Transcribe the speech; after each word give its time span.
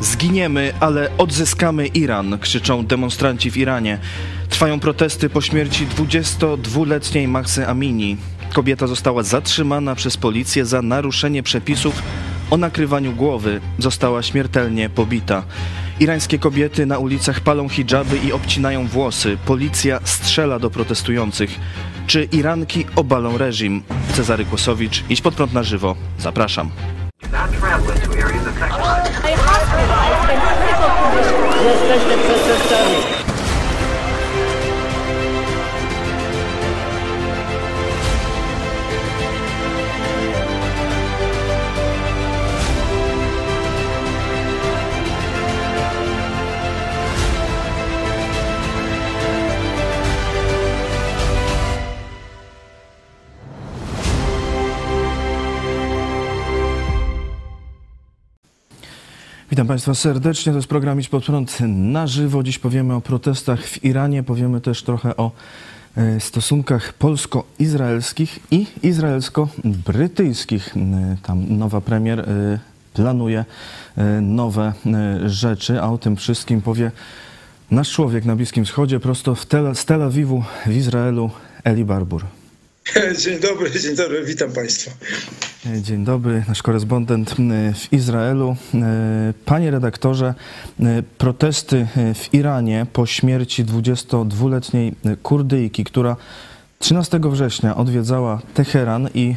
Zginiemy, 0.00 0.72
ale 0.80 1.10
odzyskamy 1.18 1.86
Iran, 1.86 2.38
krzyczą 2.38 2.86
demonstranci 2.86 3.50
w 3.50 3.56
Iranie. 3.56 3.98
Trwają 4.48 4.80
protesty 4.80 5.28
po 5.30 5.40
śmierci 5.40 5.86
22-letniej 5.86 7.28
Mahsy 7.28 7.66
Amini. 7.68 8.16
Kobieta 8.54 8.86
została 8.86 9.22
zatrzymana 9.22 9.94
przez 9.94 10.16
policję 10.16 10.64
za 10.64 10.82
naruszenie 10.82 11.42
przepisów 11.42 12.02
o 12.50 12.56
nakrywaniu 12.56 13.12
głowy. 13.12 13.60
Została 13.78 14.22
śmiertelnie 14.22 14.90
pobita. 14.90 15.42
Irańskie 16.00 16.38
kobiety 16.38 16.86
na 16.86 16.98
ulicach 16.98 17.40
palą 17.40 17.68
hijaby 17.68 18.18
i 18.18 18.32
obcinają 18.32 18.86
włosy. 18.86 19.38
Policja 19.46 20.00
strzela 20.04 20.58
do 20.58 20.70
protestujących. 20.70 21.60
Czy 22.06 22.24
Iranki 22.24 22.84
obalą 22.96 23.38
reżim? 23.38 23.82
Cezary 24.12 24.44
Kłosowicz, 24.44 25.04
idź 25.08 25.20
pod 25.20 25.34
prąd 25.34 25.52
na 25.52 25.62
żywo. 25.62 25.96
Zapraszam. 26.18 26.70
Jesteśmy 31.64 32.18
przestępcami. 32.18 33.15
Witam 59.56 59.66
Państwa 59.68 59.94
serdecznie. 59.94 60.52
To 60.52 60.58
jest 60.58 60.68
program 60.68 61.00
Idź 61.00 61.08
Pod 61.08 61.24
Prąd 61.24 61.58
na 61.68 62.06
żywo. 62.06 62.42
Dziś 62.42 62.58
powiemy 62.58 62.94
o 62.94 63.00
protestach 63.00 63.60
w 63.60 63.84
Iranie. 63.84 64.22
Powiemy 64.22 64.60
też 64.60 64.82
trochę 64.82 65.16
o 65.16 65.30
e, 65.96 66.20
stosunkach 66.20 66.92
polsko-izraelskich 66.92 68.38
i 68.50 68.66
izraelsko-brytyjskich. 68.82 70.76
E, 70.76 71.16
Tam 71.22 71.58
nowa 71.58 71.80
premier 71.80 72.20
e, 72.20 72.24
planuje 72.94 73.44
nowe 74.22 74.72
rzeczy, 75.26 75.82
a 75.82 75.90
o 75.90 75.98
tym 75.98 76.16
wszystkim 76.16 76.62
powie 76.62 76.90
nasz 77.70 77.92
człowiek 77.92 78.24
na 78.24 78.36
Bliskim 78.36 78.64
Wschodzie, 78.64 79.00
prosto 79.00 79.36
Tel, 79.48 79.76
z 79.76 79.84
Tel 79.84 80.02
Awiwu 80.02 80.42
w 80.66 80.72
Izraelu, 80.72 81.30
Eli 81.64 81.84
Barbur. 81.84 82.24
Dzień 83.24 83.40
dobry, 83.40 83.70
dzień 83.80 83.96
dobry, 83.96 84.24
witam 84.24 84.52
Państwa. 84.52 84.90
Dzień 85.80 86.04
dobry, 86.04 86.44
nasz 86.48 86.62
korespondent 86.62 87.34
w 87.74 87.92
Izraelu. 87.92 88.56
E, 88.74 89.34
Panie 89.44 89.70
redaktorze, 89.70 90.34
e, 90.80 91.02
protesty 91.18 91.86
e, 91.96 92.14
w 92.14 92.34
Iranie 92.34 92.86
po 92.92 93.06
śmierci 93.06 93.64
22-letniej 93.64 94.94
Kurdyjki, 95.22 95.84
która 95.84 96.16
13 96.78 97.20
września 97.22 97.76
odwiedzała 97.76 98.40
Teheran 98.54 99.08
i 99.14 99.34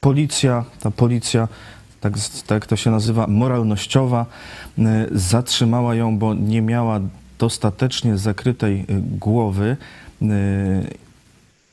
policja, 0.00 0.64
ta 0.80 0.90
policja, 0.90 1.48
tak, 2.00 2.12
tak 2.46 2.66
to 2.66 2.76
się 2.76 2.90
nazywa, 2.90 3.26
moralnościowa, 3.26 4.26
zatrzymała 5.12 5.94
ją, 5.94 6.18
bo 6.18 6.34
nie 6.34 6.62
miała 6.62 7.00
dostatecznie 7.38 8.18
zakrytej 8.18 8.84
głowy. 9.18 9.76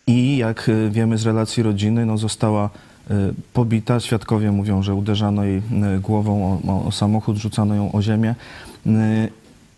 E, 0.08 0.12
i 0.12 0.38
jak 0.38 0.70
y, 0.70 0.90
wiemy 0.90 1.18
z 1.18 1.26
relacji 1.26 1.64
rodziny, 1.64 2.06
no 2.06 2.18
została 2.18 2.70
y, 3.12 3.14
pobita. 3.54 4.00
Świadkowie 4.00 4.52
mówią, 4.52 4.84
że 4.84 4.94
uderzano 4.94 5.44
jej 5.44 5.58
y, 5.58 6.00
głową 6.00 6.60
o, 6.68 6.86
o, 6.86 6.92
samochód, 6.92 7.38
rzucano 7.38 7.76
ją 7.76 7.92
o 7.92 8.02
ziemię. 8.02 8.36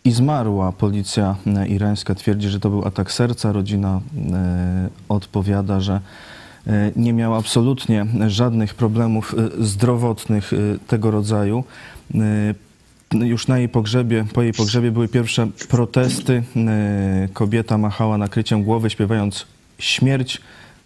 I 0.04 0.12
zmarła. 0.12 0.72
Policja 0.72 1.36
irańska 1.68 2.16
twierdzi, 2.16 2.50
że 2.50 2.60
to 2.60 2.70
był 2.70 2.88
atak 2.88 3.12
serca. 3.12 3.52
Rodzina 3.52 4.02
odpowiada, 5.10 5.80
że 5.80 6.02
nie 6.96 7.14
miała 7.14 7.38
absolutnie 7.38 8.06
żadnych 8.28 8.76
problemów 8.76 9.36
zdrowotnych 9.60 10.52
tego 10.88 11.12
rodzaju. 11.12 11.64
Y, 12.16 12.56
już 13.14 13.48
na 13.48 13.58
jej 13.58 13.70
pogrzebie, 13.70 14.26
po 14.34 14.42
jej 14.42 14.54
pogrzebie 14.54 14.92
były 14.92 15.08
pierwsze 15.08 15.48
protesty. 15.70 16.44
Kobieta 17.34 17.78
machała 17.78 18.18
nakryciem 18.18 18.64
głowy, 18.64 18.90
śpiewając 18.90 19.46
śmierć 19.80 20.42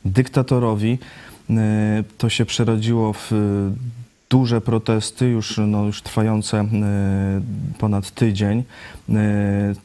dyktatorowi. 0.05 0.97
Y, 1.49 1.53
To 2.17 2.29
się 2.29 2.45
przerodziło 2.45 3.13
w 3.13 3.31
y, 3.31 3.35
duże 4.29 4.61
protesty, 4.61 5.25
już, 5.25 5.59
no, 5.67 5.85
już 5.85 6.01
trwające 6.01 6.61
y, 6.61 6.67
ponad 7.77 8.11
tydzień. 8.11 8.63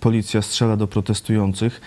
Policja 0.00 0.43
strzela 0.43 0.77
do 0.77 0.87
protestujących. 0.87 1.81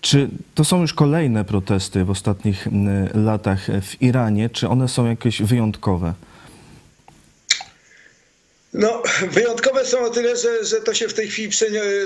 Czy 0.00 0.28
to 0.54 0.64
są 0.64 0.80
już 0.80 0.94
kolejne 0.94 1.44
protesty 1.44 2.04
w 2.04 2.10
ostatnich 2.10 2.68
latach 3.14 3.66
w 3.82 4.02
Iranie? 4.02 4.50
Czy 4.50 4.68
one 4.68 4.88
są 4.88 5.06
jakieś 5.06 5.42
wyjątkowe? 5.42 6.14
No, 8.72 9.02
wyjątkowe 9.36 9.86
są 9.86 10.00
o 10.00 10.10
tyle, 10.10 10.36
że, 10.36 10.64
że 10.64 10.80
to 10.80 10.94
się 10.94 11.08
w 11.08 11.14
tej 11.14 11.28
chwili 11.28 11.50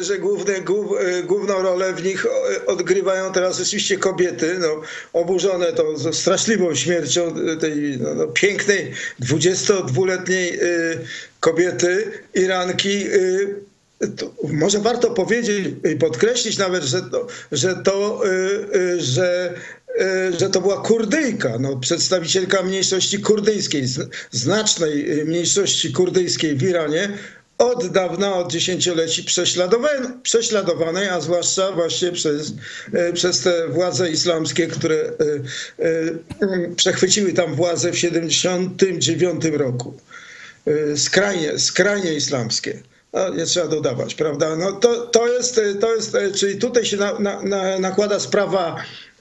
że 0.01 0.19
główne, 0.19 0.61
głów, 0.61 0.97
e, 1.01 1.23
główną 1.23 1.63
rolę 1.63 1.93
w 1.93 2.05
nich 2.05 2.27
o- 2.27 2.67
odgrywają 2.67 3.33
teraz 3.33 3.61
oczywiście 3.61 3.99
kobiety, 3.99 4.57
no, 4.61 4.81
oburzone 5.13 5.73
tą 5.73 6.13
straszliwą 6.13 6.75
śmiercią 6.75 7.35
tej 7.61 7.99
no, 8.01 8.15
no, 8.15 8.27
pięknej 8.27 8.93
22-letniej 9.21 10.61
y, 10.63 10.99
kobiety, 11.41 12.11
Iranki. 12.35 13.07
y, 13.07 13.75
może 14.53 14.79
warto 14.79 15.11
powiedzieć 15.11 15.75
i 15.93 15.97
podkreślić 15.97 16.59
nawet, 16.59 16.85
że 16.85 17.03
to, 17.03 17.27
że, 17.53 17.77
to, 17.77 18.21
że, 18.99 19.55
że 20.41 20.51
to 20.51 20.61
była 20.61 20.83
Kurdyjka, 20.83 21.59
no, 21.61 21.77
przedstawicielka 21.77 22.63
mniejszości 22.63 23.19
kurdyjskiej, 23.19 23.85
znacznej 24.31 25.21
y, 25.21 25.25
mniejszości 25.25 25.93
kurdyjskiej 25.93 26.57
w 26.57 26.63
Iranie, 26.63 27.19
od 27.59 27.87
dawna, 27.87 28.35
od 28.35 28.53
dziesięcioleci 28.53 29.25
prześladowanej, 30.23 31.09
a 31.09 31.21
zwłaszcza 31.21 31.73
właśnie 31.73 32.13
przez, 32.13 32.53
y, 32.95 33.13
przez 33.13 33.41
te 33.41 33.69
władze 33.69 34.11
islamskie, 34.11 34.67
które 34.67 35.13
przechwyciły 36.77 37.33
tam 37.33 37.55
władzę 37.55 37.93
w 37.93 37.95
1979 37.95 39.45
roku 39.59 39.95
skrajnie, 40.97 41.59
skrajnie 41.59 42.15
islamskie. 42.15 42.83
No, 43.15 43.35
nie 43.35 43.47
trzeba 43.47 43.69
dodawać, 43.69 44.15
prawda? 44.15 44.57
No 44.57 44.73
to, 44.73 45.07
to, 45.07 45.29
jest, 45.29 45.61
to 45.81 45.95
jest, 45.95 46.17
czyli 46.35 46.59
tutaj 46.59 46.85
się 46.85 46.97
na, 46.97 47.19
na, 47.19 47.43
na, 47.43 47.79
nakłada 47.79 48.21
sprawa 48.21 48.77
e, 48.77 49.14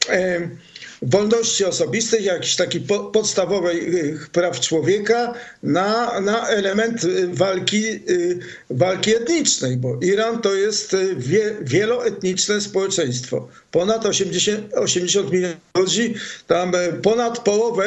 wolności 1.06 1.66
osobistych, 1.66 2.24
jakichś 2.24 2.56
takich 2.56 2.88
po, 2.88 3.00
podstawowych 3.00 4.30
praw 4.30 4.60
człowieka 4.60 5.34
na, 5.64 6.20
na 6.20 6.48
element 6.50 7.04
y, 7.04 7.28
walki, 7.28 7.86
y, 8.10 8.40
walki 8.70 9.16
etnicznej, 9.16 9.78
bo 9.78 10.00
Iran 10.02 10.42
to 10.42 10.54
jest 10.54 10.94
y, 10.94 11.16
wie, 11.16 11.56
wieloetniczne 11.62 12.62
społeczeństwo. 12.62 13.48
Ponad 13.72 14.06
80, 14.06 14.74
80 14.74 15.32
milionów 15.32 15.58
ludzi, 15.78 16.16
tam 16.48 16.76
e, 16.76 16.94
ponad 16.94 17.40
połowę 17.40 17.84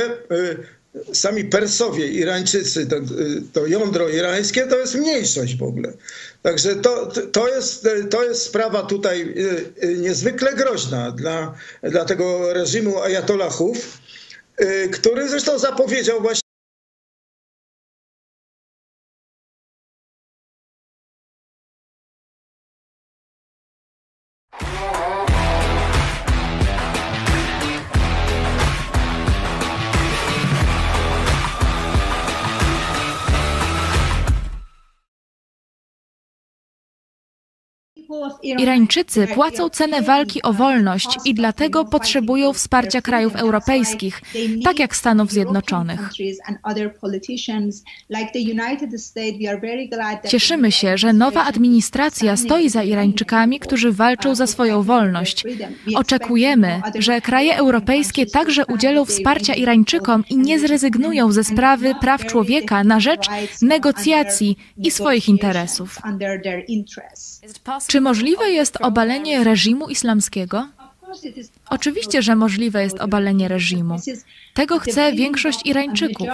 sami 1.13 1.45
Persowie, 1.45 2.09
Irańczycy, 2.09 2.81
y, 2.81 2.87
to 3.53 3.67
jądro 3.67 4.09
irańskie, 4.09 4.67
to 4.67 4.79
jest 4.79 4.95
mniejszość 4.95 5.57
w 5.57 5.63
ogóle. 5.63 5.93
Także 6.43 6.77
to, 6.77 7.07
to, 7.33 7.49
jest, 7.49 7.89
to 8.11 8.25
jest 8.25 8.43
sprawa 8.43 8.83
tutaj 8.83 9.21
y, 9.21 9.87
y, 9.87 9.99
niezwykle 9.99 10.55
groźna 10.55 11.11
dla, 11.11 11.55
dla 11.83 12.05
tego 12.05 12.53
reżimu 12.53 13.01
ajatollahów, 13.03 13.99
y, 14.61 14.89
który 14.89 15.29
zresztą 15.29 15.59
zapowiedział 15.59 16.21
właśnie 16.21 16.46
Irańczycy 38.43 39.27
płacą 39.27 39.69
cenę 39.69 40.03
walki 40.03 40.43
o 40.43 40.53
wolność 40.53 41.19
i 41.25 41.35
dlatego 41.35 41.85
potrzebują 41.85 42.53
wsparcia 42.53 43.03
krajów 43.03 43.37
europejskich, 43.37 44.23
tak 44.65 44.79
jak 44.79 44.97
Stanów 44.97 45.31
Zjednoczonych. 45.31 46.11
Cieszymy 50.29 50.73
się, 50.73 50.99
że 50.99 51.13
nowa 51.13 51.45
administracja 51.45 52.37
stoi 52.37 52.69
za 52.69 52.83
Irańczykami, 52.83 53.61
którzy 53.61 53.93
walczą 53.93 54.35
za 54.35 54.47
swoją 54.47 54.83
wolność. 54.83 55.45
Oczekujemy, 55.95 56.81
że 56.99 57.21
kraje 57.21 57.57
europejskie 57.57 58.27
także 58.27 58.67
udzielą 58.67 59.05
wsparcia 59.05 59.55
Irańczykom 59.55 60.25
i 60.31 60.37
nie 60.37 60.59
zrezygnują 60.59 61.33
ze 61.33 61.45
sprawy 61.45 61.95
praw 62.01 62.27
człowieka 62.27 62.85
na 62.85 63.01
rzecz 63.01 63.27
negocjacji 63.63 64.57
i 64.77 64.91
swoich 64.91 65.29
interesów. 65.29 65.99
Czy 67.87 68.01
możliwe 68.07 68.51
jest 68.51 68.75
obalenie 68.83 69.45
reżimu 69.45 69.89
islamskiego? 69.89 70.69
Oczywiście, 71.71 72.23
że 72.23 72.37
możliwe 72.37 72.83
jest 72.83 73.01
obalenie 73.01 73.49
reżimu. 73.49 73.97
Tego 74.55 74.79
chce 74.79 75.13
większość 75.13 75.67
Irańczyków. 75.67 76.29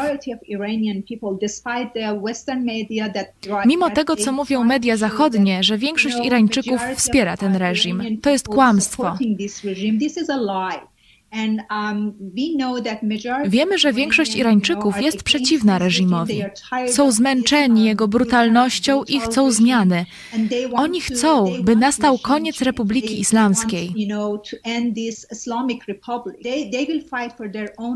Mimo 3.66 3.90
tego, 3.90 4.16
co 4.16 4.32
mówią 4.32 4.64
media 4.64 4.96
zachodnie, 4.96 5.62
że 5.62 5.78
większość 5.78 6.16
Irańczyków 6.24 6.80
wspiera 6.96 7.36
ten 7.36 7.56
reżim, 7.56 8.20
to 8.22 8.30
jest 8.30 8.48
kłamstwo. 8.48 9.16
Um, 11.32 12.12
Wiemy, 13.46 13.78
że 13.78 13.92
większość 13.92 14.36
Irańczyków 14.36 15.02
jest 15.02 15.22
przeciwna 15.22 15.78
reżimowi. 15.78 16.42
Są 16.86 17.12
zmęczeni 17.12 17.84
jego 17.84 18.08
brutalnością 18.08 19.04
i 19.04 19.20
chcą 19.20 19.50
zmiany. 19.50 20.06
Oni 20.72 21.00
chcą, 21.00 21.52
by 21.62 21.76
nastał 21.76 22.18
koniec 22.18 22.60
Republiki 22.60 23.20
Islamskiej. 23.20 23.94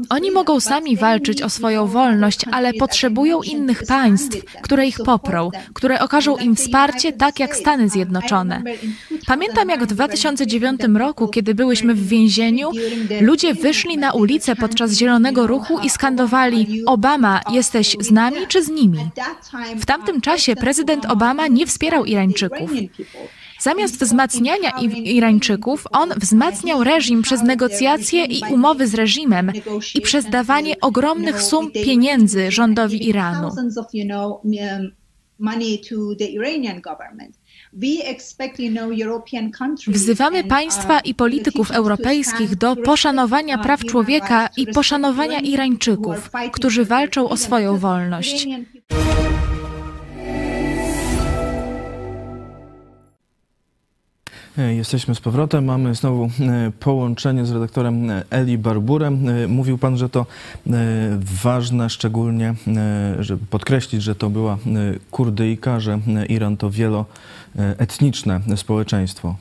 Oni 0.09 0.31
mogą 0.31 0.61
sami 0.61 0.97
walczyć 0.97 1.43
o 1.43 1.51
swoją 1.51 1.87
wolność, 1.87 2.41
ale 2.53 2.73
potrzebują 2.73 3.43
innych 3.43 3.83
państw, 3.87 4.45
które 4.63 4.87
ich 4.87 4.99
poprą, 5.05 5.51
które 5.75 6.01
okażą 6.01 6.37
im 6.37 6.57
wsparcie, 6.57 7.13
tak 7.13 7.41
jak 7.41 7.57
Stany 7.57 7.89
Zjednoczone. 7.89 8.63
Pamiętam, 9.27 9.69
jak 9.69 9.85
w 9.85 9.87
2009 9.87 10.81
roku, 10.95 11.29
kiedy 11.29 11.55
byłyśmy 11.55 11.95
w 11.95 12.09
więzieniu, 12.09 12.71
Ludzie 13.27 13.55
wyszli 13.55 13.99
na 13.99 14.13
ulicę 14.13 14.57
podczas 14.57 14.93
Zielonego 14.93 15.47
Ruchu 15.47 15.79
i 15.79 15.91
skandowali: 15.91 16.83
Obama, 16.87 17.41
jesteś 17.53 17.97
z 18.01 18.11
nami 18.11 18.37
czy 18.49 18.63
z 18.63 18.69
nimi? 18.69 18.99
W 19.77 19.87
tamtym 19.87 20.21
czasie 20.21 20.57
prezydent 20.57 21.07
Obama 21.07 21.47
nie 21.47 21.67
wspierał 21.67 22.05
Irańczyków. 22.05 22.71
Zamiast 23.61 24.01
wzmacniania 24.01 24.71
Irańczyków, 25.05 25.87
on 25.93 26.09
wzmacniał 26.17 26.85
reżim 26.85 27.23
przez 27.23 27.43
negocjacje 27.43 28.25
i 28.25 28.43
umowy 28.51 28.87
z 28.87 28.95
reżimem 28.95 29.53
i 29.95 30.01
przez 30.01 30.31
dawanie 30.31 30.81
ogromnych 30.81 31.43
sum 31.43 31.71
pieniędzy 31.71 32.51
rządowi 32.51 33.09
Iranu. 33.09 33.51
Wzywamy 39.89 40.45
państwa 40.45 41.01
i 41.01 41.15
polityków 41.15 41.71
europejskich 41.71 42.57
do 42.57 42.77
poszanowania 42.77 43.59
praw 43.59 43.85
człowieka 43.85 44.49
i 44.57 44.67
poszanowania 44.67 45.41
Irańczyków, 45.41 46.31
którzy 46.53 46.85
walczą 46.85 47.29
o 47.29 47.37
swoją 47.37 47.79
wolność. 47.79 48.47
E, 54.59 54.75
jesteśmy 54.75 55.15
z 55.15 55.21
powrotem. 55.21 55.65
Mamy 55.65 55.95
znowu 55.95 56.25
e, 56.25 56.73
połączenie 56.81 57.47
z 57.47 57.51
redaktorem 57.51 58.11
e, 58.11 58.23
Eli 58.31 58.59
Barburem. 58.59 59.29
Mówił 59.49 59.79
pan, 59.79 59.97
że 59.97 60.09
to 60.09 60.27
ważne 61.43 61.91
szczególnie, 61.91 62.55
żeby 63.19 63.47
podkreślić, 63.51 64.03
że 64.03 64.15
to 64.15 64.31
była 64.31 64.59
Kurdyjka, 65.11 65.81
że 65.81 65.99
Iran 66.29 66.57
to 66.57 66.71
wieloetniczne 67.57 68.41
społeczeństwo. 68.57 69.37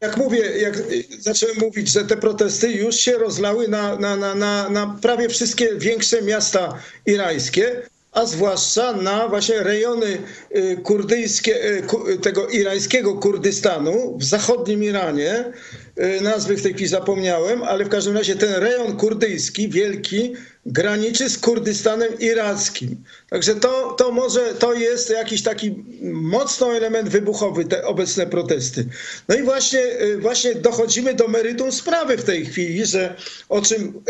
Jak 0.00 0.16
mówię, 0.16 0.58
jak 0.58 0.82
zacząłem 1.18 1.56
mówić, 1.60 1.88
że 1.88 2.04
te 2.04 2.16
protesty 2.16 2.72
już 2.72 2.96
się 2.96 3.18
rozlały 3.18 3.68
na, 3.68 3.96
na, 3.96 4.16
na, 4.16 4.34
na, 4.34 4.70
na 4.70 4.98
prawie 5.02 5.28
wszystkie 5.28 5.76
większe 5.76 6.22
miasta 6.22 6.78
irańskie 7.06 7.82
a 8.16 8.26
zwłaszcza 8.26 8.92
na 8.92 9.28
właśnie 9.28 9.62
rejony 9.62 10.18
y, 10.56 10.76
kurdyjskie, 10.82 11.64
y, 12.08 12.18
tego 12.18 12.48
irańskiego 12.48 13.14
Kurdystanu 13.14 14.18
w 14.18 14.24
zachodnim 14.24 14.84
Iranie. 14.84 15.52
Y, 16.00 16.20
nazwy 16.20 16.56
w 16.56 16.62
tej 16.62 16.72
chwili 16.72 16.88
zapomniałem, 16.88 17.62
ale 17.62 17.84
w 17.84 17.88
każdym 17.88 18.16
razie 18.16 18.36
ten 18.36 18.54
rejon 18.54 18.96
kurdyjski, 18.96 19.68
wielki, 19.68 20.32
graniczy 20.66 21.30
z 21.30 21.38
Kurdystanem 21.38 22.18
irackim. 22.18 23.04
Także 23.30 23.54
to, 23.54 23.94
to 23.98 24.12
może 24.12 24.54
to 24.54 24.74
jest 24.74 25.10
jakiś 25.10 25.42
taki 25.42 25.84
mocno 26.02 26.76
element 26.76 27.08
wybuchowy, 27.08 27.64
te 27.64 27.84
obecne 27.84 28.26
protesty. 28.26 28.86
No 29.28 29.34
i 29.34 29.42
właśnie, 29.42 29.80
właśnie 30.18 30.54
dochodzimy 30.54 31.14
do 31.14 31.28
meritum 31.28 31.72
sprawy 31.72 32.16
w 32.16 32.24
tej 32.24 32.46
chwili, 32.46 32.86
że 32.86 33.14
o 33.48 33.62
czym 33.62 34.02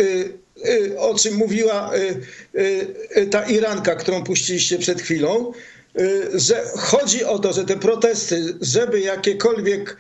Y, 0.65 0.99
o 0.99 1.15
czym 1.15 1.35
mówiła 1.35 1.91
ta 3.31 3.47
Iranka, 3.47 3.95
którą 3.95 4.25
puściliście 4.25 4.79
przed 4.79 5.03
chwilą, 5.03 5.53
że 6.35 6.65
chodzi 6.77 7.25
o 7.25 7.39
to, 7.39 7.53
że 7.53 7.65
te 7.65 7.77
protesty, 7.77 8.55
żeby 8.61 9.01
jakiekolwiek 9.01 9.97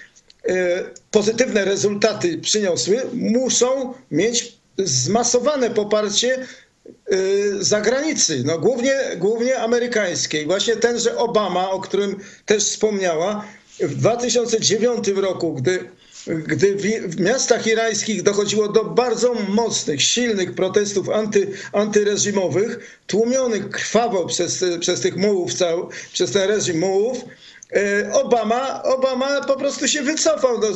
pozytywne 1.10 1.64
rezultaty 1.64 2.38
przyniosły, 2.38 3.02
muszą 3.12 3.94
mieć 4.10 4.56
zmasowane 4.78 5.70
poparcie 5.70 6.46
zagranicy, 7.60 8.42
no 8.44 8.58
głównie, 8.58 8.94
głównie 9.18 9.58
amerykańskiej. 9.58 10.46
Właśnie 10.46 10.76
tenże 10.76 11.16
Obama, 11.16 11.70
o 11.70 11.80
którym 11.80 12.16
też 12.46 12.64
wspomniała, 12.64 13.44
w 13.80 13.94
2009 13.94 15.08
roku, 15.08 15.54
gdy 15.54 15.88
gdy 16.26 16.74
w 17.08 17.20
miastach 17.20 17.66
irańskich 17.66 18.22
dochodziło 18.22 18.68
do 18.68 18.84
bardzo 18.84 19.34
mocnych, 19.34 20.02
silnych 20.02 20.54
protestów 20.54 21.08
anty, 21.08 21.50
antyreżimowych, 21.72 23.00
tłumionych 23.06 23.70
krwawo 23.70 24.26
przez, 24.26 24.64
przez 24.80 25.00
tych 25.00 25.16
mułów, 25.16 25.50
przez 26.12 26.32
ten 26.32 26.48
reżim 26.48 26.78
mułów, 26.78 27.18
e, 27.18 27.45
Obama, 28.12 28.82
Obama 28.82 29.40
po 29.40 29.56
prostu 29.56 29.88
się 29.88 30.02
wycofał, 30.02 30.60
do, 30.60 30.68
e, 30.68 30.72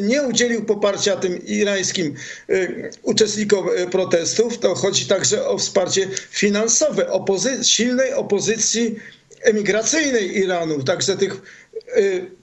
nie 0.00 0.22
udzielił 0.22 0.64
poparcia 0.64 1.16
tym 1.16 1.46
irańskim 1.46 2.14
e, 2.48 2.68
uczestnikom 3.02 3.68
protestów. 3.90 4.58
To 4.58 4.74
chodzi 4.74 5.06
także 5.06 5.46
o 5.46 5.58
wsparcie 5.58 6.08
finansowe 6.30 7.10
opozy 7.10 7.64
silnej 7.64 8.12
opozycji 8.12 8.96
emigracyjnej 9.42 10.38
Iranu, 10.38 10.82
także 10.82 11.16
tych 11.16 11.40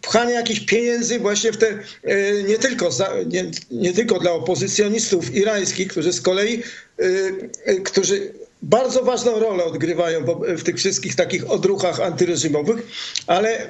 pchanie 0.02 0.34
jakichś 0.34 0.60
pieniędzy 0.60 1.20
właśnie 1.20 1.52
w 1.52 1.58
te, 1.58 1.80
nie 2.48 2.58
tylko, 2.58 2.92
za, 2.92 3.14
nie, 3.26 3.52
nie 3.72 3.94
tylko 3.94 4.20
dla 4.20 4.32
opozycjonistów 4.32 5.36
irańskich, 5.36 5.88
którzy 5.88 6.14
z 6.14 6.22
kolei, 6.22 6.64
którzy 7.84 8.34
bardzo 8.66 9.04
ważną 9.04 9.40
rolę 9.40 9.64
odgrywają 9.64 10.26
w 10.58 10.64
tych 10.64 10.76
wszystkich 10.76 11.16
takich 11.16 11.52
odruchach 11.52 12.00
antyreżimowych, 12.00 12.88
ale 13.28 13.68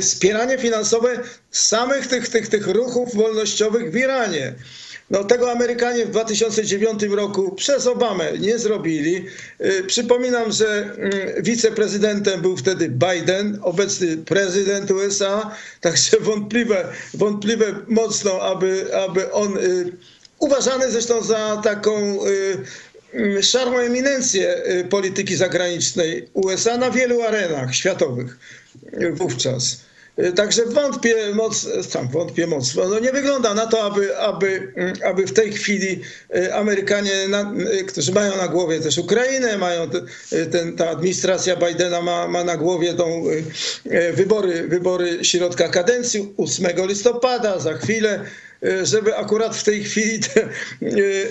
wspieranie 0.00 0.58
finansowe 0.58 1.20
samych 1.50 2.06
tych, 2.06 2.28
tych, 2.28 2.48
tych 2.48 2.66
ruchów 2.66 3.14
wolnościowych 3.14 3.92
w 3.92 3.96
Iranie. 3.96 4.54
No, 5.10 5.24
tego 5.24 5.52
Amerykanie 5.52 6.06
w 6.06 6.10
2009 6.10 7.02
roku 7.02 7.52
przez 7.52 7.86
Obamę 7.86 8.38
nie 8.38 8.58
zrobili. 8.58 9.26
Y, 9.60 9.84
przypominam, 9.86 10.52
że 10.52 10.66
mm, 10.82 11.12
wiceprezydentem 11.42 12.40
był 12.42 12.56
wtedy 12.56 12.88
Biden, 12.88 13.58
obecny 13.62 14.16
prezydent 14.16 14.90
USA, 14.90 15.50
także 15.80 16.20
wątpliwe, 16.20 16.92
wątpliwe 17.14 17.66
mocno, 17.88 18.42
aby, 18.42 18.96
aby 18.96 19.32
on, 19.32 19.58
y, 19.58 19.92
uważany 20.38 20.90
zresztą 20.90 21.22
za 21.22 21.60
taką 21.64 22.18
szarą 23.42 23.78
eminencję 23.78 24.62
polityki 24.90 25.36
zagranicznej 25.36 26.28
USA 26.32 26.76
na 26.76 26.90
wielu 26.90 27.22
arenach 27.22 27.74
światowych 27.74 28.38
wówczas. 29.12 29.88
Y, 30.18 30.32
także 30.32 30.64
wątpię 30.66 31.14
mocno, 31.34 31.70
tam 31.92 32.08
wątpię. 32.08 32.46
No 32.76 32.98
nie 32.98 33.12
wygląda 33.12 33.54
na 33.54 33.66
to, 33.66 33.82
aby, 33.82 34.18
aby, 34.18 34.72
mm, 34.76 34.92
aby 35.04 35.26
w 35.26 35.32
tej 35.32 35.52
chwili 35.52 36.00
y, 36.36 36.54
Amerykanie, 36.54 37.12
y, 37.80 37.84
którzy 37.84 38.12
mają 38.12 38.36
na 38.36 38.48
głowie 38.48 38.80
też 38.80 38.98
Ukrainę, 38.98 39.58
mają 39.58 39.90
ten, 40.50 40.76
ta 40.76 40.90
administracja 40.90 41.56
Bidena 41.56 42.02
ma, 42.02 42.28
ma 42.28 42.44
na 42.44 42.56
głowie 42.56 42.94
tą 42.94 43.24
wybory, 44.12 44.68
wybory 44.68 45.24
środka 45.24 45.68
kadencji 45.68 46.34
8 46.36 46.86
listopada, 46.86 47.58
za 47.58 47.74
chwilę 47.74 48.24
żeby 48.82 49.16
akurat 49.16 49.56
w 49.56 49.64
tej 49.64 49.84
chwili 49.84 50.20
te, 50.20 50.42
e, 50.42 50.48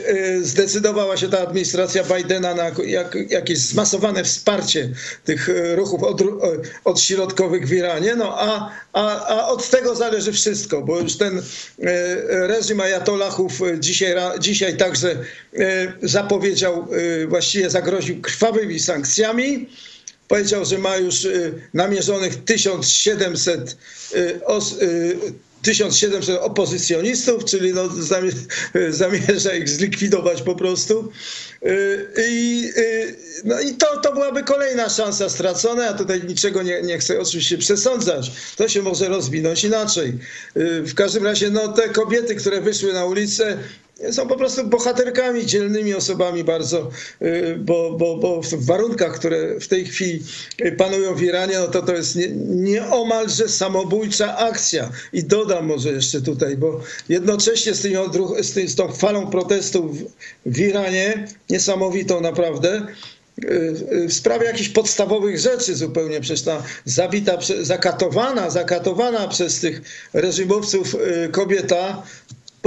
e, 0.07 0.41
zdecydowała 0.41 1.17
się 1.17 1.29
ta 1.29 1.39
administracja 1.39 2.03
Bidena 2.03 2.55
na 2.55 2.72
jak, 2.86 3.17
jakieś 3.29 3.57
zmasowane 3.57 4.24
wsparcie 4.24 4.89
tych 5.25 5.50
ruchów 5.75 6.03
od, 6.03 6.22
odśrodkowych 6.84 7.67
w 7.67 7.74
Iranie. 7.74 8.15
No 8.15 8.39
a, 8.39 8.72
a, 8.93 9.27
a 9.27 9.48
od 9.48 9.69
tego 9.69 9.96
zależy 9.96 10.31
wszystko, 10.31 10.81
bo 10.81 11.00
już 11.00 11.17
ten 11.17 11.41
reżim 12.27 12.81
ajatollahów 12.81 13.51
dzisiaj, 13.79 14.15
dzisiaj 14.39 14.77
także 14.77 15.15
zapowiedział, 16.03 16.88
właściwie 17.27 17.69
zagroził 17.69 18.22
krwawymi 18.22 18.79
sankcjami. 18.79 19.69
Powiedział, 20.27 20.65
że 20.65 20.77
ma 20.77 20.98
już 20.98 21.27
namierzonych 21.74 22.43
1700 22.43 23.77
os, 24.46 24.75
1700 25.67 26.39
opozycjonistów, 26.41 27.45
czyli 27.45 27.74
no 27.74 27.89
zamierza 28.89 29.53
ich 29.53 29.69
zlikwidować 29.69 30.41
po 30.41 30.55
prostu. 30.55 31.12
Y, 31.65 32.07
I, 32.29 32.71
y, 32.77 33.15
no 33.43 33.59
i 33.59 33.74
to, 33.74 33.97
to 33.97 34.13
byłaby 34.13 34.43
kolejna 34.43 34.89
szansa 34.89 35.29
stracona. 35.29 35.83
Ja 35.83 35.93
tutaj 35.93 36.24
niczego 36.24 36.63
nie, 36.63 36.81
nie 36.81 36.97
chcę 36.97 37.19
oczywiście 37.19 37.57
przesądzać. 37.57 38.31
To 38.55 38.67
się 38.67 38.81
może 38.81 39.07
rozwinąć 39.07 39.63
inaczej. 39.63 40.13
Y, 40.57 40.81
w 40.81 40.93
każdym 40.93 41.24
razie 41.24 41.50
no, 41.50 41.67
te 41.67 41.89
kobiety, 41.89 42.36
które 42.36 42.62
wyszły 42.62 42.93
na 42.93 43.05
ulicę, 43.05 43.57
są 44.12 44.27
po 44.27 44.36
prostu 44.36 44.68
bohaterkami, 44.68 45.46
dzielnymi 45.46 45.94
osobami 45.94 46.44
bardzo, 46.44 46.89
y, 47.22 47.56
bo, 47.60 47.92
bo, 47.92 48.18
bo 48.18 48.42
w 48.42 48.66
warunkach, 48.66 49.16
które 49.16 49.60
w 49.60 49.68
tej 49.68 49.86
chwili 49.86 50.24
panują 50.77 51.16
w 51.16 51.24
Iranie, 51.24 51.60
no 51.60 51.68
to 51.68 51.82
to 51.82 51.94
jest 51.94 52.16
nie, 52.16 52.27
nieomalże 52.46 53.50
samobójcza 53.50 54.38
akcja. 54.38 54.89
I 55.13 55.24
dodam 55.24 55.66
może 55.66 55.92
jeszcze 55.92 56.22
tutaj, 56.22 56.58
bo 56.58 56.82
jednocześnie 57.10 57.74
z, 57.74 57.82
tymi 57.82 57.96
z, 58.39 58.72
z 58.72 58.75
tą 58.75 58.92
falą 58.92 59.27
protestów 59.27 59.98
w, 60.00 60.06
w 60.46 60.60
Iranie, 60.60 61.27
niesamowitą 61.50 62.22
naprawdę, 62.22 62.88
y, 63.44 64.08
w 64.08 64.13
sprawie 64.13 64.46
jakichś 64.46 64.70
podstawowych 64.70 65.39
rzeczy 65.39 65.75
zupełnie, 65.75 66.22
przecież 66.22 66.42
ta 66.42 66.63
zabita, 66.86 67.38
zakatowana, 67.62 68.50
zakatowana 68.50 69.27
przez 69.27 69.60
tych 69.60 69.82
reżimowców 70.13 70.96
y, 70.96 71.30
kobieta 71.32 72.04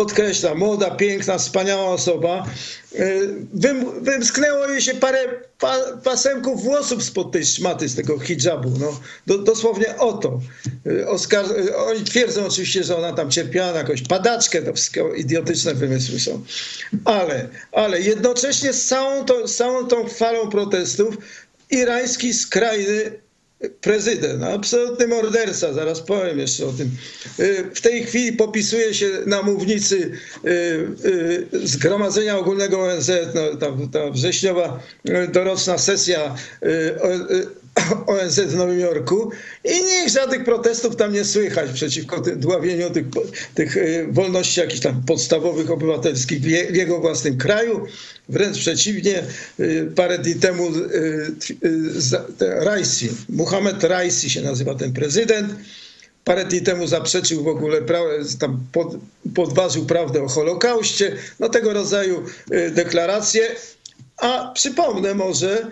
podkreślam, 0.01 0.59
młoda, 0.59 0.91
piękna, 0.91 1.39
wspaniała 1.39 1.89
osoba. 1.89 2.47
E, 2.95 3.07
wym, 3.55 4.05
wymsknęło 4.05 4.67
jej 4.67 4.83
się 4.83 4.95
parę 4.95 5.19
pa, 5.59 5.77
pasemków 6.05 6.63
włosów 6.63 7.03
spod 7.03 7.33
tej 7.33 7.47
szmaty, 7.47 7.89
z 7.89 7.95
tego 7.95 8.19
hijabu. 8.19 8.73
No, 8.81 9.01
do, 9.27 9.39
dosłownie 9.39 9.99
o 9.99 10.13
to. 10.13 10.41
E, 10.87 11.09
Oskar, 11.09 11.45
e, 11.45 11.77
oni 11.77 12.05
twierdzą 12.05 12.47
oczywiście, 12.47 12.85
że 12.85 12.97
ona 12.97 13.13
tam 13.13 13.31
cierpiała 13.31 13.73
na 13.73 13.79
jakąś 13.79 14.03
padaczkę, 14.03 14.63
to 14.63 14.73
wszystko 14.73 15.15
idiotyczne 15.15 15.75
wymysły 15.75 16.21
są. 16.21 16.45
Ale, 17.05 17.49
ale 17.73 18.01
jednocześnie 18.01 18.73
z 18.73 18.87
całą, 18.87 19.25
to, 19.25 19.49
z 19.49 19.57
całą 19.57 19.87
tą 19.87 20.09
falą 20.09 20.51
protestów 20.51 21.17
irański 21.71 22.35
skrajny 22.35 23.13
prezydent, 23.81 24.43
absolutny 24.43 25.07
morderca, 25.07 25.73
zaraz 25.73 26.01
powiem 26.01 26.39
jeszcze 26.39 26.67
o 26.67 26.73
tym. 26.73 26.91
Y, 27.41 27.71
w 27.75 27.81
tej 27.81 28.05
chwili 28.05 28.33
popisuje 28.33 28.95
się 28.95 29.09
na 29.27 29.43
mównicy 29.43 30.11
y, 30.45 30.49
y, 31.05 31.47
Zgromadzenia 31.53 32.39
Ogólnego 32.39 32.81
ONZ, 32.81 33.11
no, 33.35 33.57
ta, 33.57 33.67
ta 33.93 34.11
wrześniowa 34.11 34.83
doroczna 35.33 35.79
sesja 35.79 36.35
ONZ 38.07 38.41
w 38.41 38.57
Nowym 38.57 38.81
Jorku 38.81 39.31
i 39.65 39.83
niech 39.83 40.09
żadnych 40.09 40.45
protestów 40.45 40.97
tam 40.97 41.13
nie 41.13 41.25
słychać 41.25 41.71
przeciwko 41.71 42.21
dławieniu 42.21 42.91
tych, 42.91 43.07
tych 43.55 43.77
wolności 44.13 44.61
jakichś 44.61 44.81
tam 44.81 45.03
podstawowych 45.07 45.71
obywatelskich 45.71 46.41
w 46.41 46.75
jego 46.75 47.01
własnym 47.01 47.39
kraju. 47.39 47.87
Wręcz 48.29 48.59
przeciwnie, 48.59 49.23
y, 49.61 49.93
parę 49.97 50.19
dni 50.19 50.35
temu 50.35 50.69
y, 50.69 51.33
y, 52.43 52.65
Raisi, 52.65 53.09
Muhammad 53.29 53.85
Raisi 53.85 54.31
się 54.31 54.43
nazywa 54.43 54.75
ten 54.75 54.93
prezydent, 54.93 55.55
parę 56.25 56.45
dni 56.45 56.61
temu 56.61 56.87
zaprzeczył 56.87 57.45
w 57.45 57.49
ogóle, 57.49 57.79
tam 58.39 58.61
pod, 58.73 58.97
podważył 59.35 59.87
prawdę 59.87 60.23
o 60.23 60.29
Holokauście, 60.29 61.17
no 61.41 61.49
tego 61.49 61.73
rodzaju 61.73 62.25
deklaracje. 62.71 63.43
A 64.17 64.53
przypomnę 64.55 65.15
może, 65.15 65.71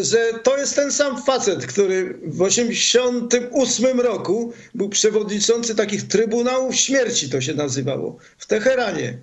że 0.00 0.32
to 0.42 0.58
jest 0.58 0.76
ten 0.76 0.92
sam 0.92 1.22
facet, 1.22 1.66
który 1.66 2.04
w 2.22 2.48
1988 2.48 4.00
roku 4.00 4.52
był 4.74 4.88
przewodniczący 4.88 5.74
takich 5.74 6.08
trybunałów 6.08 6.76
śmierci, 6.76 7.30
to 7.30 7.40
się 7.40 7.54
nazywało, 7.54 8.18
w 8.38 8.46
Teheranie. 8.46 9.18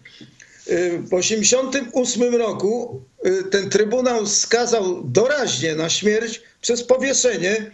W 0.66 1.10
1988 1.10 2.36
roku 2.36 3.02
y, 3.26 3.44
ten 3.44 3.70
trybunał 3.70 4.28
skazał 4.28 5.04
doraźnie 5.04 5.76
na 5.76 5.90
śmierć 5.90 6.42
przez 6.62 6.84
powieszenie 6.84 7.72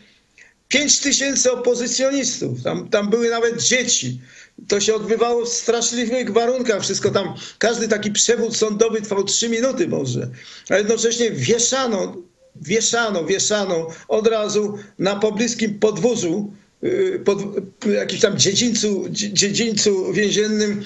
5 0.67 0.99
tysięcy 0.99 1.51
opozycjonistów. 1.51 2.63
Tam, 2.63 2.89
tam 2.89 3.09
były 3.09 3.29
nawet 3.29 3.63
dzieci. 3.63 4.21
To 4.67 4.79
się 4.79 4.95
odbywało 4.95 5.45
w 5.45 5.49
straszliwych 5.49 6.33
warunkach. 6.33 6.81
Wszystko 6.81 7.11
tam, 7.11 7.33
każdy 7.57 7.87
taki 7.87 8.11
przewód 8.11 8.57
sądowy 8.57 9.01
trwał 9.01 9.23
3 9.23 9.49
minuty 9.49 9.87
może. 9.87 10.29
A 10.69 10.77
jednocześnie 10.77 11.31
wieszano, 11.31 12.15
wieszano, 12.61 13.25
wieszano 13.25 13.87
od 14.07 14.27
razu 14.27 14.77
na 14.99 15.15
pobliskim 15.15 15.79
podwórzu 15.79 16.51
Y, 16.83 17.21
pod 17.25 17.39
jakimś 17.85 18.21
tam 18.21 18.37
dziedzińcu, 18.37 19.05
dziedzińcu 19.09 20.13
więziennym 20.13 20.83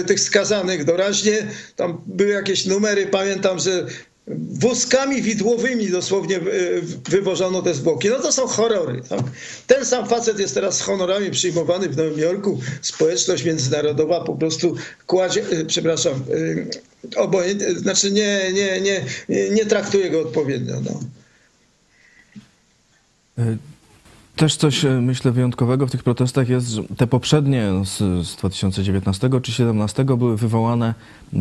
y, 0.00 0.04
tych 0.04 0.20
skazanych 0.20 0.84
doraźnie. 0.84 1.46
Tam 1.76 2.02
były 2.06 2.30
jakieś 2.30 2.66
numery, 2.66 3.06
pamiętam, 3.06 3.58
że 3.58 3.86
wózkami 4.60 5.22
widłowymi 5.22 5.90
dosłownie 5.90 6.36
y, 6.36 6.82
wywożono 7.10 7.62
te 7.62 7.74
zwłoki. 7.74 8.08
No 8.08 8.18
to 8.18 8.32
są 8.32 8.46
horrory. 8.46 9.02
Tak? 9.08 9.22
Ten 9.66 9.84
sam 9.84 10.08
facet 10.08 10.38
jest 10.38 10.54
teraz 10.54 10.78
z 10.78 10.82
honorami 10.82 11.30
przyjmowany 11.30 11.88
w 11.88 11.96
Nowym 11.96 12.18
Jorku. 12.18 12.60
Społeczność 12.82 13.44
międzynarodowa 13.44 14.20
po 14.20 14.34
prostu 14.34 14.76
kładzie, 15.06 15.42
przepraszam, 15.66 16.24
obojętnie, 17.16 17.74
znaczy 17.74 18.12
nie, 18.12 18.52
nie, 18.52 18.80
nie, 18.80 19.04
nie 19.50 19.66
traktuje 19.66 20.10
go 20.10 20.20
odpowiednio. 20.20 20.74
No. 20.80 21.00
Też 24.36 24.56
coś, 24.56 24.84
e, 24.84 25.00
myślę, 25.00 25.32
wyjątkowego 25.32 25.86
w 25.86 25.90
tych 25.90 26.02
protestach 26.02 26.48
jest, 26.48 26.68
że 26.68 26.82
te 26.96 27.06
poprzednie 27.06 27.72
z, 27.84 28.26
z 28.26 28.36
2019 28.36 29.20
czy 29.20 29.28
2017 29.28 30.04
były 30.04 30.36
wywołane 30.36 30.94
e, 31.34 31.38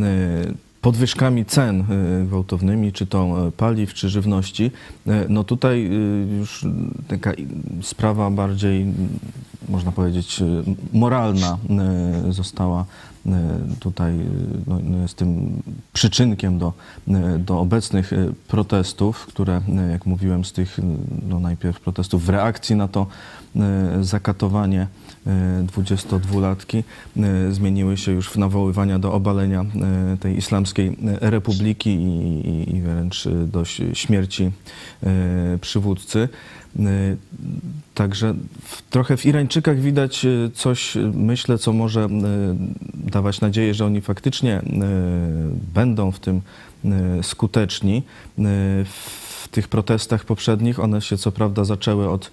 podwyżkami 0.85 1.45
cen 1.45 1.81
e, 1.81 2.25
gwałtownymi, 2.25 2.93
czy 2.93 3.05
to 3.05 3.51
paliw, 3.57 3.93
czy 3.93 4.09
żywności. 4.09 4.71
No 5.29 5.43
tutaj 5.43 5.89
już 6.39 6.65
taka 7.07 7.31
sprawa 7.81 8.31
bardziej, 8.31 8.85
można 9.69 9.91
powiedzieć, 9.91 10.43
moralna 10.93 11.57
została 12.29 12.85
tutaj 13.79 14.19
no, 14.67 14.79
no, 14.83 14.97
jest 14.97 15.17
tym 15.17 15.61
przyczynkiem 15.93 16.57
do, 16.57 16.73
do 17.39 17.59
obecnych 17.59 18.11
protestów, 18.47 19.25
które, 19.25 19.61
jak 19.91 20.05
mówiłem, 20.05 20.45
z 20.45 20.51
tych 20.51 20.79
no, 21.29 21.39
najpierw 21.39 21.79
protestów 21.79 22.25
w 22.25 22.29
reakcji 22.29 22.75
na 22.75 22.87
to 22.87 23.07
zakatowanie 24.01 24.87
22-latki 25.75 26.83
zmieniły 27.51 27.97
się 27.97 28.11
już 28.11 28.29
w 28.29 28.37
nawoływania 28.37 28.99
do 28.99 29.13
obalenia 29.13 29.65
tej 30.19 30.37
islamskiej 30.37 30.97
republiki 31.21 31.89
i, 31.89 32.75
i 32.75 32.81
wręcz 32.81 33.27
do 33.47 33.65
śmierci 33.93 34.51
przywódcy. 35.61 36.29
Także 37.95 38.33
w, 38.61 38.81
trochę 38.81 39.17
w 39.17 39.25
Irańczykach 39.25 39.79
widać 39.79 40.25
e, 40.25 40.49
coś, 40.53 40.97
e, 40.97 41.11
myślę, 41.13 41.57
co 41.57 41.73
może 41.73 42.07
dawać 42.93 43.41
nadzieję, 43.41 43.73
że 43.73 43.85
oni 43.85 44.01
faktycznie 44.01 44.61
będą 45.73 46.11
w 46.11 46.19
tym 46.19 46.41
skuteczni. 47.21 48.03
W 49.43 49.47
tych 49.51 49.67
protestach 49.67 50.25
poprzednich 50.25 50.79
one 50.79 51.01
się 51.01 51.17
co 51.17 51.31
prawda 51.31 51.63
zaczęły 51.63 52.09
od 52.09 52.31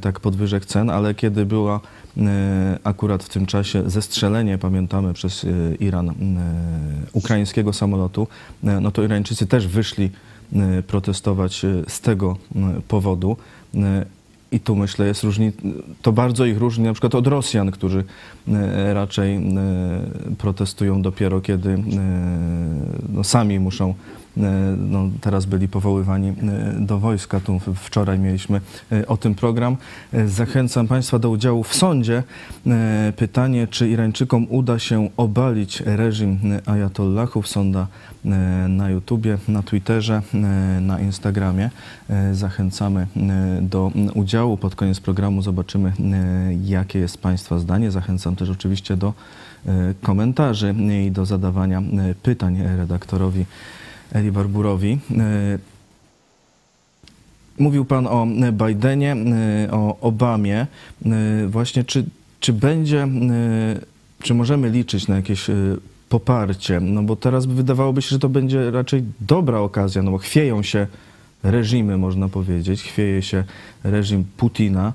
tak 0.00 0.20
podwyżek 0.20 0.66
cen, 0.66 0.90
ale 0.90 1.14
kiedy 1.14 1.46
było 1.46 1.80
akurat 2.84 3.24
w 3.24 3.28
tym 3.28 3.46
czasie 3.46 3.90
zestrzelenie, 3.90 4.58
pamiętamy, 4.58 5.14
przez 5.14 5.46
Iran 5.80 6.14
ukraińskiego 7.12 7.72
samolotu, 7.72 8.28
no 8.62 8.90
to 8.90 9.02
Irańczycy 9.02 9.46
też 9.46 9.66
wyszli 9.66 10.10
protestować 10.86 11.62
z 11.88 12.00
tego 12.00 12.36
powodu. 12.88 13.36
I 14.52 14.60
tu 14.60 14.76
myślę, 14.76 15.06
jest 15.06 15.22
różni, 15.22 15.52
to 16.02 16.12
bardzo 16.12 16.44
ich 16.44 16.58
różni 16.58 16.84
na 16.84 16.92
przykład 16.92 17.14
od 17.14 17.26
Rosjan, 17.26 17.70
którzy 17.70 18.04
e, 18.48 18.94
raczej 18.94 19.36
e, 19.36 19.40
protestują 20.38 21.02
dopiero 21.02 21.40
kiedy 21.40 21.70
e, 21.70 21.78
no, 23.12 23.24
sami 23.24 23.60
muszą 23.60 23.94
no, 24.76 25.10
teraz 25.20 25.46
byli 25.46 25.68
powoływani 25.68 26.32
do 26.80 26.98
wojska. 26.98 27.40
Tu 27.40 27.60
wczoraj 27.74 28.18
mieliśmy 28.18 28.60
o 29.06 29.16
tym 29.16 29.34
program. 29.34 29.76
Zachęcam 30.26 30.88
Państwa 30.88 31.18
do 31.18 31.30
udziału 31.30 31.64
w 31.64 31.74
sądzie. 31.74 32.22
Pytanie, 33.16 33.66
czy 33.66 33.88
Irańczykom 33.88 34.46
uda 34.50 34.78
się 34.78 35.08
obalić 35.16 35.80
reżim 35.86 36.38
ajatollahów? 36.66 37.48
Sonda 37.48 37.86
na 38.68 38.90
YouTubie, 38.90 39.38
na 39.48 39.62
Twitterze, 39.62 40.22
na 40.80 41.00
Instagramie. 41.00 41.70
Zachęcamy 42.32 43.06
do 43.62 43.92
udziału. 44.14 44.56
Pod 44.56 44.74
koniec 44.74 45.00
programu 45.00 45.42
zobaczymy, 45.42 45.92
jakie 46.64 46.98
jest 46.98 47.18
Państwa 47.18 47.58
zdanie. 47.58 47.90
Zachęcam 47.90 48.36
też 48.36 48.50
oczywiście 48.50 48.96
do 48.96 49.12
komentarzy 50.02 50.74
i 51.06 51.10
do 51.10 51.26
zadawania 51.26 51.82
pytań 52.22 52.62
redaktorowi 52.76 53.44
Eli 54.16 54.32
Barburowi. 54.32 54.98
Mówił 57.58 57.84
Pan 57.84 58.06
o 58.06 58.26
Bidenie, 58.52 59.16
o 59.70 60.00
Obamie. 60.00 60.66
Właśnie, 61.48 61.84
czy, 61.84 62.04
czy 62.40 62.52
będzie, 62.52 63.08
czy 64.22 64.34
możemy 64.34 64.70
liczyć 64.70 65.08
na 65.08 65.16
jakieś 65.16 65.46
poparcie? 66.08 66.80
No 66.80 67.02
bo 67.02 67.16
teraz 67.16 67.46
wydawałoby 67.46 68.02
się, 68.02 68.08
że 68.08 68.18
to 68.18 68.28
będzie 68.28 68.70
raczej 68.70 69.04
dobra 69.20 69.58
okazja, 69.58 70.02
no 70.02 70.10
bo 70.10 70.18
chwieją 70.18 70.62
się 70.62 70.86
reżimy, 71.42 71.98
można 71.98 72.28
powiedzieć. 72.28 72.82
Chwieje 72.82 73.22
się 73.22 73.44
reżim 73.84 74.24
Putina. 74.36 74.92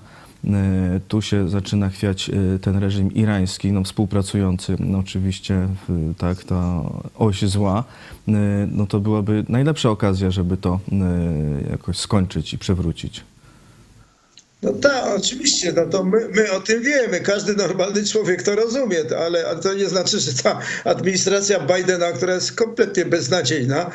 Tu 1.07 1.21
się 1.21 1.49
zaczyna 1.49 1.89
chwiać 1.89 2.31
ten 2.61 2.77
reżim 2.77 3.13
irański, 3.13 3.71
no 3.71 3.83
współpracujący, 3.83 4.75
no 4.79 4.97
oczywiście, 4.97 5.67
tak, 6.17 6.43
ta 6.43 6.81
oś 7.15 7.41
zła, 7.41 7.83
no 8.71 8.87
to 8.87 8.99
byłaby 8.99 9.45
najlepsza 9.49 9.89
okazja, 9.89 10.31
żeby 10.31 10.57
to 10.57 10.79
jakoś 11.71 11.97
skończyć 11.97 12.53
i 12.53 12.57
przewrócić. 12.57 13.23
No 14.63 14.73
tak, 14.73 15.05
oczywiście, 15.17 15.73
no 15.75 15.85
to 15.85 16.03
my, 16.03 16.29
my, 16.35 16.51
o 16.51 16.59
tym 16.59 16.83
wiemy, 16.83 17.19
każdy 17.19 17.55
normalny 17.55 18.05
człowiek 18.05 18.43
to 18.43 18.55
rozumie, 18.55 18.97
ale, 19.25 19.47
ale 19.47 19.59
to 19.59 19.73
nie 19.73 19.89
znaczy, 19.89 20.19
że 20.19 20.33
ta 20.33 20.59
administracja 20.85 21.59
Bidena, 21.59 22.11
która 22.11 22.33
jest 22.33 22.51
kompletnie 22.51 23.05
beznadziejna, 23.05 23.91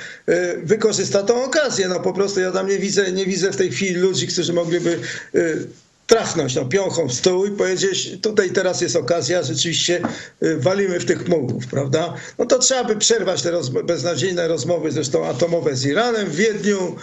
wykorzysta 0.64 1.22
tą 1.22 1.44
okazję. 1.44 1.88
No 1.88 2.00
po 2.00 2.12
prostu 2.12 2.40
ja 2.40 2.52
tam 2.52 2.68
nie 2.68 2.78
widzę, 2.78 3.12
nie 3.12 3.26
widzę 3.26 3.52
w 3.52 3.56
tej 3.56 3.70
chwili 3.70 3.94
ludzi, 3.94 4.26
którzy 4.26 4.52
mogliby 4.52 5.00
trafnąć 6.06 6.54
no, 6.54 6.64
piąchą 6.64 7.08
w 7.08 7.14
stół 7.14 7.46
i 7.46 7.50
powiedzieć, 7.50 8.10
tutaj 8.22 8.50
teraz 8.50 8.80
jest 8.80 8.96
okazja, 8.96 9.42
rzeczywiście 9.42 10.00
walimy 10.56 11.00
w 11.00 11.04
tych 11.04 11.28
mułów, 11.28 11.66
prawda? 11.66 12.14
No 12.38 12.46
to 12.46 12.58
trzeba 12.58 12.84
by 12.84 12.96
przerwać 12.96 13.42
te 13.42 13.50
rozmo 13.50 13.82
beznadziejne 13.82 14.48
rozmowy, 14.48 14.92
zresztą 14.92 15.26
atomowe 15.26 15.76
z 15.76 15.84
Iranem 15.84 16.26
w 16.26 16.36
Wiedniu, 16.36 16.96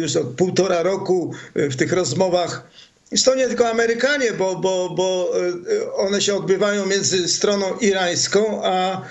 już 0.00 0.16
od 0.16 0.28
półtora 0.28 0.82
roku 0.82 1.32
w 1.54 1.76
tych 1.76 1.92
rozmowach 1.92 2.70
i 3.12 3.22
to 3.22 3.34
nie 3.34 3.48
tylko 3.48 3.70
Amerykanie, 3.70 4.32
bo, 4.32 4.56
bo, 4.56 4.90
bo 4.96 5.32
one 5.96 6.22
się 6.22 6.34
odbywają 6.34 6.86
między 6.86 7.28
stroną 7.28 7.78
irańską, 7.78 8.64
a 8.64 9.02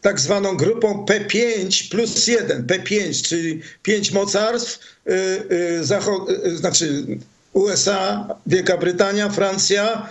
tak 0.00 0.20
zwaną 0.20 0.56
grupą 0.56 1.06
P5 1.08 1.90
plus 1.90 2.26
1. 2.26 2.66
P5, 2.66 3.28
czyli 3.28 3.60
pięć 3.82 4.12
mocarstw, 4.12 4.78
zachod, 5.80 6.28
znaczy 6.54 7.06
USA, 7.54 8.28
Wielka 8.46 8.76
Brytania, 8.76 9.28
Francja, 9.28 10.08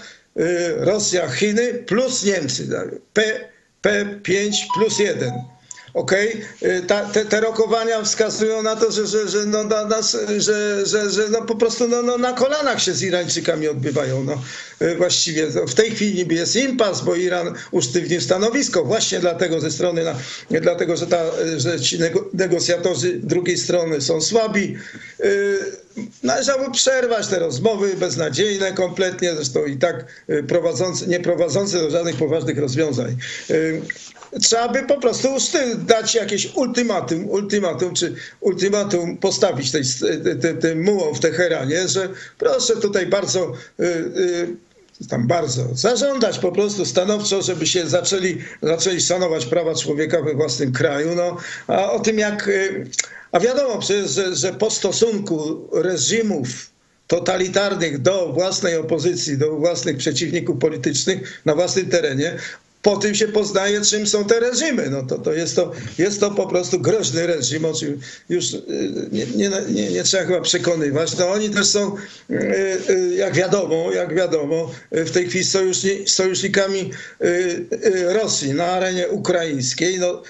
Rosja, 0.77 1.29
Chiny 1.29 1.73
plus 1.73 2.23
Niemcy. 2.23 2.67
P, 3.13 3.23
P5 3.83 4.51
plus 4.75 4.99
1. 4.99 5.31
Okej, 5.93 6.41
okay? 6.61 6.81
te, 7.13 7.25
te 7.25 7.41
rokowania 7.41 8.03
wskazują 8.03 8.61
na 8.61 8.75
to, 8.75 8.91
że, 8.91 9.07
że, 9.07 9.29
że, 9.29 9.45
no, 9.45 9.63
na, 9.63 9.85
nas, 9.85 10.17
że, 10.37 10.85
że, 10.85 11.09
że 11.09 11.29
no, 11.29 11.41
po 11.41 11.55
prostu 11.55 11.87
no, 11.87 12.01
no, 12.01 12.17
na 12.17 12.33
kolanach 12.33 12.81
się 12.81 12.93
z 12.93 13.03
Irańczykami 13.03 13.67
odbywają. 13.67 14.23
No, 14.23 14.41
właściwie 14.97 15.47
w 15.47 15.73
tej 15.73 15.91
chwili 15.91 16.15
niby 16.15 16.33
jest 16.33 16.55
impas, 16.55 17.01
bo 17.01 17.15
Iran 17.15 17.53
usztywnił 17.71 18.21
stanowisko 18.21 18.83
właśnie 18.83 19.19
dlatego 19.19 19.59
ze 19.59 19.71
strony, 19.71 20.03
na, 20.03 20.15
dlatego 20.61 20.97
że, 20.97 21.07
ta, 21.07 21.23
że 21.57 21.79
ci 21.79 21.99
negocjatorzy 22.33 23.19
drugiej 23.23 23.57
strony 23.57 24.01
są 24.01 24.21
słabi. 24.21 24.77
Należało 26.23 26.71
przerwać 26.71 27.27
te 27.27 27.39
rozmowy 27.39 27.95
beznadziejne 27.95 28.71
kompletnie, 28.71 29.35
zresztą 29.35 29.65
i 29.65 29.77
tak 29.77 30.05
prowadzące, 30.47 31.07
nie 31.07 31.19
prowadzące 31.19 31.79
do 31.79 31.89
żadnych 31.89 32.15
poważnych 32.15 32.57
rozwiązań 32.57 33.17
trzeba 34.41 34.69
by 34.69 34.83
po 34.83 34.99
prostu 34.99 35.29
dać 35.77 36.15
jakieś 36.15 36.55
ultimatum, 36.55 37.29
ultimatum 37.29 37.93
czy 37.93 38.15
ultimatum 38.39 39.17
postawić 39.17 39.71
tej, 39.71 39.83
tej, 40.41 40.57
tej 40.57 40.75
mułom 40.75 41.15
w 41.15 41.19
Teheranie, 41.19 41.87
że 41.87 42.09
proszę 42.37 42.75
tutaj 42.75 43.05
bardzo 43.07 43.53
tam 45.09 45.27
bardzo 45.27 45.67
zażądać 45.73 46.39
po 46.39 46.51
prostu 46.51 46.85
stanowczo, 46.85 47.41
żeby 47.41 47.67
się 47.67 47.87
zaczęli, 47.87 48.37
zaczęli 48.61 49.01
szanować 49.01 49.45
prawa 49.45 49.75
człowieka 49.75 50.21
we 50.21 50.33
własnym 50.33 50.71
kraju. 50.71 51.15
No, 51.15 51.37
a 51.67 51.91
o 51.91 51.99
tym 51.99 52.19
jak, 52.19 52.49
a 53.33 53.39
wiadomo 53.39 53.79
przecież, 53.79 54.11
że, 54.11 54.35
że 54.35 54.53
po 54.53 54.69
stosunku 54.71 55.67
reżimów 55.73 56.47
totalitarnych 57.07 58.01
do 58.01 58.33
własnej 58.33 58.77
opozycji, 58.77 59.37
do 59.37 59.55
własnych 59.55 59.97
przeciwników 59.97 60.57
politycznych 60.59 61.41
na 61.45 61.55
własnym 61.55 61.89
terenie, 61.89 62.37
po 62.83 62.97
tym 62.97 63.15
się 63.15 63.27
poznaje, 63.27 63.81
czym 63.81 64.07
są 64.07 64.25
te 64.25 64.39
reżimy. 64.39 64.89
No 64.89 65.03
to, 65.03 65.17
to, 65.17 65.33
jest, 65.33 65.55
to 65.55 65.71
jest 65.97 66.19
to 66.19 66.31
po 66.31 66.47
prostu 66.47 66.79
groźny 66.79 67.27
reżim, 67.27 67.65
o 67.65 67.73
czym 67.73 67.99
już 68.29 68.45
nie, 69.11 69.25
nie, 69.25 69.51
nie, 69.69 69.91
nie 69.91 70.03
trzeba 70.03 70.23
chyba 70.23 70.41
przekonywać. 70.41 71.17
No 71.17 71.31
oni 71.31 71.49
też 71.49 71.67
są, 71.67 71.95
jak 73.17 73.33
wiadomo, 73.33 73.91
jak 73.91 74.15
wiadomo, 74.15 74.71
w 74.91 75.11
tej 75.11 75.29
chwili 75.29 75.45
sojuszni, 75.45 76.07
sojusznikami 76.07 76.91
Rosji 78.05 78.53
na 78.53 78.65
arenie 78.65 79.07
ukraińskiej. 79.09 79.99
No, 79.99 80.21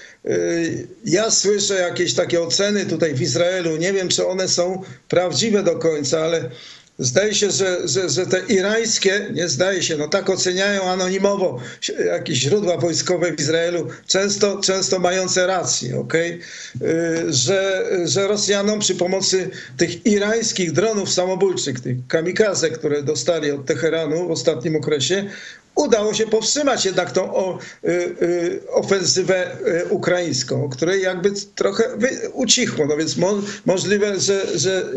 ja 1.04 1.30
słyszę 1.30 1.74
jakieś 1.74 2.14
takie 2.14 2.42
oceny 2.42 2.86
tutaj 2.86 3.14
w 3.14 3.22
Izraelu. 3.22 3.76
Nie 3.76 3.92
wiem, 3.92 4.08
czy 4.08 4.26
one 4.26 4.48
są 4.48 4.82
prawdziwe 5.08 5.62
do 5.62 5.78
końca, 5.78 6.20
ale 6.20 6.50
Zdaje 6.98 7.34
się, 7.34 7.50
że, 7.50 7.88
że, 7.88 8.08
że 8.08 8.26
te 8.26 8.40
irańskie, 8.48 9.26
nie 9.32 9.48
zdaje 9.48 9.82
się, 9.82 9.96
no 9.96 10.08
tak 10.08 10.30
oceniają 10.30 10.82
anonimowo 10.82 11.60
jakieś 12.06 12.38
źródła 12.38 12.76
wojskowe 12.76 13.32
w 13.32 13.40
Izraelu, 13.40 13.88
często, 14.06 14.60
często 14.60 14.98
mające 14.98 15.46
rację, 15.46 15.98
okay? 15.98 16.38
że, 17.28 17.90
że 18.04 18.28
Rosjanom 18.28 18.78
przy 18.78 18.94
pomocy 18.94 19.50
tych 19.76 20.06
irańskich 20.06 20.72
dronów 20.72 21.12
samobójczych, 21.12 21.80
tych 21.80 21.96
kamikaze, 22.08 22.70
które 22.70 23.02
dostali 23.02 23.50
od 23.50 23.66
Teheranu 23.66 24.28
w 24.28 24.30
ostatnim 24.30 24.76
okresie, 24.76 25.30
udało 25.74 26.14
się 26.14 26.26
powstrzymać 26.26 26.84
jednak 26.84 27.12
tą 27.12 27.34
o, 27.34 27.58
y, 27.84 27.88
y, 28.22 28.60
ofensywę 28.70 29.56
y, 29.66 29.86
ukraińską, 29.88 30.68
której 30.68 31.02
jakby 31.02 31.32
trochę 31.54 31.84
ucichło. 32.32 32.86
No 32.86 32.96
więc 32.96 33.16
mo, 33.16 33.34
możliwe, 33.66 34.20
że, 34.20 34.58
że, 34.58 34.90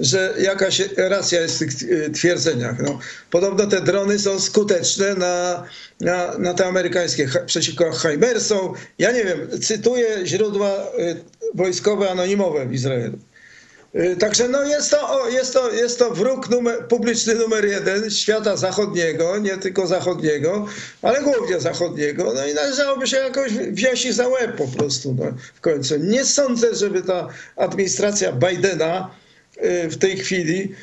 że 0.00 0.34
jakaś 0.40 0.82
racja 0.96 1.40
jest 1.40 1.56
w 1.56 1.58
tych 1.58 1.72
twierdzeniach. 2.12 2.82
No, 2.82 2.98
podobno 3.30 3.66
te 3.66 3.80
drony 3.80 4.18
są 4.18 4.40
skuteczne 4.40 5.14
na, 5.14 5.64
na, 6.00 6.38
na 6.38 6.54
te 6.54 6.66
amerykańskie 6.66 7.28
przeciwko 7.46 7.92
Heimersom. 7.92 8.72
Ja 8.98 9.12
nie 9.12 9.24
wiem, 9.24 9.60
cytuję 9.60 10.26
źródła 10.26 10.70
wojskowe 11.54 12.10
anonimowe 12.10 12.66
w 12.66 12.72
Izraelu. 12.72 13.18
Także 14.18 14.48
no 14.48 14.64
jest, 14.64 14.90
to, 14.90 15.28
jest, 15.28 15.52
to, 15.52 15.72
jest 15.72 15.98
to 15.98 16.10
wróg 16.10 16.50
numer, 16.50 16.88
publiczny 16.88 17.34
numer 17.34 17.64
jeden 17.64 18.10
świata 18.10 18.56
zachodniego, 18.56 19.38
nie 19.38 19.56
tylko 19.56 19.86
zachodniego, 19.86 20.66
ale 21.02 21.22
głównie 21.22 21.60
zachodniego. 21.60 22.32
No 22.34 22.46
i 22.46 22.54
należałoby 22.54 23.06
się 23.06 23.16
jakoś 23.16 23.52
wziąć 23.52 24.14
za 24.14 24.28
łeb 24.28 24.56
po 24.56 24.68
prostu 24.68 25.14
no, 25.18 25.24
w 25.54 25.60
końcu. 25.60 25.96
Nie 25.96 26.24
sądzę, 26.24 26.74
żeby 26.74 27.02
ta 27.02 27.28
administracja 27.56 28.32
Bidena 28.32 29.10
w 29.90 29.96
tej 29.96 30.16
chwili 30.16 30.74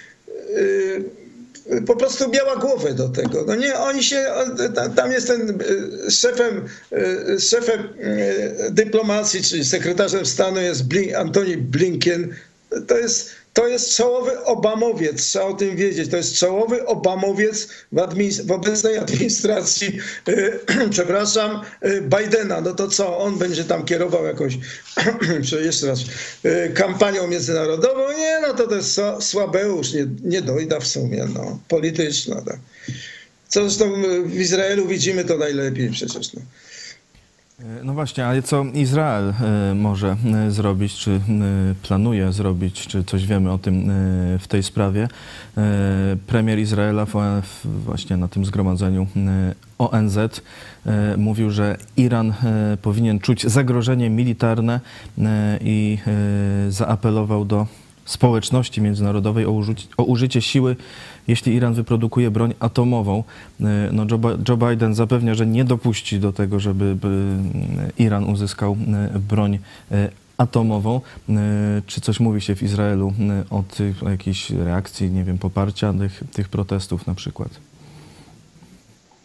po 1.87 1.95
prostu 1.95 2.29
miała 2.29 2.55
głowę 2.55 2.93
do 2.93 3.09
tego. 3.09 3.43
No 3.47 3.55
nie, 3.55 3.75
oni 3.75 4.03
się, 4.03 4.25
tam 4.95 5.11
jest 5.11 5.27
ten 5.27 5.59
szefem, 6.09 6.65
szefem 7.39 7.89
dyplomacji, 8.69 9.43
czyli 9.43 9.65
sekretarzem 9.65 10.25
stanu 10.25 10.61
jest 10.61 10.87
Blin, 10.87 11.15
Antoni 11.15 11.57
Blinken, 11.57 12.35
to 12.87 12.97
jest, 12.97 13.29
to 13.53 13.67
jest 13.67 13.95
czołowy 13.95 14.43
Obamowiec, 14.43 15.23
trzeba 15.23 15.45
o 15.45 15.53
tym 15.53 15.75
wiedzieć. 15.75 16.11
To 16.11 16.17
jest 16.17 16.35
czołowy 16.35 16.85
Obamowiec 16.85 17.67
w, 17.91 17.99
administ 17.99 18.41
w 18.41 18.51
obecnej 18.51 18.97
administracji, 18.97 19.99
yy, 20.27 20.59
przepraszam, 20.89 21.61
yy, 21.81 22.01
Bidena. 22.01 22.61
No 22.61 22.73
to 22.73 22.87
co, 22.87 23.17
on 23.17 23.37
będzie 23.37 23.63
tam 23.63 23.85
kierował 23.85 24.25
jakąś, 24.25 24.57
jeszcze 25.65 25.87
raz, 25.87 25.99
yy, 26.43 26.71
kampanią 26.73 27.27
międzynarodową? 27.27 28.17
Nie, 28.17 28.39
no 28.41 28.53
to 28.53 28.67
to 28.67 28.75
jest 28.75 28.99
słabeusz, 29.19 29.93
nie, 29.93 30.07
nie 30.23 30.41
dojda 30.41 30.79
w 30.79 30.87
sumie, 30.87 31.27
no, 31.33 31.59
polityczna. 31.67 32.41
Tak. 32.41 32.59
Co 33.47 33.69
zresztą 33.69 34.01
w 34.25 34.39
Izraelu 34.39 34.87
widzimy 34.87 35.25
to 35.25 35.37
najlepiej 35.37 35.89
przecież. 35.89 36.33
No. 36.33 36.41
No 37.83 37.93
właśnie, 37.93 38.25
ale 38.25 38.41
co 38.41 38.65
Izrael 38.73 39.29
e, 39.29 39.75
może 39.75 40.15
e, 40.47 40.51
zrobić, 40.51 40.95
czy 40.95 41.11
e, 41.11 41.19
planuje 41.83 42.31
zrobić, 42.31 42.87
czy 42.87 43.03
coś 43.03 43.27
wiemy 43.27 43.51
o 43.51 43.57
tym 43.57 43.89
e, 43.89 44.39
w 44.39 44.47
tej 44.47 44.63
sprawie? 44.63 45.07
E, 45.57 45.61
Premier 46.27 46.59
Izraela 46.59 47.05
właśnie 47.63 48.17
na 48.17 48.27
tym 48.27 48.45
zgromadzeniu 48.45 49.07
e, 49.15 49.55
ONZ 49.77 50.17
e, 50.17 50.31
mówił, 51.17 51.51
że 51.51 51.77
Iran 51.97 52.29
e, 52.29 52.77
powinien 52.81 53.19
czuć 53.19 53.43
zagrożenie 53.43 54.09
militarne 54.09 54.79
e, 55.17 55.59
i 55.61 55.97
e, 56.67 56.71
zaapelował 56.71 57.45
do 57.45 57.67
społeczności 58.11 58.81
międzynarodowej 58.81 59.45
o, 59.45 59.51
użycie- 59.51 59.87
o 59.97 60.03
użycie 60.03 60.41
siły, 60.41 60.75
jeśli 61.27 61.53
Iran 61.53 61.73
wyprodukuje 61.73 62.31
broń 62.31 62.53
atomową. 62.59 63.23
E, 63.61 63.63
No 63.91 64.05
Joe, 64.11 64.17
Bi- 64.17 64.43
Joe 64.49 64.57
Biden 64.57 64.95
zapewnia, 64.95 65.35
że 65.35 65.45
nie 65.45 65.63
dopuści 65.65 66.19
do 66.19 66.33
tego, 66.33 66.59
żeby 66.59 66.95
by, 66.95 67.07
mm, 67.07 67.91
Iran 67.97 68.23
uzyskał 68.23 68.77
e, 69.15 69.19
broń 69.19 69.59
e, 69.91 70.09
atomową. 70.37 71.01
Czy 71.87 72.01
coś 72.01 72.19
mówi 72.19 72.41
się 72.41 72.55
w 72.55 72.63
Izraelu 72.63 73.13
o, 73.49 73.63
tych, 73.77 74.03
o 74.03 74.09
jakiejś 74.09 74.49
reakcji, 74.49 75.11
nie 75.11 75.23
wiem, 75.23 75.37
poparcia 75.37 75.93
tych, 75.93 76.23
tych 76.33 76.49
protestów 76.49 77.07
na 77.07 77.15
przykład? 77.15 77.49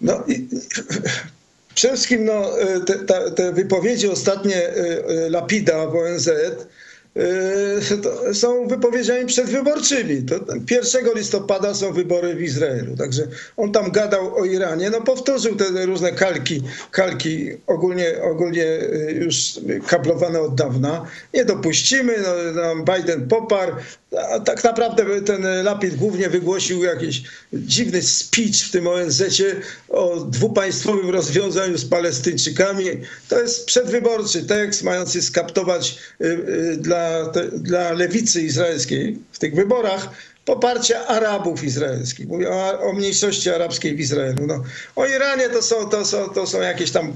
No, 0.01 0.13
i, 0.29 0.49
przede 1.75 1.95
wszystkim 1.95 2.25
no, 2.25 2.43
te, 2.87 3.31
te 3.31 3.53
wypowiedzi 3.53 4.09
ostatnie 4.09 4.63
Lapida 5.31 5.87
w 5.87 5.95
ONZ 5.97 6.31
są 8.33 8.69
wypowiedziami 8.69 9.27
przedwyborczymi. 9.27 10.23
To 10.23 10.35
1 10.71 11.15
listopada 11.15 11.75
są 11.75 11.93
wybory 11.93 12.35
w 12.35 12.43
Izraelu, 12.43 12.97
także 12.97 13.29
on 13.57 13.73
tam 13.73 13.91
gadał 13.91 14.37
o 14.37 14.45
Iranie, 14.45 14.91
no 14.91 15.01
powtórzył 15.01 15.57
te 15.57 15.87
różne 15.87 16.13
kalki, 16.13 16.63
kalki 16.91 17.51
ogólnie, 17.67 18.23
ogólnie 18.23 18.67
e, 18.67 19.13
już 19.13 19.61
kablowane 19.87 20.41
od 20.41 20.55
dawna. 20.55 21.07
Nie 21.35 21.45
dopuścimy, 21.45 22.15
no, 22.55 22.95
Biden 22.95 23.29
poparł, 23.29 23.73
a 24.33 24.41
tak 24.41 24.65
naprawdę 24.65 25.23
ten 25.23 25.47
Lapid 25.63 25.97
głównie 25.97 26.29
wygłosił 26.29 26.85
jakiś 26.85 27.23
dziwny 27.53 28.03
speech 28.03 28.57
w 28.57 28.71
tym 28.71 28.87
ONZ-cie 28.87 29.57
o 29.89 30.17
dwupaństwowym 30.17 31.11
rozwiązaniu 31.11 31.79
z 31.79 31.85
Palestyńczykami. 31.85 32.85
To 33.29 33.41
jest 33.41 33.67
przedwyborczy 33.67 34.43
tekst 34.43 34.83
mający 34.83 35.23
skaptować 35.23 35.99
y, 36.21 36.27
y, 36.27 36.77
dla, 37.33 37.43
dla 37.53 37.93
lewicy 37.93 38.43
izraelskiej 38.43 39.19
w 39.33 39.39
tych 39.39 39.55
wyborach 39.55 40.09
poparcia 40.47 41.07
Arabów 41.07 41.65
izraelskich. 41.65 42.29
Mówię 42.29 42.51
o, 42.51 42.81
o 42.81 42.93
mniejszości 42.93 43.51
arabskiej 43.51 43.97
w 43.97 44.01
Izraelu. 44.01 44.47
No, 44.47 44.63
o 44.97 45.07
Iranie 45.07 45.49
to 45.49 45.63
są, 45.63 45.89
to, 45.89 46.05
są, 46.05 46.29
to 46.29 46.47
są 46.47 46.61
jakieś 46.61 46.91
tam 46.91 47.13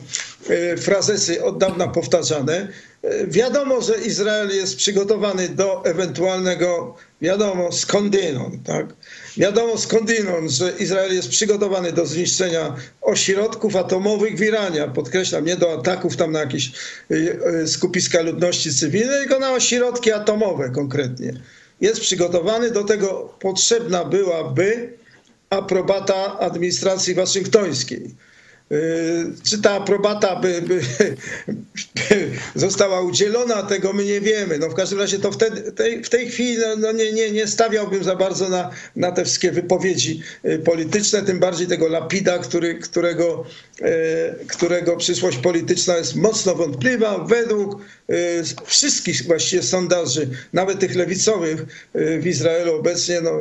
y, 0.50 0.76
frazesy 0.76 1.44
od 1.44 1.58
dawna 1.58 1.88
powtarzane. 1.88 2.68
Y, 3.04 3.26
Wiadomo, 3.26 3.80
że 3.80 3.94
Izrael 3.94 4.50
jest 4.50 4.76
przygotowany 4.76 5.48
do 5.48 5.84
ewentualnego, 5.84 6.96
wiadomo 7.20 7.72
skądinąd, 7.72 8.66
tak? 8.66 8.86
Wiadomo 9.36 9.78
skądinąd, 9.78 10.50
że 10.50 10.72
Izrael 10.78 11.14
jest 11.14 11.28
przygotowany 11.28 11.92
do 11.92 12.06
zniszczenia 12.06 12.76
ośrodków 13.00 13.76
atomowych 13.76 14.36
w 14.36 14.42
Iranie. 14.42 14.90
Podkreślam, 14.94 15.44
nie 15.44 15.56
do 15.56 15.72
ataków 15.72 16.16
tam 16.16 16.32
na 16.32 16.40
jakieś 16.40 16.72
y, 17.10 17.38
y, 17.62 17.68
skupiska 17.68 18.22
ludności 18.22 18.74
cywilnej, 18.74 19.20
tylko 19.20 19.38
na 19.38 19.52
ośrodki 19.52 20.12
atomowe 20.12 20.70
konkretnie. 20.70 21.32
Jest 21.80 22.00
przygotowany, 22.00 22.70
do 22.70 22.84
tego 22.84 23.34
potrzebna 23.40 24.04
byłaby 24.04 24.92
aprobata 25.50 26.38
administracji 26.38 27.14
waszyngtońskiej. 27.14 28.14
Yy, 28.70 29.32
Czy 29.42 29.62
ta 29.62 29.70
aprobata 29.70 30.36
by, 30.36 30.62
by, 30.62 30.80
by 31.94 32.30
została 32.54 33.00
udzielona, 33.00 33.62
tego 33.62 33.92
my 33.92 34.04
nie 34.04 34.20
wiemy. 34.20 34.58
No 34.58 34.68
w 34.68 34.74
każdym 34.74 34.98
razie 34.98 35.18
to 35.18 35.32
wtedy, 35.32 35.72
tej, 35.72 36.04
w 36.04 36.08
tej 36.08 36.30
chwili 36.30 36.58
no, 36.58 36.76
no 36.76 36.92
nie, 36.92 37.12
nie, 37.12 37.30
nie 37.30 37.46
stawiałbym 37.46 38.04
za 38.04 38.16
bardzo 38.16 38.48
na, 38.48 38.70
na 38.96 39.12
te 39.12 39.24
wszystkie 39.24 39.52
wypowiedzi 39.52 40.22
y, 40.44 40.58
polityczne, 40.58 41.22
tym 41.22 41.38
bardziej 41.38 41.66
tego 41.66 41.88
Lapida, 41.88 42.38
który, 42.38 42.74
którego, 42.74 43.44
y, 43.80 44.46
którego 44.46 44.96
przyszłość 44.96 45.38
polityczna 45.38 45.96
jest 45.96 46.16
mocno 46.16 46.54
wątpliwa. 46.54 47.18
Według 47.18 47.80
y, 48.10 48.42
wszystkich 48.64 49.22
właściwie 49.22 49.62
sondaży, 49.62 50.28
nawet 50.52 50.80
tych 50.80 50.94
lewicowych 50.94 51.60
y, 51.96 52.18
w 52.20 52.26
Izraelu 52.26 52.74
obecnie, 52.74 53.20
no, 53.20 53.40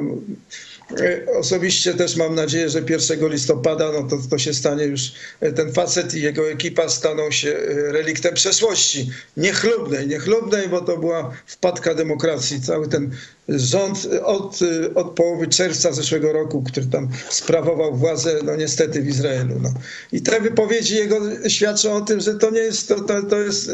Osobiście 1.39 1.93
też 1.93 2.15
mam 2.15 2.36
nadzieję, 2.36 2.69
że 2.69 2.82
1 2.89 3.30
listopada 3.30 3.91
no 3.91 4.04
to, 4.04 4.17
to 4.30 4.38
się 4.38 4.54
stanie 4.54 4.84
już, 4.84 5.12
e, 5.39 5.52
ten 5.52 5.73
facet 5.73 6.13
i 6.13 6.21
jego 6.21 6.52
ekipa 6.52 6.89
staną 6.89 7.32
się 7.32 7.49
e, 7.49 7.91
reliktem 7.91 8.34
przeszłości. 8.34 9.12
Niechlubnej, 9.38 10.08
niechlubnej, 10.08 10.69
bo 10.69 10.82
to 10.82 10.97
była 10.97 11.32
wpadka 11.45 11.95
demokracji. 11.95 12.62
Cały 12.62 12.88
ten 12.88 13.12
rząd 13.49 14.08
od, 14.23 14.60
e, 14.62 14.93
od 14.93 15.10
połowy 15.10 15.47
czerwca 15.47 15.93
zeszłego 15.93 16.34
roku, 16.34 16.63
który 16.63 16.86
tam 16.86 17.10
sprawował 17.30 17.95
władzę, 17.95 18.39
no 18.43 18.56
niestety 18.56 19.02
w 19.02 19.08
Izraelu. 19.08 19.56
No. 19.62 19.73
I 20.12 20.21
te 20.21 20.41
wypowiedzi 20.41 20.95
jego 20.95 21.19
świadczą 21.49 21.93
o 21.93 22.02
tym, 22.02 22.19
że 22.19 22.36
to 22.36 22.52
nie 22.52 22.60
jest, 22.60 22.88
to, 22.88 22.99
to, 22.99 23.23
to 23.23 23.39
jest 23.39 23.71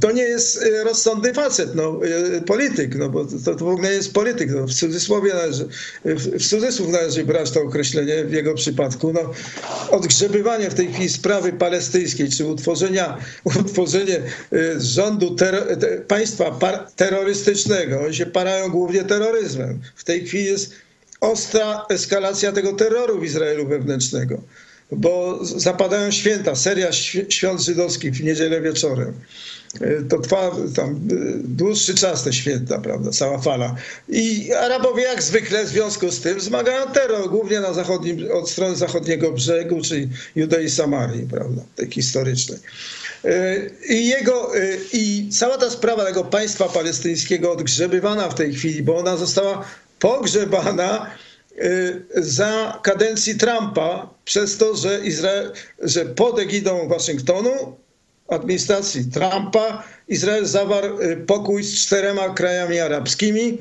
to 0.00 0.12
nie 0.12 0.22
jest 0.22 0.62
e, 0.62 0.84
rozsądny 0.84 1.34
facet, 1.34 1.74
no, 1.74 2.00
e, 2.36 2.40
polityk, 2.40 2.94
no 2.94 3.08
bo 3.08 3.24
to, 3.24 3.54
to 3.56 3.64
w 3.64 3.68
ogóle 3.68 3.92
jest 3.92 4.12
polityk. 4.12 4.50
No, 4.50 4.66
w 4.66 4.74
cudzysłowie 4.74 5.34
należy, 5.34 5.68
w, 6.04 6.44
w 6.44 6.48
cudzysłów 6.48 6.88
należy 6.88 7.24
brać 7.24 7.50
to 7.50 7.62
określenie 7.62 8.24
w 8.24 8.32
jego 8.32 8.54
przypadku. 8.54 9.12
No, 9.12 9.20
odgrzebywanie 9.90 10.70
w 10.70 10.74
tej 10.74 10.92
chwili 10.92 11.08
sprawy 11.08 11.52
palestyńskiej, 11.52 12.30
czy 12.30 12.46
utworzenia, 12.46 13.18
utworzenie 13.60 14.22
rządu 14.78 15.34
ter, 15.34 15.78
te, 15.80 15.86
państwa 15.98 16.50
par, 16.50 16.86
terrorystycznego, 16.96 18.00
oni 18.00 18.14
się 18.14 18.26
parają 18.26 18.68
głównie 18.68 19.04
terroryzmem. 19.04 19.80
W 19.96 20.04
tej 20.04 20.26
chwili 20.26 20.44
jest 20.44 20.72
ostra 21.20 21.86
eskalacja 21.90 22.52
tego 22.52 22.72
terroru 22.72 23.20
w 23.20 23.24
Izraelu 23.24 23.66
wewnętrznego 23.66 24.42
bo 24.92 25.38
zapadają 25.42 26.10
święta, 26.10 26.54
seria 26.54 26.92
świąt 27.28 27.60
żydowskich 27.60 28.12
w 28.12 28.24
niedzielę 28.24 28.60
wieczorem. 28.60 29.14
To 30.08 30.18
trwa 30.18 30.50
tam 30.76 30.90
y, 31.12 31.40
dłuższy 31.44 31.94
czas 31.94 32.24
te 32.24 32.32
święta, 32.32 32.78
prawda, 32.78 33.10
cała 33.10 33.38
fala. 33.38 33.74
I 34.08 34.52
Arabowie 34.52 35.02
jak 35.02 35.22
zwykle 35.22 35.64
w 35.64 35.68
związku 35.68 36.10
z 36.10 36.20
tym 36.20 36.40
zmagają 36.40 36.92
terror, 36.92 37.30
głównie 37.30 37.60
na 37.60 37.72
zachodnim, 37.72 38.32
od 38.32 38.50
strony 38.50 38.76
zachodniego 38.76 39.32
brzegu, 39.32 39.82
czyli 39.82 40.08
Judei 40.36 40.70
Samarii, 40.70 41.26
prawda, 41.26 41.62
tej 41.76 41.90
historycznej. 41.90 42.58
Y, 43.24 43.70
I, 43.88 44.08
jego, 44.08 44.56
y, 44.56 44.80
I 44.92 45.28
cała 45.32 45.58
ta 45.58 45.70
sprawa 45.70 46.04
tego 46.04 46.24
państwa 46.24 46.68
palestyńskiego 46.68 47.52
odgrzebywana 47.52 48.28
w 48.28 48.34
tej 48.34 48.54
chwili, 48.54 48.82
bo 48.82 48.98
ona 48.98 49.16
została 49.16 49.64
pogrzebana 49.98 51.10
za 52.14 52.80
kadencji 52.82 53.34
Trumpa 53.34 54.14
przez 54.24 54.56
to, 54.56 54.76
że, 54.76 55.00
Izrael, 55.04 55.52
że 55.82 56.06
pod 56.06 56.38
egidą 56.38 56.88
Waszyngtonu, 56.88 57.76
administracji 58.28 59.04
Trumpa, 59.04 59.84
Izrael 60.08 60.46
zawarł 60.46 60.98
pokój 61.26 61.64
z 61.64 61.74
czterema 61.74 62.28
krajami 62.34 62.78
arabskimi 62.80 63.58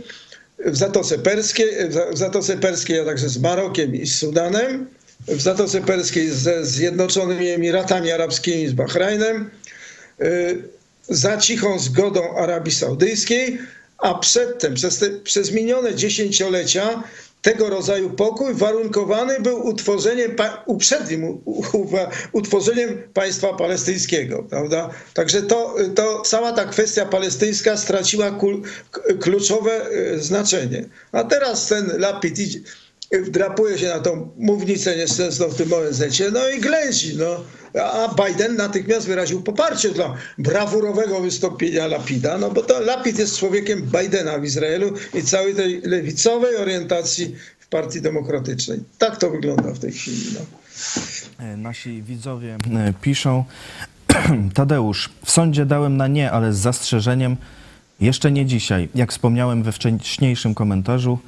w 0.66 0.78
Zatoce 0.78 1.20
Perskiej, 1.20 1.68
w 2.14 2.18
Zatoce 2.18 2.58
Perskiej 2.58 3.00
a 3.00 3.06
także 3.06 3.30
z 3.30 3.38
Marokiem 3.38 3.96
i 3.96 4.08
z 4.08 4.20
Sudanem, 4.20 4.88
w 5.28 5.42
Zatoce 5.42 5.82
Perskiej 5.82 6.30
ze 6.30 6.66
Zjednoczonymi 6.66 7.50
Emiratami 7.50 8.12
Arabskimi, 8.12 8.68
z 8.68 8.74
Bahrajnem, 8.74 9.50
za 11.10 11.38
cichą 11.38 11.80
zgodą 11.80 12.38
Arabii 12.38 12.72
Saudyjskiej, 12.72 13.60
a 13.98 14.16
przedtem, 14.16 14.74
przez, 14.74 14.98
te, 14.98 15.10
przez 15.10 15.52
minione 15.52 15.96
dziesięciolecia, 15.96 17.04
tego 17.48 17.70
rodzaju 17.70 18.10
pokój 18.10 18.54
warunkowany 18.54 19.40
był 19.40 19.68
utworzeniem, 19.68 20.36
uprzednim 20.66 21.42
utworzeniem 22.32 23.04
państwa 23.14 23.54
palestyńskiego, 23.54 24.44
prawda? 24.44 24.90
Także 25.14 25.42
to, 25.42 25.76
to 25.96 26.22
cała 26.22 26.52
ta 26.52 26.66
kwestia 26.66 27.06
palestyńska 27.06 27.78
straciła 27.78 28.40
kluczowe 29.20 29.86
znaczenie. 30.18 30.86
A 31.12 31.24
teraz 31.24 31.68
ten 31.68 31.92
Lapid 31.98 32.40
idzie, 32.40 32.60
wdrapuje 33.12 33.78
się 33.78 33.88
na 33.88 34.00
tą 34.00 34.32
mównicę 34.38 34.98
nieszczęsną 34.98 35.48
w 35.48 35.56
tym 35.56 35.74
ONZ-cie, 35.74 36.32
no 36.32 36.50
i 36.50 36.60
ględzi, 36.60 37.18
no. 37.18 37.44
A 37.82 38.16
Biden 38.24 38.56
natychmiast 38.56 39.08
wyraził 39.08 39.42
poparcie 39.42 39.90
dla 39.90 40.16
brawurowego 40.38 41.20
wystąpienia 41.20 41.88
Lapida, 41.88 42.38
no 42.38 42.52
bo 42.52 42.62
to 42.62 42.80
Lapid 42.80 43.20
jest 43.20 43.38
człowiekiem 43.38 43.82
Bidena 43.82 44.40
w 44.40 44.44
Izraelu 44.44 44.94
i 45.14 45.22
całej 45.22 45.56
tej 45.56 45.82
lewicowej 45.82 46.56
orientacji 46.56 47.36
w 47.60 47.68
Partii 47.68 48.02
Demokratycznej. 48.02 48.80
Tak 48.98 49.18
to 49.18 49.30
wygląda 49.30 49.74
w 49.74 49.80
tej 49.80 49.92
chwili. 49.92 50.24
No. 50.34 50.46
Nasi 51.58 52.04
widzowie 52.04 52.58
piszą, 53.02 53.44
Tadeusz, 54.54 55.10
w 55.26 55.32
sądzie 55.32 55.66
dałem 55.66 55.98
na 55.98 56.08
nie, 56.08 56.32
ale 56.32 56.54
z 56.54 56.58
zastrzeżeniem, 56.58 57.38
jeszcze 58.00 58.32
nie 58.32 58.46
dzisiaj. 58.46 58.90
Jak 58.96 59.12
wspomniałem 59.12 59.64
we 59.64 59.72
wcześniejszym 59.72 60.56
komentarzu, 60.56 61.20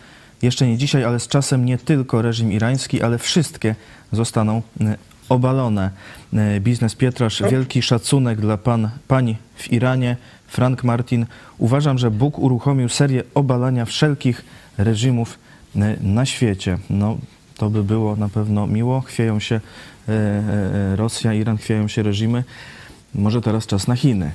jeszcze 0.42 0.68
nie 0.68 0.78
dzisiaj, 0.78 1.04
ale 1.04 1.20
z 1.20 1.28
czasem 1.28 1.66
nie 1.66 1.78
tylko 1.78 2.22
reżim 2.22 2.52
irański, 2.52 3.02
ale 3.02 3.18
wszystkie 3.18 3.76
zostaną 4.12 4.62
obalone. 5.30 5.92
E, 6.34 6.60
Biznes 6.60 6.96
Pietrasz, 6.96 7.44
wielki 7.52 7.82
szacunek 7.82 8.42
dla 8.42 8.58
pan, 8.58 8.90
pań 9.08 9.38
w 9.56 9.72
Iranie. 9.72 10.18
Frank 10.48 10.84
Martin, 10.84 11.26
uważam, 11.58 11.98
że 11.98 12.12
Bóg 12.12 12.40
uruchomił 12.40 12.90
serię 12.90 13.24
obalania 13.34 13.86
wszelkich 13.86 14.46
reżimów 14.78 15.40
e, 15.76 15.98
na 16.02 16.26
świecie. 16.26 16.78
No, 16.90 17.18
to 17.58 17.70
by 17.70 17.84
było 17.84 18.16
na 18.16 18.30
pewno 18.30 18.68
miło. 18.68 19.02
Chwieją 19.02 19.40
się 19.40 19.60
Rosja, 20.96 21.34
Iran, 21.34 21.58
chwieją 21.58 21.88
się 21.88 22.04
reżimy. 22.04 22.44
Może 23.16 23.42
teraz 23.42 23.68
czas 23.68 23.88
na 23.88 23.96
Chiny. 23.96 24.32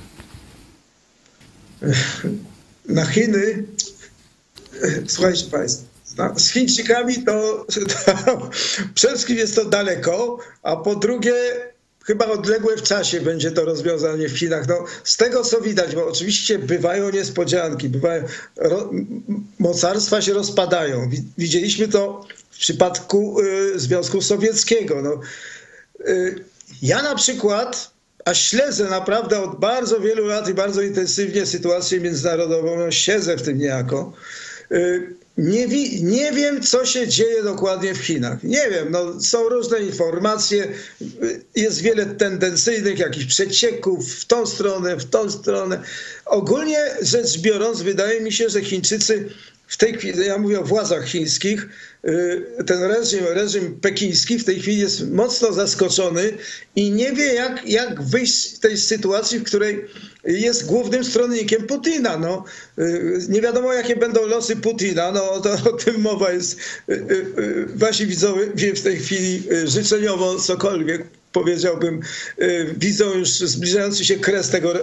Na 2.89 3.05
Chiny, 3.05 3.63
słuchajcie 5.07 5.45
Państwo, 5.51 5.94
z 6.37 6.49
Chińczykami 6.51 7.23
to, 7.23 7.65
to 7.67 8.49
przede 8.95 9.13
wszystkim 9.13 9.37
jest 9.37 9.55
to 9.55 9.65
daleko, 9.65 10.37
a 10.63 10.75
po 10.75 10.95
drugie 10.95 11.33
chyba 12.05 12.25
odległe 12.25 12.77
w 12.77 12.81
czasie 12.81 13.21
będzie 13.21 13.51
to 13.51 13.65
rozwiązanie 13.65 14.29
w 14.29 14.39
Chinach. 14.39 14.67
No, 14.67 14.85
z 15.03 15.17
tego 15.17 15.43
co 15.43 15.61
widać, 15.61 15.95
bo 15.95 16.07
oczywiście 16.07 16.59
bywają 16.59 17.09
niespodzianki, 17.11 17.89
bywają, 17.89 18.23
ro, 18.55 18.91
mocarstwa 19.59 20.21
się 20.21 20.33
rozpadają. 20.33 21.09
Wi- 21.09 21.23
Widzieliśmy 21.37 21.87
to 21.87 22.25
w 22.51 22.57
przypadku 22.57 23.41
y, 23.41 23.79
Związku 23.79 24.21
Sowieckiego. 24.21 25.01
No, 25.01 25.19
Y, 26.07 26.43
Ja 26.81 27.01
na 27.03 27.15
przykład, 27.15 27.91
a 28.25 28.33
śledzę 28.33 28.89
naprawdę 28.89 29.41
od 29.41 29.59
bardzo 29.59 29.99
wielu 29.99 30.25
lat 30.25 30.49
i 30.49 30.53
bardzo 30.53 30.81
intensywnie 30.81 31.45
sytuację 31.45 31.99
międzynarodową, 31.99 32.77
no 32.79 32.91
siedzę 32.91 33.37
w 33.37 33.41
tym 33.41 33.57
niejako. 33.57 34.13
y, 34.71 35.15
Nie, 35.37 35.67
wi- 35.67 36.03
nie 36.03 36.31
wiem, 36.31 36.61
co 36.61 36.85
się 36.85 37.07
dzieje 37.07 37.43
dokładnie 37.43 37.93
w 37.93 37.97
Chinach. 37.97 38.43
Nie 38.43 38.69
wiem, 38.69 38.87
no, 38.91 39.21
są 39.21 39.49
różne 39.49 39.79
informacje, 39.79 40.67
jest 41.55 41.81
wiele 41.81 42.05
tendencyjnych 42.05 42.99
jakichś 42.99 43.25
przecieków 43.25 44.13
w 44.13 44.25
tą 44.25 44.45
stronę, 44.45 44.97
w 44.97 45.05
tą 45.05 45.31
stronę. 45.31 45.81
Ogólnie 46.25 46.79
rzecz 47.01 47.37
biorąc, 47.39 47.81
wydaje 47.81 48.21
mi 48.21 48.31
się, 48.31 48.49
że 48.49 48.61
Chińczycy 48.61 49.29
w 49.67 49.77
tej 49.77 49.93
chwili, 49.97 50.25
ja 50.25 50.37
mówię 50.37 50.59
o 50.59 50.63
władzach 50.63 51.05
chińskich, 51.05 51.67
y, 52.07 52.43
ten 52.67 52.83
reżim, 52.83 53.25
reżim 53.29 53.79
pekiński 53.81 54.39
w 54.39 54.45
tej 54.45 54.59
chwili 54.59 54.77
jest 54.77 55.07
mocno 55.11 55.53
zaskoczony 55.53 56.33
i 56.75 56.91
nie 56.91 57.13
wie, 57.13 57.33
jak, 57.33 57.69
jak 57.69 58.01
wyjść 58.03 58.55
z 58.55 58.59
tej 58.59 58.77
sytuacji, 58.77 59.39
w 59.39 59.43
której 59.43 59.85
jest 60.25 60.65
głównym 60.65 61.03
stronnikiem 61.03 61.63
Putina. 61.63 62.17
No, 62.17 62.43
y, 62.79 63.19
nie 63.29 63.41
wiadomo, 63.41 63.73
jakie 63.73 63.95
będą 63.95 64.27
losy 64.27 64.55
Putina, 64.55 65.11
no 65.11 65.41
to 65.41 65.71
o 65.71 65.73
tym 65.73 66.01
mowa 66.01 66.31
jest. 66.31 66.59
Y, 66.89 66.93
y, 66.93 67.65
Wasi 67.75 68.05
widzowie 68.05 68.73
w 68.75 68.81
tej 68.81 68.99
chwili 68.99 69.43
życzeniowo 69.65 70.39
cokolwiek 70.39 71.03
powiedziałbym, 71.31 71.99
widzą 72.77 73.13
już 73.13 73.29
zbliżający 73.29 74.05
się 74.05 74.15
kres 74.15 74.49
tego 74.49 74.73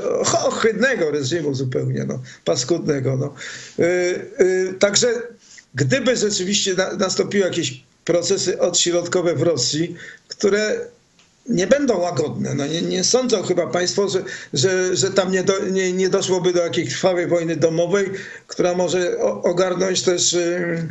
ohydnego 0.47 1.11
reżimu 1.11 1.55
zupełnie, 1.55 2.05
no, 2.09 2.23
paskudnego. 2.45 3.17
No. 3.17 3.35
Także 4.79 5.23
gdyby 5.75 6.17
rzeczywiście 6.17 6.75
na, 6.75 6.93
nastąpiły 6.93 7.45
jakieś 7.45 7.85
procesy 8.05 8.61
odśrodkowe 8.61 9.35
w 9.35 9.43
Rosji, 9.43 9.97
które 10.29 10.87
nie 11.49 11.67
będą 11.67 11.99
łagodne. 11.99 12.55
No 12.55 12.67
nie, 12.67 12.83
nie 12.83 13.05
sądzą 13.05 13.43
chyba 13.43 13.67
państwo, 13.67 14.09
że, 14.09 14.25
że, 14.53 14.97
że 14.97 15.11
tam 15.11 15.33
nie, 15.33 15.43
do, 15.43 15.59
nie, 15.59 15.93
nie 15.93 16.09
doszłoby 16.09 16.53
do 16.53 16.65
jakiejś 16.65 16.95
trwałej 16.95 17.27
wojny 17.27 17.57
domowej, 17.57 18.11
która 18.47 18.75
może 18.75 19.19
ogarnąć 19.43 20.03
też 20.03 20.33
y, 20.33 20.89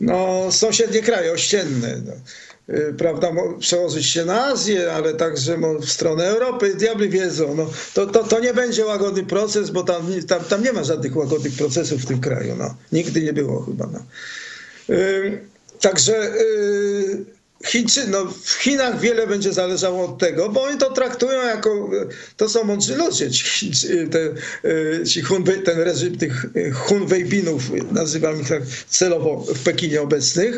no, 0.00 0.46
sąsiednie 0.52 1.02
kraje 1.02 1.32
ościenne. 1.32 1.96
No. 2.06 2.12
Y, 2.74 2.94
Prawda, 2.98 3.32
przełożyć 3.60 4.06
się 4.06 4.24
na 4.24 4.44
Azję, 4.44 4.92
ale 4.92 5.14
także 5.14 5.58
w 5.80 5.90
stronę 5.90 6.24
Europy, 6.24 6.74
diabli 6.74 7.08
wiedzą. 7.08 7.54
No, 7.54 7.70
to, 7.94 8.06
to, 8.06 8.24
to 8.24 8.40
nie 8.40 8.54
będzie 8.54 8.86
łagodny 8.86 9.24
proces, 9.24 9.70
bo 9.70 9.82
tam, 9.82 10.12
tam, 10.28 10.44
tam 10.44 10.62
nie 10.62 10.72
ma 10.72 10.84
żadnych 10.84 11.16
łagodnych 11.16 11.52
procesów 11.52 12.02
w 12.02 12.06
tym 12.06 12.20
kraju. 12.20 12.56
No. 12.58 12.74
Nigdy 12.92 13.22
nie 13.22 13.32
było 13.32 13.62
chyba. 13.62 13.88
No. 13.92 13.98
Ym, 14.96 15.50
Także 15.80 16.34
y, 16.34 17.24
Chińczy, 17.66 18.06
no 18.06 18.24
w 18.44 18.50
Chinach 18.50 19.00
wiele 19.00 19.26
będzie 19.26 19.52
zależało 19.52 20.04
od 20.04 20.18
tego, 20.18 20.48
bo 20.48 20.62
oni 20.62 20.78
to 20.78 20.92
traktują 20.92 21.46
jako, 21.46 21.90
to 22.36 22.48
są 22.48 22.64
mądrzy 22.64 22.96
ludzie, 22.96 23.30
ci, 23.30 23.70
te, 24.10 24.34
y, 24.68 25.04
ci 25.06 25.22
Hunwei, 25.22 25.62
ten 25.62 25.78
reżim 25.78 26.18
tych 26.18 26.46
Hunwejbinów, 26.74 27.62
nazywam 27.92 28.40
ich 28.40 28.48
tak 28.48 28.62
celowo 28.88 29.44
w 29.54 29.62
Pekinie 29.62 30.02
obecnych, 30.02 30.54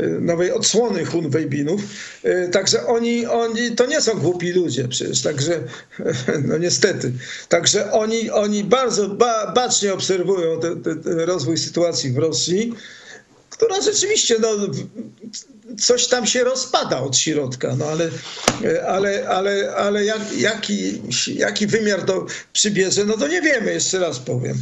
y, 0.00 0.06
nowej 0.20 0.52
odsłony 0.52 1.04
Hunwejbinów. 1.04 1.80
Y, 2.24 2.48
Także 2.52 2.86
oni, 2.86 3.26
oni 3.26 3.70
to 3.70 3.86
nie 3.86 4.00
są 4.00 4.18
głupi 4.18 4.52
ludzie 4.52 4.88
przecież, 4.88 5.22
także 5.22 5.60
no 6.48 6.58
niestety. 6.58 7.12
Także 7.48 7.92
oni, 7.92 8.30
oni 8.30 8.64
bardzo 8.64 9.08
ba, 9.08 9.52
bacznie 9.52 9.94
obserwują 9.94 10.60
te, 10.60 10.76
te, 10.76 10.96
ten 10.96 11.20
rozwój 11.20 11.58
sytuacji 11.58 12.12
w 12.12 12.18
Rosji 12.18 12.72
która 13.56 13.80
rzeczywiście 13.80 14.36
no, 14.40 14.48
w- 14.56 14.86
coś 15.80 16.06
tam 16.06 16.26
się 16.26 16.44
rozpada 16.44 17.00
od 17.00 17.16
środka, 17.16 17.76
no 17.78 17.86
ale, 17.86 18.10
ale, 18.86 19.28
ale, 19.28 19.74
ale 19.74 20.04
jak, 20.04 20.38
jaki, 20.38 21.02
jaki 21.34 21.66
wymiar 21.66 22.02
to 22.02 22.26
przybierze, 22.52 23.04
no 23.04 23.16
to 23.16 23.28
nie 23.28 23.42
wiemy, 23.42 23.72
jeszcze 23.72 23.98
raz 23.98 24.18
powiem. 24.18 24.56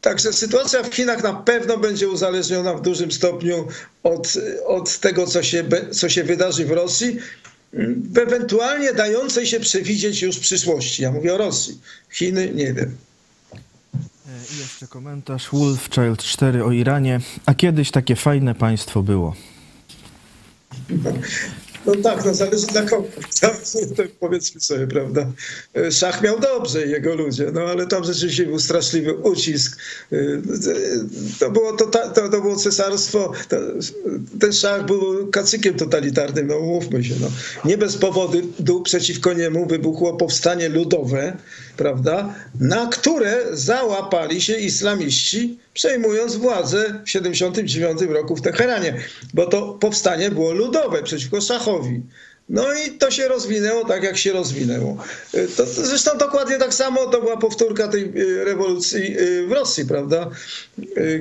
Także 0.00 0.32
sytuacja 0.32 0.82
w 0.82 0.94
Chinach 0.94 1.22
na 1.22 1.32
pewno 1.34 1.78
będzie 1.78 2.08
uzależniona 2.08 2.74
w 2.74 2.82
dużym 2.82 3.12
stopniu 3.12 3.68
od, 4.02 4.32
od 4.66 4.98
tego, 4.98 5.26
co 5.26 5.42
się, 5.42 5.64
co 5.92 6.08
się 6.08 6.24
wydarzy 6.24 6.64
w 6.64 6.70
Rosji, 6.70 7.16
w 8.12 8.18
ewentualnie 8.18 8.92
dającej 8.92 9.46
się 9.46 9.60
przewidzieć 9.60 10.22
już 10.22 10.38
przyszłości. 10.38 11.02
Ja 11.02 11.12
mówię 11.12 11.34
o 11.34 11.38
Rosji. 11.38 11.80
Chiny 12.10 12.50
nie 12.54 12.72
wiem. 12.72 12.96
E, 14.28 14.54
I 14.54 14.58
jeszcze 14.58 14.86
komentarz 14.86 15.48
Wolfchild 15.52 16.22
4 16.22 16.64
o 16.64 16.72
Iranie. 16.72 17.20
A 17.46 17.54
kiedyś 17.54 17.90
takie 17.90 18.16
fajne 18.16 18.54
państwo 18.54 19.02
było. 19.02 19.34
No 21.86 21.96
tak, 22.02 22.24
no 22.24 22.34
zależy 22.34 22.66
dla 22.66 22.82
kogo. 22.82 23.08
Powiedzmy 24.20 24.60
sobie, 24.60 24.86
prawda. 24.86 25.32
Szach 25.90 26.22
miał 26.22 26.40
dobrze 26.40 26.86
jego 26.86 27.14
ludzie, 27.14 27.50
no 27.52 27.60
ale 27.60 27.86
tam 27.86 28.04
rzeczywiście 28.04 28.46
był 28.46 28.58
straszliwy 28.58 29.14
ucisk. 29.14 29.78
To 31.38 31.50
było, 31.50 31.72
to, 31.72 31.86
to, 31.86 32.28
to 32.28 32.40
było 32.40 32.56
cesarstwo, 32.56 33.32
to, 33.48 33.56
ten 34.40 34.52
szach 34.52 34.86
był 34.86 35.28
kacykiem 35.30 35.74
totalitarnym, 35.74 36.46
no 36.46 36.56
umówmy 36.56 37.04
się. 37.04 37.14
No. 37.20 37.28
Nie 37.64 37.78
bez 37.78 37.96
powodu 37.96 38.82
przeciwko 38.82 39.32
niemu 39.32 39.66
wybuchło 39.66 40.16
powstanie 40.16 40.68
ludowe, 40.68 41.36
prawda, 41.78 42.34
na 42.60 42.86
które 42.86 43.44
załapali 43.52 44.40
się 44.40 44.56
islamiści, 44.56 45.58
przejmując 45.74 46.36
władzę 46.36 47.02
w 47.04 47.10
79 47.10 48.00
roku 48.02 48.36
w 48.36 48.42
Teheranie, 48.42 48.94
bo 49.34 49.46
to 49.46 49.72
powstanie 49.80 50.30
było 50.30 50.52
ludowe 50.52 51.02
przeciwko 51.02 51.40
szachowi. 51.40 52.02
No 52.48 52.74
i 52.74 52.90
to 52.90 53.10
się 53.10 53.28
rozwinęło 53.28 53.84
tak, 53.84 54.02
jak 54.02 54.16
się 54.16 54.32
rozwinęło. 54.32 54.96
Y, 55.34 55.48
To, 55.56 55.66
to 55.66 55.86
zresztą 55.86 56.18
dokładnie 56.18 56.58
tak 56.58 56.74
samo 56.74 57.06
to 57.06 57.20
była 57.20 57.36
powtórka 57.36 57.88
tej 57.88 58.02
y, 58.22 58.44
rewolucji 58.44 59.18
y, 59.18 59.46
w 59.46 59.52
Rosji, 59.52 59.86
prawda? 59.86 60.30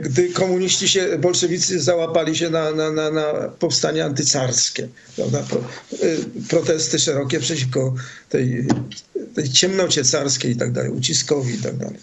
Gdy 0.02 0.30
komuniści 0.30 0.90
się, 0.90 1.18
bolszewicy 1.18 1.80
załapali 1.80 2.36
się 2.36 2.50
na, 2.50 2.72
na, 2.72 2.92
na, 2.92 3.12
na 3.12 3.34
powstanie 3.60 4.06
antycarskie, 4.06 4.88
prawda? 5.16 5.44
Pro, 5.50 5.63
protesty 6.50 7.00
szerokie 7.00 7.40
przeciwko 7.40 7.94
tej, 8.30 8.68
tej 9.36 9.50
ciemnocie 9.50 10.04
carskiej 10.04 10.52
i 10.52 10.56
tak 10.56 10.72
dalej, 10.72 10.92
uciskowi 10.92 11.54
i 11.54 11.58
tak 11.58 11.76
dalej. 11.78 12.00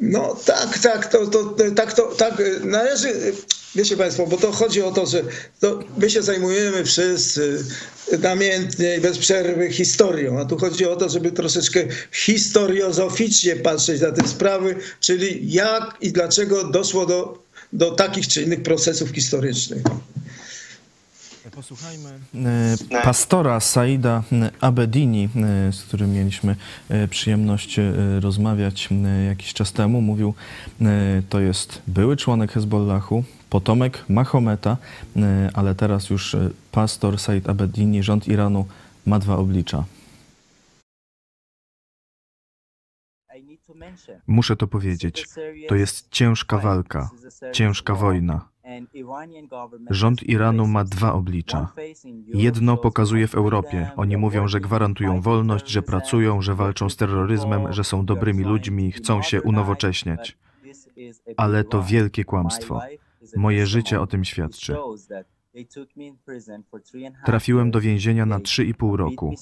No 0.00 0.36
tak, 0.44 0.78
tak, 0.78 1.06
to, 1.06 1.26
to, 1.26 1.56
tak, 1.76 1.92
to, 1.92 2.02
tak 2.02 2.42
należy, 2.64 3.32
wiecie 3.76 3.96
Państwo, 3.96 4.26
bo 4.26 4.36
to 4.36 4.52
chodzi 4.52 4.82
o 4.82 4.92
to, 4.92 5.06
że 5.06 5.22
to 5.60 5.78
my 5.98 6.10
się 6.10 6.22
zajmujemy 6.22 6.84
wszyscy 6.84 7.64
namiętnie 8.22 8.96
i 8.96 9.00
bez 9.00 9.18
przerwy 9.18 9.72
historią, 9.72 10.40
a 10.40 10.44
tu 10.44 10.58
chodzi 10.58 10.86
o 10.86 10.96
to, 10.96 11.08
żeby 11.08 11.32
troszeczkę 11.32 11.84
historiozoficznie 12.12 13.56
patrzeć 13.56 14.00
na 14.00 14.12
te 14.12 14.28
sprawy, 14.28 14.76
czyli 15.00 15.52
jak 15.52 15.96
i 16.00 16.12
dlaczego 16.12 16.64
doszło 16.64 17.06
do, 17.06 17.42
do 17.72 17.90
takich 17.90 18.28
czy 18.28 18.42
innych 18.42 18.62
procesów 18.62 19.10
historycznych. 19.10 19.82
Posłuchajmy 21.54 22.08
e, 22.90 23.02
pastora 23.02 23.60
Saida 23.60 24.22
Abedini, 24.60 25.28
e, 25.68 25.72
z 25.72 25.82
którym 25.82 26.12
mieliśmy 26.12 26.56
e, 26.88 27.08
przyjemność 27.08 27.78
e, 27.78 27.92
rozmawiać 28.20 28.88
e, 28.92 29.24
jakiś 29.24 29.54
czas 29.54 29.72
temu. 29.72 30.00
Mówił, 30.00 30.34
e, 30.80 31.22
to 31.28 31.40
jest 31.40 31.82
były 31.86 32.16
członek 32.16 32.52
Hezbollahu, 32.52 33.24
potomek 33.56 34.04
Mahometa, 34.08 34.76
e, 35.16 35.50
ale 35.54 35.74
teraz 35.74 36.10
już 36.10 36.34
e, 36.34 36.50
pastor 36.72 37.18
Said 37.18 37.48
Abedini, 37.48 38.02
rząd 38.02 38.28
Iranu 38.28 38.66
ma 39.06 39.18
dwa 39.18 39.36
oblicza. 39.36 39.84
Muszę 44.26 44.56
to 44.56 44.66
powiedzieć. 44.66 45.26
To 45.68 45.74
jest 45.74 46.08
ciężka 46.10 46.58
walka, 46.58 47.10
ciężka 47.52 47.94
wojna. 47.94 48.48
Rząd 49.90 50.22
Iranu 50.22 50.66
ma 50.66 50.84
dwa 50.84 51.12
oblicza. 51.12 51.72
Jedno 52.26 52.76
pokazuje 52.76 53.26
w 53.28 53.34
Europie. 53.34 53.90
Oni 53.96 54.16
mówią, 54.16 54.48
że 54.48 54.60
gwarantują 54.60 55.20
wolność, 55.20 55.68
że 55.68 55.82
pracują, 55.82 56.42
że 56.42 56.54
walczą 56.54 56.90
z 56.90 56.96
terroryzmem, 56.96 57.72
że 57.72 57.84
są 57.84 58.04
dobrymi 58.04 58.44
ludźmi, 58.44 58.92
chcą 58.92 59.22
się 59.22 59.42
unowocześniać. 59.42 60.36
Ale 61.36 61.64
to 61.64 61.82
wielkie 61.82 62.24
kłamstwo. 62.24 62.80
Moje 63.36 63.66
życie 63.66 64.00
o 64.00 64.06
tym 64.06 64.24
świadczy. 64.24 64.76
Trafiłem 67.24 67.70
do 67.70 67.80
więzienia 67.80 68.26
na 68.26 68.38
3,5 68.38 68.94
roku. 68.94 69.34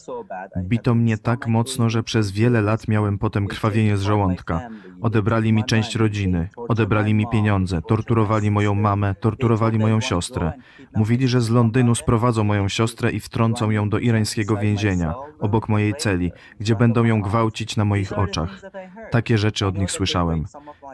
Bito 0.63 0.95
mnie 0.95 1.19
tak 1.19 1.47
mocno, 1.47 1.91
że 1.91 2.03
przez 2.03 2.31
wiele 2.31 2.63
lat 2.63 2.89
miałem 2.89 3.19
potem 3.19 3.47
krwawienie 3.47 3.97
z 3.97 4.03
żołądka. 4.03 4.69
Odebrali 5.01 5.53
mi 5.53 5.65
część 5.65 5.95
rodziny, 5.95 6.49
odebrali 6.57 7.15
mi 7.15 7.27
pieniądze, 7.33 7.83
torturowali 7.83 8.51
moją 8.51 8.75
mamę, 8.75 9.15
torturowali 9.15 9.79
moją 9.79 10.01
siostrę. 10.01 10.53
Mówili, 10.97 11.29
że 11.29 11.41
z 11.41 11.51
Londynu 11.51 11.95
sprowadzą 11.95 12.45
moją 12.45 12.69
siostrę 12.69 13.11
i 13.13 13.21
wtrącą 13.21 13.71
ją 13.71 13.89
do 13.89 13.99
irańskiego 13.99 14.57
więzienia, 14.57 15.15
obok 15.39 15.69
mojej 15.69 15.95
celi, 15.95 16.33
gdzie 16.61 16.77
będą 16.77 17.05
ją 17.05 17.23
gwałcić 17.23 17.77
na 17.77 17.85
moich 17.85 18.19
oczach. 18.19 18.63
Takie 19.11 19.39
rzeczy 19.39 19.67
od 19.67 19.79
nich 19.79 19.91
słyszałem. 19.91 20.45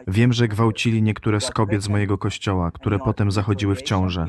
Wiem, 0.07 0.33
że 0.33 0.47
gwałcili 0.47 1.03
niektóre 1.03 1.41
z 1.41 1.51
kobiet 1.51 1.83
z 1.83 1.89
mojego 1.89 2.17
kościoła, 2.17 2.71
które 2.71 2.99
potem 2.99 3.31
zachodziły 3.31 3.75
w 3.75 3.81
ciążę. 3.81 4.27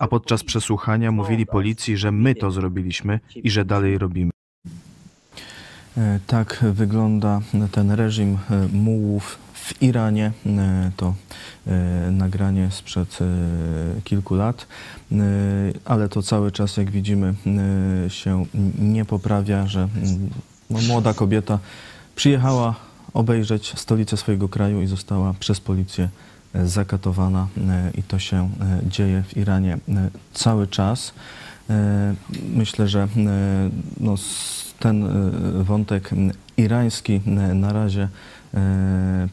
A 0.00 0.08
podczas 0.08 0.44
przesłuchania 0.44 1.12
mówili 1.12 1.46
policji, 1.46 1.96
że 1.96 2.12
my 2.12 2.34
to 2.34 2.50
zrobiliśmy 2.50 3.20
i 3.36 3.50
że 3.50 3.64
dalej 3.64 3.98
robimy. 3.98 4.30
E, 5.96 6.18
Tak 6.26 6.64
wygląda 6.72 7.40
ten 7.72 7.90
reżim 7.90 8.38
e, 8.50 8.68
mułów 8.72 9.38
w 9.54 9.82
Iranie. 9.82 10.32
E, 10.46 10.90
To 10.96 11.14
nagranie 12.10 12.70
sprzed 12.70 13.18
kilku 14.04 14.34
lat, 14.34 14.66
ale 15.84 16.08
to 16.08 16.22
cały 16.22 16.52
czas, 16.52 16.76
jak 16.76 16.90
widzimy, 16.90 17.34
się 18.08 18.44
nie 18.78 19.04
poprawia, 19.04 19.66
że 19.66 19.88
no, 20.70 20.78
młoda 20.88 21.14
kobieta 21.14 21.58
przyjechała 22.16 22.74
obejrzeć 23.14 23.72
stolicę 23.78 24.16
swojego 24.16 24.48
kraju 24.48 24.82
i 24.82 24.86
została 24.86 25.34
przez 25.40 25.60
policję 25.60 26.08
zakatowana 26.54 27.48
e, 27.68 27.90
i 27.98 28.02
to 28.02 28.18
się 28.18 28.50
e, 28.60 28.88
dzieje 28.88 29.22
w 29.22 29.36
Iranie 29.36 29.74
e, 29.74 30.10
cały 30.32 30.66
czas. 30.66 31.14
Myślę, 32.54 32.88
że 32.88 33.08
no, 34.00 34.14
ten 34.78 35.08
wątek 35.64 36.10
irański 36.56 37.20
na 37.54 37.72
razie 37.72 38.08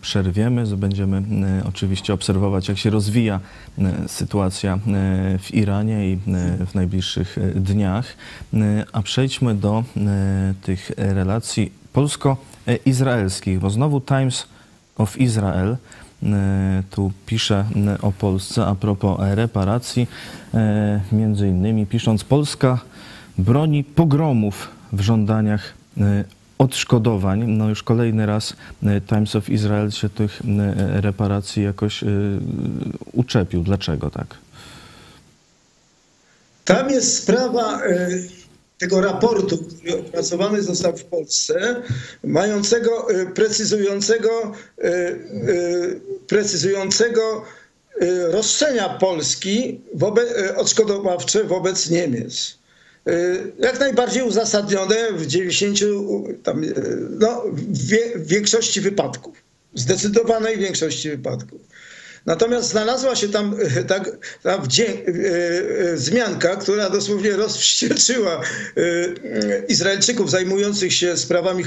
przerwiemy. 0.01 0.77
Będziemy 0.77 1.23
oczywiście 1.65 2.13
obserwować, 2.13 2.67
jak 2.67 2.77
się 2.77 2.89
rozwija 2.89 3.39
sytuacja 4.07 4.79
w 5.39 5.53
Iranie 5.53 6.11
i 6.11 6.19
w 6.67 6.75
najbliższych 6.75 7.37
dniach. 7.55 8.05
A 8.93 9.01
przejdźmy 9.01 9.55
do 9.55 9.83
tych 10.61 10.91
relacji 10.97 11.71
polsko-izraelskich, 11.93 13.59
bo 13.59 13.69
znowu 13.69 14.01
Times 14.01 14.47
of 14.97 15.17
Israel 15.17 15.77
tu 16.91 17.11
pisze 17.25 17.65
e, 17.75 18.01
o 18.01 18.11
Polsce 18.11 18.65
a 18.65 18.75
propos 18.75 19.19
reparacji, 19.19 20.07
e, 20.53 21.01
między 21.11 21.47
innymi 21.47 21.85
pisząc 21.85 22.23
Polska 22.23 22.79
broni 23.37 23.83
pogromów 23.83 24.67
w 24.93 25.01
żądaniach 25.01 25.73
e, 25.97 26.23
odszkodowań. 26.57 27.43
No 27.47 27.69
już 27.69 27.83
kolejny 27.83 28.25
raz 28.25 28.53
e, 28.83 29.01
Times 29.01 29.35
of 29.35 29.49
Israel 29.49 29.91
się 29.91 30.09
tych 30.09 30.41
e, 30.41 31.01
reparacji 31.01 31.63
jakoś 31.63 32.03
e, 32.03 32.07
uczepił. 33.13 33.63
Dlaczego 33.63 34.09
tak? 34.09 34.27
Tam 36.65 36.89
jest 36.89 37.23
sprawa 37.23 37.81
e, 37.83 38.09
tego 38.77 39.01
raportu, 39.01 39.57
który 39.57 39.99
opracowany 39.99 40.61
został 40.61 40.97
w 40.97 41.03
Polsce, 41.03 41.81
mającego 42.23 43.11
e, 43.11 43.25
precyzującego, 43.25 44.53
e, 44.77 44.83
e, 44.83 45.15
precyzującego 46.27 47.43
roszczenia 48.31 48.89
Polski 48.89 49.81
wobec, 49.93 50.29
odszkodowawcze 50.55 51.43
wobec 51.43 51.89
Niemiec. 51.89 52.57
Jak 53.59 53.79
najbardziej 53.79 54.23
uzasadnione 54.23 55.13
w 55.13 55.27
90, 55.27 55.79
tam, 56.43 56.65
no, 57.19 57.43
w 57.55 58.19
w 58.19 58.27
większości 58.27 58.81
wypadków. 58.81 59.37
Zdecydowanej 59.73 60.57
większości 60.57 61.09
wypadków. 61.09 61.61
Natomiast 62.27 62.69
znalazła 62.69 63.15
się 63.15 63.29
tam 63.29 63.55
tak, 63.87 64.11
ta 64.43 64.55
e, 64.55 64.59
e, 64.59 65.95
wzmianka, 65.95 66.55
która 66.55 66.89
dosłownie 66.89 67.31
rozwścieczyła 67.31 68.41
e, 68.41 69.65
Izraelczyków 69.67 70.31
zajmujących 70.31 70.93
się 70.93 71.17
sprawami 71.17 71.63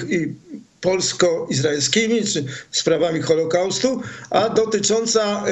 polsko-izraelskimi 0.80 2.24
czy 2.24 2.44
sprawami 2.70 3.22
Holokaustu, 3.22 4.02
a 4.30 4.48
dotycząca 4.48 5.44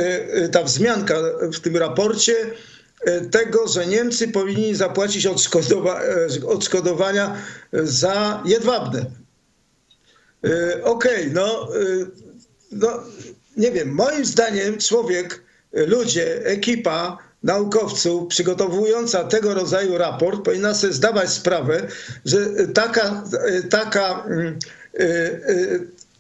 ta 0.53 0.63
wzmianka 0.63 1.15
w 1.53 1.61
tym 1.61 1.77
raporcie 1.77 2.35
tego, 3.31 3.69
że 3.69 3.87
Niemcy 3.87 4.29
powinni 4.29 4.75
zapłacić 4.75 5.27
odszkodowa- 5.27 6.01
odszkodowania 6.47 7.37
za 7.73 8.43
jedwabne. 8.45 9.07
Okej, 10.83 11.31
no, 11.33 11.69
e, 11.75 12.07
no, 12.73 12.89
nie 13.59 13.71
wiem, 13.71 13.95
moim 13.95 14.25
zdaniem 14.25 14.79
człowiek, 14.79 15.43
e, 15.73 15.87
ludzie, 15.87 16.47
ekipa 16.47 17.19
naukowców 17.43 18.29
przygotowująca 18.29 19.25
tego 19.25 19.55
rodzaju 19.55 19.99
raport 19.99 20.45
powinna 20.45 20.75
sobie 20.75 20.93
zdawać 20.93 21.31
sprawę, 21.31 21.87
że 22.25 22.39
e, 22.39 22.67
taka, 22.67 23.25
e, 23.47 23.63
taka 23.63 24.25
mm, 24.27 24.59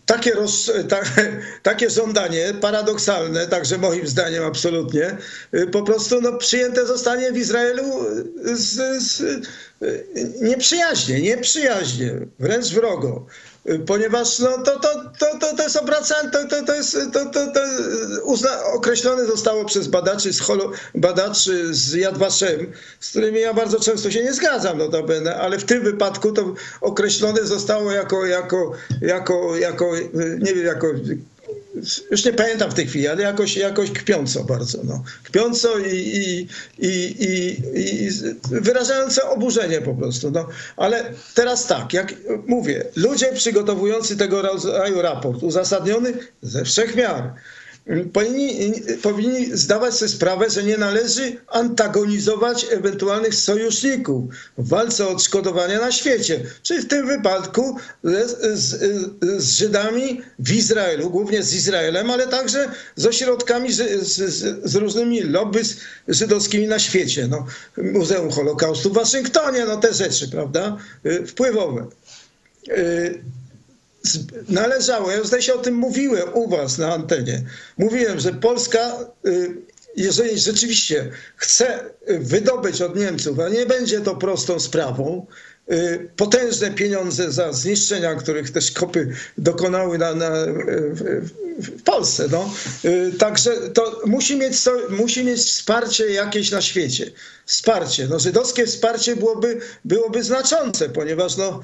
takie, 0.08 0.32
roz, 0.32 0.72
ta, 0.90 1.00
takie 1.62 1.90
żądanie, 1.90 2.54
paradoksalne, 2.60 3.46
także 3.46 3.78
moim 3.78 4.06
zdaniem 4.06 4.44
absolutnie, 4.44 5.16
y, 5.54 5.66
po 5.66 5.82
prostu 5.82 6.20
no, 6.20 6.32
przyjęte 6.32 6.86
zostanie 6.86 7.32
w 7.32 7.36
Izraelu 7.36 7.84
z, 8.44 9.02
z, 9.02 9.20
y, 9.20 9.42
nieprzyjaźnie, 10.40 11.20
nieprzyjaźnie, 11.20 12.12
wręcz 12.38 12.68
wrogo. 12.68 13.26
Ponieważ 13.86 14.38
no, 14.38 14.58
to, 14.58 14.80
to, 14.80 14.88
to, 15.18 15.38
to, 15.38 15.56
to 15.56 15.62
jest 15.62 15.76
obracane, 15.76 16.30
to, 16.30 16.48
to, 16.48 16.64
to 16.64 16.74
jest 16.74 16.98
to, 17.12 17.26
to, 17.26 17.46
to 17.52 17.60
uzna, 18.22 18.64
określone 18.64 19.26
zostało 19.26 19.64
przez 19.64 19.88
badaczy 19.88 20.32
z, 20.32 20.40
holo, 20.40 20.72
badaczy 20.94 21.74
z 21.74 21.94
Yad 21.94 22.18
Vashem, 22.18 22.72
z 23.00 23.10
którymi 23.10 23.40
ja 23.40 23.54
bardzo 23.54 23.80
często 23.80 24.10
się 24.10 24.22
nie 24.22 24.32
zgadzam 24.32 24.78
notabene, 24.78 25.36
ale 25.36 25.58
w 25.58 25.64
tym 25.64 25.82
wypadku 25.82 26.32
to 26.32 26.54
określone 26.80 27.44
zostało 27.44 27.92
jako, 27.92 28.26
jako, 28.26 28.72
jako, 29.00 29.56
jako 29.56 29.92
nie 30.38 30.54
wiem, 30.54 30.66
jako 30.66 30.86
już 32.10 32.24
nie 32.24 32.32
pamiętam 32.32 32.70
w 32.70 32.74
tej 32.74 32.86
chwili, 32.86 33.08
ale 33.08 33.22
jakoś, 33.22 33.56
jakoś 33.56 33.90
kpiąco 33.90 34.44
bardzo. 34.44 34.78
No. 34.84 35.02
Kpiąco 35.24 35.78
i, 35.78 35.94
i, 35.94 36.48
i, 36.78 37.24
i, 37.24 37.56
i 37.80 38.10
wyrażające 38.50 39.28
oburzenie 39.30 39.80
po 39.80 39.94
prostu. 39.94 40.30
No. 40.30 40.48
Ale 40.76 41.12
teraz 41.34 41.66
tak, 41.66 41.92
jak 41.92 42.14
mówię, 42.46 42.84
ludzie 42.96 43.32
przygotowujący 43.32 44.16
tego 44.16 44.42
rodzaju 44.42 45.02
raport, 45.02 45.42
uzasadniony 45.42 46.12
ze 46.42 46.64
wszech 46.64 46.96
miar, 46.96 47.34
powinni, 48.12 48.72
powinni 49.02 49.56
zdawać 49.56 49.94
sobie 49.94 50.08
sprawę, 50.08 50.50
że 50.50 50.64
nie 50.64 50.78
należy 50.78 51.36
antagonizować 51.46 52.66
ewentualnych 52.70 53.34
sojuszników 53.34 54.24
w 54.58 54.68
walce 54.68 55.06
o 55.06 55.10
odszkodowania 55.10 55.80
na 55.80 55.92
świecie. 55.92 56.40
Czyli 56.62 56.80
w 56.80 56.88
tym 56.88 57.06
wypadku 57.06 57.76
z, 58.04 58.58
z, 58.58 58.80
z 59.42 59.50
Żydami 59.50 60.22
w 60.38 60.52
Izraelu, 60.52 61.10
głównie 61.10 61.42
z 61.42 61.54
Izraelem, 61.54 62.10
ale 62.10 62.26
także 62.26 62.70
z 62.96 63.06
ośrodkami, 63.06 63.72
z, 63.72 64.02
z, 64.64 64.74
różnymi 64.74 65.20
lobby 65.20 65.60
żydowskimi 66.08 66.66
na 66.66 66.78
świecie. 66.78 67.28
No, 67.28 67.46
Muzeum 67.76 68.30
Holokaustu 68.30 68.90
w 68.90 68.94
Waszyngtonie, 68.94 69.64
no 69.64 69.76
te 69.76 69.94
rzeczy, 69.94 70.28
prawda, 70.28 70.76
wpływowe 71.26 71.86
należało, 74.48 75.10
ja 75.10 75.20
tutaj 75.20 75.42
się 75.42 75.54
o 75.54 75.58
tym 75.58 75.74
mówiłem 75.74 76.28
u 76.34 76.48
was 76.48 76.78
na 76.78 76.94
antenie, 76.94 77.42
mówiłem, 77.78 78.20
że 78.20 78.32
Polska, 78.32 78.98
jeżeli 79.96 80.38
rzeczywiście 80.38 81.10
chce 81.36 81.84
wydobyć 82.08 82.82
od 82.82 82.96
Niemców, 82.96 83.40
a 83.40 83.48
nie 83.48 83.66
będzie 83.66 84.00
to 84.00 84.16
prostą 84.16 84.60
sprawą, 84.60 85.26
y, 85.26 85.57
potężne 86.16 86.70
pieniądze 86.70 87.32
za 87.32 87.52
zniszczenia, 87.52 88.14
których 88.14 88.50
też 88.50 88.70
kopy 88.70 89.12
dokonały 89.38 89.98
na, 89.98 90.14
na, 90.14 90.30
w, 90.92 91.20
w 91.58 91.82
Polsce. 91.82 92.28
No. 92.30 92.50
Y, 92.84 93.12
Także 93.18 93.50
to 93.70 94.00
musi 94.06 94.36
mieć, 94.36 94.58
so- 94.58 94.90
musi 94.90 95.24
mieć 95.24 95.40
wsparcie 95.40 96.10
jakieś 96.10 96.50
na 96.50 96.60
świecie. 96.60 97.10
Wsparcie. 97.46 98.06
No, 98.10 98.18
żydowskie 98.18 98.66
wsparcie 98.66 99.16
byłoby, 99.16 99.60
byłoby 99.84 100.22
znaczące, 100.22 100.88
ponieważ 100.88 101.36
no, 101.36 101.60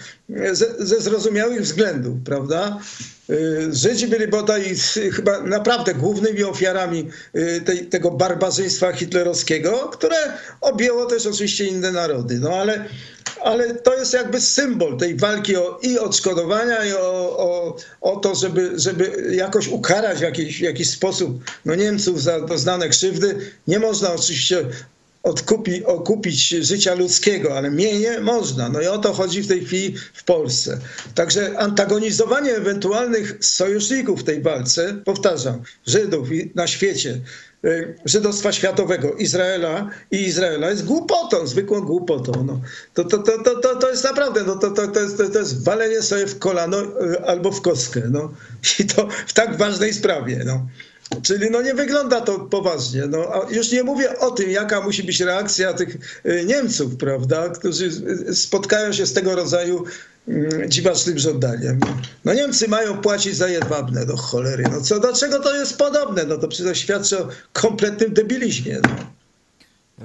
ze, 0.52 0.74
ze 0.78 1.00
zrozumiałych 1.00 1.62
względów, 1.62 2.14
prawda? 2.24 2.78
Y, 3.30 3.68
Żydzi 3.72 4.06
byli 4.06 4.29
bodaj 4.29 4.77
chyba 5.12 5.40
naprawdę 5.40 5.94
głównymi 5.94 6.44
ofiarami 6.44 7.08
y, 7.37 7.60
tej, 7.64 7.87
tego 7.87 8.10
barbarzyństwa 8.10 8.92
hitlerowskiego, 8.92 9.88
które 9.92 10.16
objęło 10.60 11.06
też 11.06 11.27
oczywiście 11.27 11.64
inne 11.64 11.92
narody. 11.92 12.38
No 12.38 12.50
ale, 12.50 12.85
ale 13.42 13.75
to 13.75 13.94
jest 13.94 14.12
jakby 14.12 14.40
symbol 14.40 14.96
tej 14.96 15.16
walki 15.16 15.56
o, 15.56 15.79
i 15.83 15.98
odszkodowania, 15.98 16.85
i 16.85 16.92
o, 16.92 17.38
o, 17.38 17.77
o 18.00 18.16
to, 18.16 18.35
żeby, 18.35 18.72
żeby 18.77 19.29
jakoś 19.31 19.68
ukarać 19.68 20.18
w 20.18 20.22
jakiś, 20.22 20.58
w 20.58 20.62
jakiś 20.62 20.90
sposób 20.90 21.44
no, 21.64 21.75
Niemców 21.75 22.22
za 22.22 22.40
doznane 22.40 22.88
krzywdy. 22.88 23.52
Nie 23.66 23.79
można 23.79 24.12
oczywiście 24.12 24.64
odkupi, 25.25 25.85
okupić 25.85 26.48
życia 26.48 26.94
ludzkiego, 26.94 27.56
ale 27.56 27.70
mienie 27.70 28.20
można. 28.20 28.68
No 28.68 28.81
i 28.81 28.87
o 28.87 28.98
to 28.98 29.12
chodzi 29.12 29.42
w 29.42 29.48
tej 29.48 29.64
chwili 29.64 29.94
w 30.14 30.25
Polsce. 30.25 30.79
Także 31.14 31.58
antagonizowanie 31.58 32.54
ewentualnych 32.54 33.38
sojuszników 33.40 34.20
w 34.20 34.25
tej 34.25 34.42
walce, 34.42 34.94
powtarzam, 35.04 35.62
Żydów 35.87 36.29
na 36.54 36.66
świecie, 36.66 37.20
y, 37.64 37.94
żydostwa 38.04 38.52
światowego, 38.52 39.12
Izraela 39.12 39.90
i 40.10 40.16
Izraela 40.16 40.70
jest 40.70 40.85
głupotą, 40.85 41.46
zwykłą 41.46 41.81
głupotą. 41.81 42.44
No. 42.46 42.60
To, 42.94 43.04
to, 43.04 43.18
to, 43.18 43.42
to, 43.42 43.60
to, 43.60 43.77
to 43.77 43.90
jest 43.90 44.04
naprawdę, 44.04 44.44
no, 44.46 44.56
to, 44.56 44.70
to, 44.70 44.88
to, 44.88 45.00
jest, 45.00 45.16
to 45.33 45.38
jest 45.38 45.64
walenie 45.64 46.02
sobie 46.02 46.27
w 46.27 46.38
kolano 46.38 46.83
y, 46.83 47.25
albo 47.25 47.50
w 47.52 47.60
kostkę. 47.60 48.02
No. 48.10 48.33
I 48.81 48.85
to 48.85 49.08
w 49.27 49.33
tak 49.33 49.56
ważnej 49.56 49.94
sprawie. 49.94 50.42
No. 50.46 50.66
Czyli 51.23 51.50
no 51.50 51.63
nie 51.63 51.75
wygląda 51.75 52.21
to 52.21 52.38
poważnie. 52.40 53.02
No, 53.09 53.19
a 53.19 53.50
już 53.55 53.73
nie 53.73 53.83
mówię 53.83 54.19
o 54.19 54.31
tym, 54.31 54.50
jaka 54.50 54.81
musi 54.81 55.02
być 55.02 55.21
reakcja 55.21 55.73
tych 55.75 56.21
y, 56.27 56.44
Niemców, 56.46 56.96
prawda, 56.96 57.48
którzy 57.48 57.85
y, 58.29 58.35
spotkają 58.35 58.92
się 58.92 59.07
z 59.07 59.13
tego 59.13 59.35
rodzaju 59.37 59.85
mm, 60.29 60.71
dziwacznym 60.71 61.19
żądaniem. 61.19 61.81
No 62.25 62.35
Niemcy 62.35 62.69
mają 62.69 62.96
płacić 62.96 63.37
za 63.37 63.48
jedwabne, 63.48 64.07
do 64.07 64.17
cholery. 64.17 64.65
No 64.73 64.81
co, 64.81 65.00
do 65.00 65.13
czego 65.13 65.40
to 65.40 65.57
jest 65.57 65.79
podobne? 65.79 66.25
No 66.25 66.37
to 66.38 66.48
przecież 66.48 66.79
świadczy 66.79 67.19
o 67.25 67.29
kompletnym 67.52 68.15
debilizmie. 68.15 68.79
No. 68.83 68.88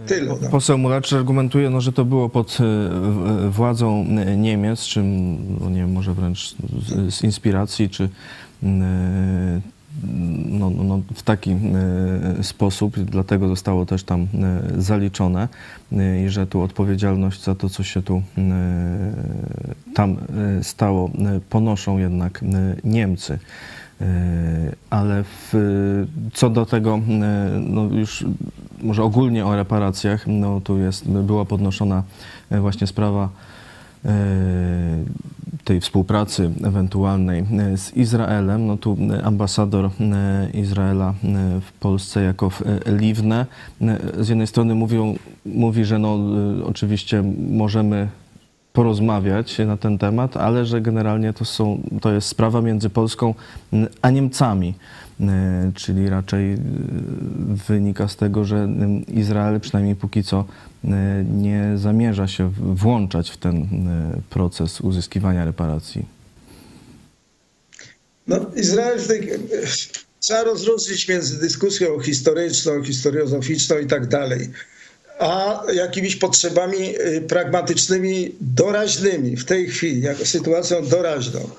Tyle. 0.08 0.36
No. 0.42 0.50
Poseł 0.50 0.78
Mulacz 0.78 1.14
argumentuje, 1.14 1.70
no, 1.70 1.82
że 1.82 1.92
to 1.92 2.06
było 2.06 2.30
pod 2.30 2.58
w- 2.60 3.50
władzą 3.52 4.06
Niemiec, 4.38 4.82
czy 4.82 5.00
no, 5.60 5.70
nie 5.70 5.78
wiem, 5.82 5.92
może 5.92 6.14
wręcz 6.14 6.56
z, 7.10 7.16
z 7.16 7.24
inspiracji, 7.24 7.90
czy 7.90 8.10
no, 10.50 10.70
no, 10.70 10.84
no, 10.84 11.02
w 11.14 11.24
taki 11.24 11.52
e, 11.52 12.44
sposób, 12.44 13.00
dlatego 13.00 13.48
zostało 13.48 13.86
też 13.86 14.04
tam 14.04 14.22
e, 14.22 14.28
zaliczone 14.82 15.48
e, 15.92 16.24
i 16.24 16.30
że 16.30 16.48
tu 16.48 16.62
odpowiedzialność 16.62 17.44
za 17.44 17.56
to, 17.56 17.70
co 17.70 17.84
się 17.84 18.02
tu 18.02 18.22
tam 19.96 20.18
stało, 20.62 21.12
ponoszą 21.50 21.98
jednak 21.98 22.46
Niemcy. 22.84 23.40
Ale 24.90 25.24
w, 25.24 25.54
co 26.34 26.50
do 26.50 26.66
tego, 26.66 27.00
no 27.60 27.84
już 27.84 28.26
może 28.82 29.04
ogólnie 29.04 29.46
o 29.46 29.56
reparacjach, 29.56 30.28
no 30.28 30.62
tu 30.62 30.78
jest, 30.78 31.10
była 31.10 31.46
podnoszona 31.46 32.04
właśnie 32.52 32.88
sprawa 32.88 33.30
tej 35.70 35.82
współpracy 35.82 36.52
ewentualnej 36.64 37.40
e, 37.40 37.78
z 37.78 37.94
Izraelem. 37.98 38.68
No 38.68 38.78
tu 38.78 38.98
e, 39.12 39.24
ambasador 39.26 39.86
e, 39.86 39.90
Izraela 40.54 41.10
e, 41.10 41.62
w 41.62 41.72
Polsce, 41.80 42.24
Jakow 42.24 42.62
e, 42.62 42.92
Liwne, 42.92 43.46
e, 43.82 44.24
z 44.24 44.30
jednej 44.30 44.48
strony 44.48 44.76
mówią, 44.76 45.16
mówi, 45.46 45.86
że 45.86 46.00
no 46.00 46.18
e, 46.62 46.66
oczywiście 46.66 47.24
możemy 47.50 48.08
porozmawiać 48.74 49.58
na 49.58 49.78
ten 49.78 49.98
temat, 49.98 50.38
ale 50.38 50.66
że 50.66 50.82
generalnie 50.82 51.34
to, 51.34 51.46
są, 51.46 51.82
to 52.02 52.12
jest 52.12 52.28
sprawa 52.28 52.62
między 52.62 52.90
Polską 52.90 53.34
a 54.02 54.10
Niemcami. 54.10 54.74
E, 55.22 55.72
Czyli 55.76 56.10
raczej 56.10 56.54
e, 56.54 56.58
wynika 57.68 58.08
z 58.08 58.16
tego, 58.16 58.46
że 58.46 58.58
m, 58.58 59.06
Izrael 59.06 59.60
przynajmniej 59.60 59.96
póki 59.96 60.24
co 60.24 60.46
e, 60.86 61.26
nie 61.32 61.72
zamierza 61.76 62.28
się 62.28 62.52
włączać 62.58 63.30
w 63.30 63.38
ten 63.38 63.56
e, 63.58 64.22
proces 64.30 64.82
uzyskiwania 64.82 65.46
reparacji. 65.46 66.06
No, 68.28 68.38
Izrael 68.56 69.00
trzeba 70.20 70.44
rozróżnić 70.44 71.08
między 71.08 71.40
dyskusją 71.40 72.00
historyczną, 72.00 72.84
historiozoficzną 72.84 73.78
i 73.78 73.88
tak 73.88 74.08
dalej, 74.08 74.50
a 75.20 75.64
jakimiś 75.74 76.16
potrzebami 76.16 77.00
y, 77.00 77.22
pragmatycznymi, 77.22 78.36
doraźnymi 78.42 79.38
w 79.38 79.46
tej 79.46 79.68
chwili, 79.68 80.02
jako 80.02 80.26
sytuacją 80.26 80.88
doraźną. 80.88 81.50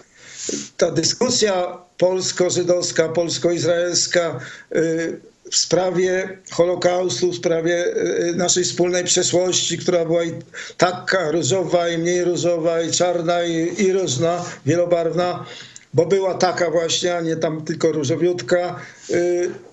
Ta 0.77 0.91
dyskusja 0.91 1.79
polsko-żydowska, 1.99 3.09
polsko-izraelska 3.09 4.41
y, 4.77 5.21
w 5.51 5.57
sprawie 5.57 6.39
Holokaustu, 6.51 7.33
w 7.33 7.37
sprawie 7.37 7.85
y, 8.29 8.35
naszej 8.37 8.65
wspólnej 8.65 9.05
przeszłości, 9.05 9.79
która 9.79 10.05
była 10.05 10.25
i 10.25 10.33
taka 10.77 11.31
różowa, 11.31 11.89
i 11.89 11.99
mniej 11.99 12.25
różowa, 12.25 12.83
i 12.83 12.91
czarna, 12.91 13.45
i, 13.45 13.83
i 13.83 13.93
różna, 13.93 14.45
wielobarwna, 14.67 15.47
bo 15.95 16.07
była 16.07 16.35
taka 16.35 16.71
właśnie, 16.71 17.17
a 17.17 17.21
nie 17.21 17.37
tam 17.37 17.65
tylko 17.65 17.93
różowiutka. 17.93 18.81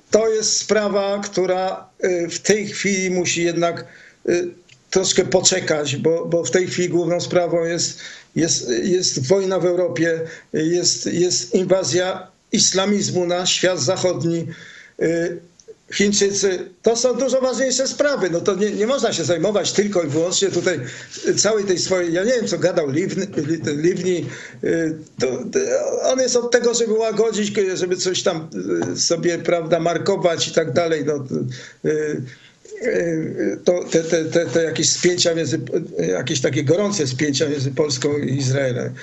Y, 0.08 0.12
To 0.12 0.30
jest 0.30 0.58
sprawa, 0.60 1.20
która 1.24 1.90
y, 2.04 2.30
w 2.30 2.40
tej 2.40 2.68
chwili 2.68 3.12
musi 3.12 3.44
jednak 3.44 3.86
y, 4.30 4.48
troszkę 4.90 5.26
poczekać, 5.26 5.96
bo, 5.96 6.26
bo 6.26 6.44
w 6.44 6.52
tej 6.52 6.68
chwili 6.68 6.90
główną 6.90 7.22
sprawą 7.22 7.64
jest, 7.66 8.00
jest, 8.36 8.70
jest 8.84 9.28
wojna 9.28 9.60
w 9.60 9.66
Europie, 9.66 10.22
jest, 10.54 11.06
jest 11.06 11.54
inwazja 11.56 12.28
islamizmu 12.52 13.26
na 13.26 13.46
świat 13.46 13.80
zachodni. 13.80 14.48
Chińczycy, 15.94 16.70
to 16.82 16.96
są 16.96 17.14
dużo 17.14 17.42
ważniejsze 17.42 17.88
sprawy. 17.88 18.30
No 18.30 18.42
to 18.42 18.56
nie, 18.56 18.72
nie 18.72 18.88
można 18.88 19.14
się 19.14 19.24
zajmować 19.24 19.72
tylko 19.72 20.04
i 20.04 20.08
wyłącznie 20.08 20.50
tutaj 20.50 20.80
całej 21.38 21.66
tej 21.66 21.80
swojej, 21.80 22.14
ja 22.14 22.24
nie 22.24 22.32
wiem 22.32 22.48
co 22.48 22.58
gadał 22.58 22.90
Liwni, 23.66 24.26
y, 24.64 24.96
on 26.04 26.20
jest 26.20 26.36
od 26.36 26.52
tego, 26.52 26.74
żeby 26.74 26.94
łagodzić, 26.94 27.54
żeby 27.74 27.98
coś 27.98 28.24
tam 28.24 28.50
y, 28.94 29.00
sobie, 29.00 29.38
prawda, 29.38 29.80
markować 29.80 30.48
i 30.48 30.52
tak 30.52 30.74
dalej. 30.74 31.06
No, 31.06 31.26
y, 31.86 32.22
to 33.64 33.84
te, 33.84 34.04
te, 34.04 34.26
te, 34.26 34.46
te 34.46 34.64
jakieś 34.64 34.90
spięcia 34.90 35.36
między, 35.36 35.60
jakieś 35.98 36.42
takie 36.42 36.64
gorące 36.64 37.08
spięcia 37.08 37.50
między 37.50 37.72
Polską 37.72 38.18
i 38.18 38.38
Izraelem. 38.38 38.94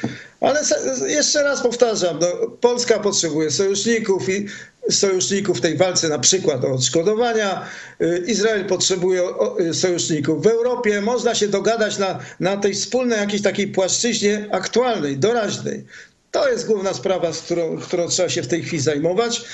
Ale 0.41 0.61
jeszcze 1.07 1.43
raz 1.43 1.62
powtarzam, 1.62 2.18
no, 2.20 2.51
Polska 2.61 2.99
potrzebuje 2.99 3.51
sojuszników 3.51 4.28
i 4.28 4.47
sojuszników 4.91 5.59
w 5.59 5.61
tej 5.61 5.76
walce, 5.76 6.09
na 6.09 6.18
przykład 6.18 6.64
o 6.64 6.72
odszkodowania. 6.72 7.66
Y, 8.03 8.24
Izrael 8.26 8.64
potrzebuje 8.64 9.22
y, 9.61 9.74
sojuszników 9.74 10.43
w 10.43 10.47
Europie. 10.47 11.01
Można 11.01 11.35
się 11.35 11.49
dogadać 11.49 11.99
na, 11.99 12.18
na 12.41 12.57
tej 12.57 12.74
wspólnej 12.74 13.18
jakiejś 13.18 13.43
takiej 13.43 13.68
płaszczyźnie 13.68 14.49
aktualnej, 14.53 15.18
doraźnej. 15.18 15.85
To 16.30 16.49
jest 16.49 16.66
główna 16.66 16.95
sprawa, 16.95 17.32
z 17.32 17.41
którą, 17.41 17.78
którą 17.78 18.09
trzeba 18.09 18.28
się 18.28 18.43
w 18.43 18.49
tej 18.49 18.62
chwili 18.62 18.82
zajmować. 18.82 19.45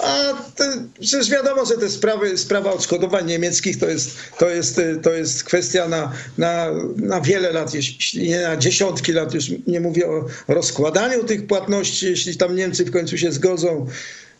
A 0.00 0.34
te, 0.56 0.86
przecież 1.00 1.30
wiadomo, 1.30 1.66
że 1.66 1.74
te 1.74 1.90
sprawy, 1.90 2.38
sprawa 2.38 2.72
odszkodowań 2.72 3.26
niemieckich 3.26 3.78
to 3.78 3.86
jest, 3.86 4.10
to 4.38 4.48
jest, 4.48 4.78
y, 4.78 4.98
to 5.02 5.12
jest 5.12 5.44
kwestia 5.44 5.88
na, 5.88 6.12
na, 6.38 6.66
na 6.96 7.20
wiele 7.20 7.52
lat, 7.52 7.74
jeśli 7.74 8.28
nie 8.28 8.40
na 8.40 8.56
dziesiątki 8.56 9.12
lat. 9.12 9.34
Już 9.34 9.44
nie 9.66 9.80
mówię 9.80 10.06
o 10.06 10.26
rozkładaniu 10.48 11.24
tych 11.24 11.46
płatności, 11.46 12.06
jeśli 12.06 12.36
tam 12.36 12.56
Niemcy 12.56 12.84
w 12.84 12.90
końcu 12.90 13.18
się 13.18 13.32
zgodzą. 13.32 13.86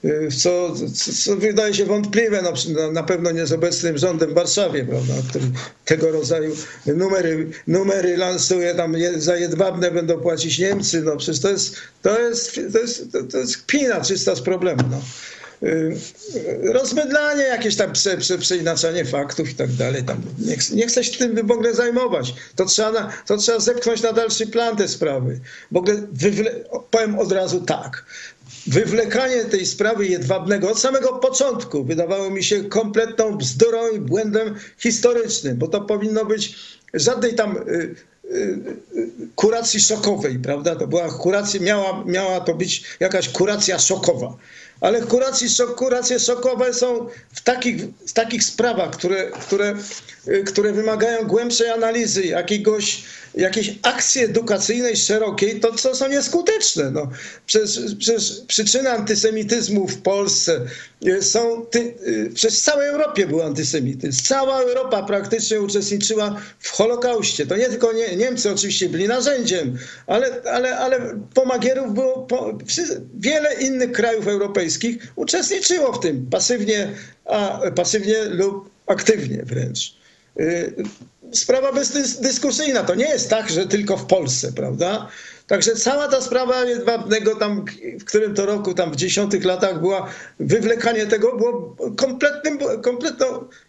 Y, 0.04 0.28
Co, 0.38 0.74
co, 0.94 1.12
co 1.24 1.36
wydaje 1.36 1.74
się 1.74 1.84
wątpliwe, 1.84 2.42
no, 2.42 2.52
przy- 2.52 2.72
na, 2.72 2.90
na 2.90 3.02
pewno 3.02 3.30
nie 3.30 3.46
z 3.46 3.52
obecnym 3.52 3.98
rządem 3.98 4.30
w 4.30 4.34
Warszawie, 4.34 4.84
prawda, 4.84 5.14
tego 5.84 6.10
rodzaju 6.10 6.56
numery, 6.86 7.50
numery 7.66 8.16
lansuje, 8.16 8.74
tam 8.74 8.94
je, 8.94 9.20
za 9.20 9.36
jedwabne 9.36 9.90
będą 9.90 10.20
płacić 10.20 10.58
Niemcy, 10.58 11.02
no 11.02 11.16
przecież 11.16 11.40
to 11.40 11.50
jest, 11.50 11.76
to 12.02 12.20
jest, 12.20 12.60
to 12.72 12.78
jest, 12.78 13.12
to, 13.12 13.22
to 13.22 13.38
jest 13.38 13.56
kpina 13.58 14.00
czysta 14.00 14.34
z 14.34 14.40
problemu. 14.40 14.82
No. 14.90 15.00
Y, 15.62 15.96
rozmydlanie, 16.72 17.42
jakieś 17.42 17.76
tam 17.76 17.92
prze, 17.92 18.16
prze, 18.18 18.38
przeinaczanie 18.38 19.04
faktów 19.04 19.50
i 19.50 19.54
tak 19.54 19.72
dalej. 19.72 20.02
Tam 20.04 20.22
nie, 20.38 20.56
nie 20.76 20.86
chce 20.86 21.04
się 21.04 21.18
tym 21.18 21.46
w 21.46 21.50
ogóle 21.50 21.74
zajmować. 21.74 22.34
To 22.56 22.64
trzeba, 22.64 22.92
na, 22.92 23.12
to 23.26 23.36
trzeba 23.36 23.60
zepchnąć 23.60 24.02
na 24.02 24.12
dalszy 24.12 24.46
plan 24.46 24.76
te 24.76 24.88
sprawy. 24.88 25.40
W 25.72 25.76
ogóle 25.76 26.02
wywle, 26.12 26.50
powiem 26.90 27.18
od 27.18 27.32
razu 27.32 27.60
tak. 27.60 28.04
Wywlekanie 28.66 29.44
tej 29.44 29.66
sprawy 29.66 30.06
jedwabnego 30.06 30.70
od 30.70 30.78
samego 30.78 31.12
początku 31.12 31.84
wydawało 31.84 32.30
mi 32.30 32.44
się 32.44 32.64
kompletną 32.64 33.36
bzdurą 33.36 33.90
i 33.90 33.98
błędem 33.98 34.54
historycznym, 34.78 35.56
bo 35.56 35.68
to 35.68 35.80
powinno 35.80 36.24
być 36.24 36.56
żadnej 36.94 37.34
tam 37.34 37.56
y, 37.56 37.94
kuracji 39.34 39.80
szokowej, 39.80 40.38
prawda? 40.38 40.76
To 40.76 40.86
była 40.86 41.08
kuracja, 41.08 41.60
miała, 41.60 42.04
miała 42.06 42.40
to 42.40 42.54
być 42.54 42.84
jakaś 43.00 43.28
kuracja 43.28 43.78
szokowa. 43.78 44.36
Ale 44.80 45.02
kuracji, 45.02 45.48
szok, 45.48 45.74
kuracje 45.74 46.20
szokowe 46.20 46.74
są 46.74 47.06
w 47.32 47.40
takich, 47.40 47.84
w 48.06 48.12
takich 48.12 48.44
sprawach, 48.44 48.90
które, 48.90 49.30
które, 49.30 49.74
które 50.46 50.72
wymagają 50.72 51.26
głębszej 51.26 51.70
analizy, 51.70 52.26
jakiegoś, 52.26 53.04
jakiejś 53.36 53.78
akcji 53.82 54.22
edukacyjnej 54.22 54.96
szerokiej, 54.96 55.60
to 55.60 55.74
co 55.74 55.94
są 55.94 56.08
nieskuteczne. 56.08 56.90
No. 56.90 57.10
Przecież, 57.46 57.80
przecież 57.98 58.32
przyczyny 58.48 58.90
antysemityzmu 58.90 59.88
w 59.88 60.02
Polsce 60.02 60.60
są, 61.20 61.66
ty, 61.66 61.94
przez 62.34 62.62
całej 62.62 62.88
Europie 62.88 63.26
był 63.26 63.42
antysemityzm. 63.42 64.22
Cała 64.22 64.60
Europa 64.60 65.02
praktycznie 65.02 65.60
uczestniczyła 65.60 66.40
w 66.58 66.70
Holokauście. 66.70 67.46
To 67.46 67.56
nie 67.56 67.68
tylko 67.68 67.92
nie, 67.92 68.16
Niemcy 68.16 68.52
oczywiście 68.52 68.88
byli 68.88 69.08
narzędziem, 69.08 69.78
ale, 70.06 70.42
ale, 70.52 70.78
ale 70.78 71.20
pomagierów 71.34 71.94
było, 71.94 72.22
po, 72.22 72.58
wiele 73.14 73.54
innych 73.54 73.92
krajów 73.92 74.28
europejskich 74.28 75.12
uczestniczyło 75.16 75.92
w 75.92 76.00
tym 76.00 76.26
pasywnie, 76.30 76.92
a, 77.24 77.60
pasywnie 77.74 78.24
lub 78.24 78.70
aktywnie 78.86 79.42
wręcz 79.44 80.04
sprawa 81.34 81.72
bezdyskusyjna. 81.72 82.82
To 82.84 82.94
nie 82.94 83.08
jest 83.08 83.30
tak, 83.30 83.50
że 83.50 83.66
tylko 83.66 83.96
w 83.96 84.06
Polsce, 84.06 84.52
prawda? 84.52 85.08
Także 85.46 85.74
cała 85.74 86.08
ta 86.08 86.20
sprawa 86.20 86.64
jedwabnego 86.64 87.34
tam, 87.34 87.64
w 88.00 88.04
którym 88.04 88.34
to 88.34 88.46
roku, 88.46 88.74
tam 88.74 88.92
w 88.92 88.96
dziesiątych 88.96 89.44
latach 89.44 89.80
była, 89.80 90.08
wywlekanie 90.40 91.06
tego 91.06 91.36
było 91.36 91.76
kompletnym, 91.96 92.58
kompletną, 92.82 93.26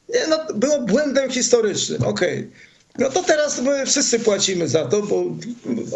nie, 0.10 0.28
no, 0.30 0.38
było 0.56 0.82
błędem 0.82 1.32
historycznym. 1.32 2.04
Okej. 2.04 2.40
Okay. 2.40 2.52
No 2.98 3.10
to 3.10 3.24
teraz 3.24 3.62
my 3.62 3.86
wszyscy 3.86 4.20
płacimy 4.20 4.68
za 4.68 4.86
to, 4.86 5.02
bo 5.02 5.24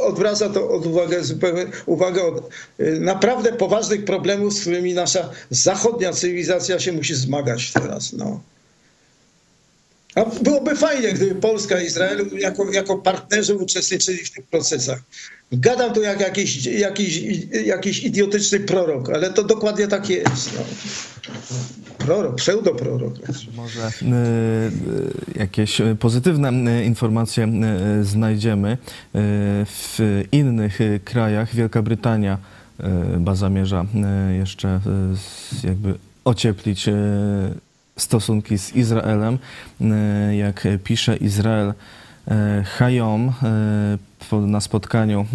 odwraca 0.01 0.49
to 0.49 0.69
od 0.69 0.85
uwagę, 0.85 1.23
zupełnie, 1.23 1.65
uwagę 1.85 2.23
od 2.23 2.49
naprawdę 2.99 3.53
poważnych 3.53 4.05
problemów, 4.05 4.53
z 4.53 4.61
którymi 4.61 4.93
nasza 4.93 5.29
zachodnia 5.49 6.13
cywilizacja 6.13 6.79
się 6.79 6.91
musi 6.91 7.15
zmagać 7.15 7.71
teraz. 7.73 8.13
No. 8.13 8.39
A 10.15 10.25
byłoby 10.25 10.75
fajnie, 10.75 11.13
gdyby 11.13 11.35
Polska 11.35 11.81
i 11.81 11.85
Izrael 11.85 12.29
jako, 12.39 12.71
jako 12.71 12.97
partnerzy 12.97 13.55
uczestniczyli 13.55 14.17
w 14.17 14.31
tych 14.31 14.45
procesach. 14.45 14.99
Gadam 15.51 15.93
tu 15.93 16.01
jak 16.01 16.19
jakiś, 16.19 16.65
jakiś, 16.65 17.21
jakiś 17.65 18.03
idiotyczny 18.03 18.59
prorok, 18.59 19.09
ale 19.09 19.33
to 19.33 19.43
dokładnie 19.43 19.87
tak 19.87 20.09
jest. 20.09 20.53
No. 20.55 20.61
Prorok, 21.97 22.35
pseudoprorok. 22.35 23.13
Może 23.55 23.87
y, 23.87 24.05
y, 25.35 25.39
jakieś 25.39 25.81
pozytywne 25.99 26.85
informacje 26.85 27.47
y, 27.99 28.03
znajdziemy. 28.03 28.77
W 29.65 30.23
innych 30.31 30.79
krajach 31.05 31.55
Wielka 31.55 31.81
Brytania 31.81 32.37
ba 33.17 33.35
zamierza 33.35 33.85
jeszcze 34.37 34.79
jakby 35.63 35.93
ocieplić 36.25 36.85
stosunki 37.99 38.57
z 38.57 38.75
Izraelem. 38.75 39.37
E, 39.81 40.35
jak 40.35 40.67
pisze 40.83 41.17
Izrael 41.17 41.73
e, 42.27 42.63
Hayom 42.63 43.33
e, 44.31 44.47
na 44.47 44.61
spotkaniu 44.61 45.25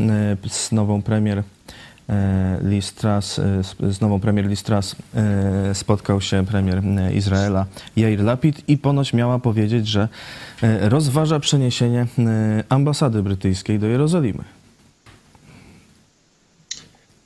z 0.48 0.72
nową 0.72 1.02
premier 1.02 1.42
Liz 2.62 2.92
Truss, 2.92 3.40
z 3.90 4.00
nową 4.00 4.20
premier 4.20 4.46
Liz 4.46 4.62
Truss 4.62 4.96
spotkał 5.74 6.20
się 6.20 6.46
premier 6.46 6.82
Izraela 7.14 7.66
Jair 7.96 8.20
Lapid 8.20 8.68
i 8.68 8.78
ponoć 8.78 9.12
miała 9.12 9.38
powiedzieć, 9.38 9.86
że 9.88 10.08
rozważa 10.80 11.40
przeniesienie 11.40 12.06
ambasady 12.68 13.22
brytyjskiej 13.22 13.78
do 13.78 13.86
Jerozolimy. 13.86 14.44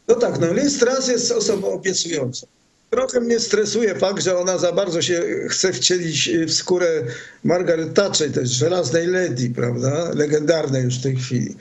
No 0.09 0.15
tak, 0.15 0.41
no 0.41 0.53
Liz 0.53 0.79
Truss 0.79 1.09
jest 1.09 1.33
osobą 1.33 1.73
obiecującą. 1.73 2.47
Trochę 2.91 3.21
mnie 3.21 3.41
stresuje 3.41 3.95
fakt, 3.95 4.23
że 4.23 4.39
ona 4.39 4.59
za 4.59 4.73
bardzo 4.73 5.03
się 5.03 5.23
chce 5.49 5.73
wcielić 5.73 6.31
w 6.47 6.53
skórę 6.53 7.03
Margaret 7.45 7.95
Thatcher, 7.95 8.41
jest 8.41 8.53
żelaznej 8.53 9.07
lady, 9.07 9.51
prawda? 9.57 10.11
Legendarnej 10.15 10.85
już 10.85 10.99
w 10.99 11.03
tej 11.03 11.17
chwili. 11.17 11.57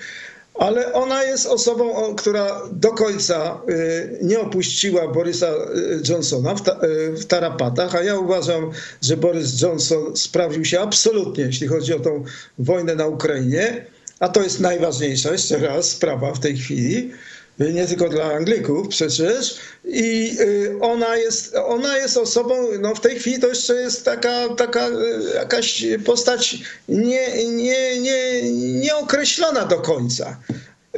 Ale 0.58 0.94
ona 0.94 1.24
jest 1.24 1.46
osobą, 1.46 2.16
która 2.16 2.62
do 2.72 2.92
końca 2.92 3.62
y, 3.70 4.18
nie 4.22 4.40
opuściła 4.40 5.08
Borysa 5.08 5.48
y, 5.48 6.02
Johnsona 6.10 6.54
y, 6.54 7.12
w 7.12 7.26
tarapatach, 7.26 7.96
a 7.96 8.04
ja 8.04 8.20
uważam, 8.20 8.72
że 9.02 9.18
Boris 9.18 9.62
Johnson 9.62 10.16
sprawdził 10.16 10.66
się 10.66 10.80
absolutnie, 10.80 11.44
jeśli 11.44 11.68
chodzi 11.68 11.94
o 11.94 12.00
tą 12.00 12.24
wojnę 12.60 12.96
na 12.96 13.08
Ukrainie. 13.08 13.86
A 14.20 14.30
to 14.30 14.44
jest 14.44 14.60
najważniejsza, 14.60 15.32
jeszcze 15.32 15.58
raz, 15.58 15.90
sprawa 15.90 16.34
w 16.34 16.40
tej 16.40 16.58
chwili 16.58 17.12
nie 17.60 17.88
tylko 17.88 18.10
dla 18.10 18.24
Anglików 18.24 18.88
przecież. 18.88 19.58
I 19.86 20.38
y, 20.40 20.76
ona 20.82 21.16
jest, 21.16 21.56
ona 21.56 21.98
jest 21.98 22.18
osobą, 22.18 22.56
no 22.80 22.96
w 22.96 23.00
tej 23.00 23.20
chwili 23.20 23.40
to 23.40 23.48
jeszcze 23.48 23.76
jest 23.76 24.06
taka, 24.06 24.50
taka 24.50 24.88
y, 24.88 24.94
jakaś 25.36 25.86
postać 26.06 26.58
nie, 26.90 27.48
nie, 27.48 28.02
nie, 28.02 28.52
nieokreślona 28.54 29.66
do 29.66 29.78
końca. 29.78 30.38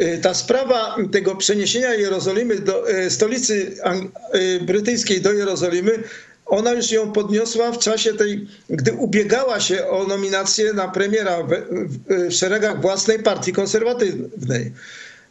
Y, 0.02 0.20
ta 0.22 0.34
sprawa 0.34 0.98
tego 1.12 1.36
przeniesienia 1.36 1.94
Jerozolimy 1.94 2.56
do 2.56 2.86
stolicy 3.10 3.76
brytyjskiej 4.62 5.22
do 5.22 5.34
Jerozolimy, 5.34 6.04
ona 6.46 6.72
już 6.72 6.92
ją 6.92 7.12
podniosła 7.12 7.72
w 7.72 7.80
czasie 7.80 8.14
tej, 8.14 8.48
gdy 8.70 8.94
ubiegała 8.94 9.60
się 9.60 9.88
o 9.88 10.08
nominację 10.08 10.74
na 10.74 10.88
premiera 10.88 11.44
w, 11.44 11.50
w 12.10 12.34
szeregach 12.34 12.82
własnej 12.82 13.20
partii 13.20 13.54
konserwatywnej 13.54 14.72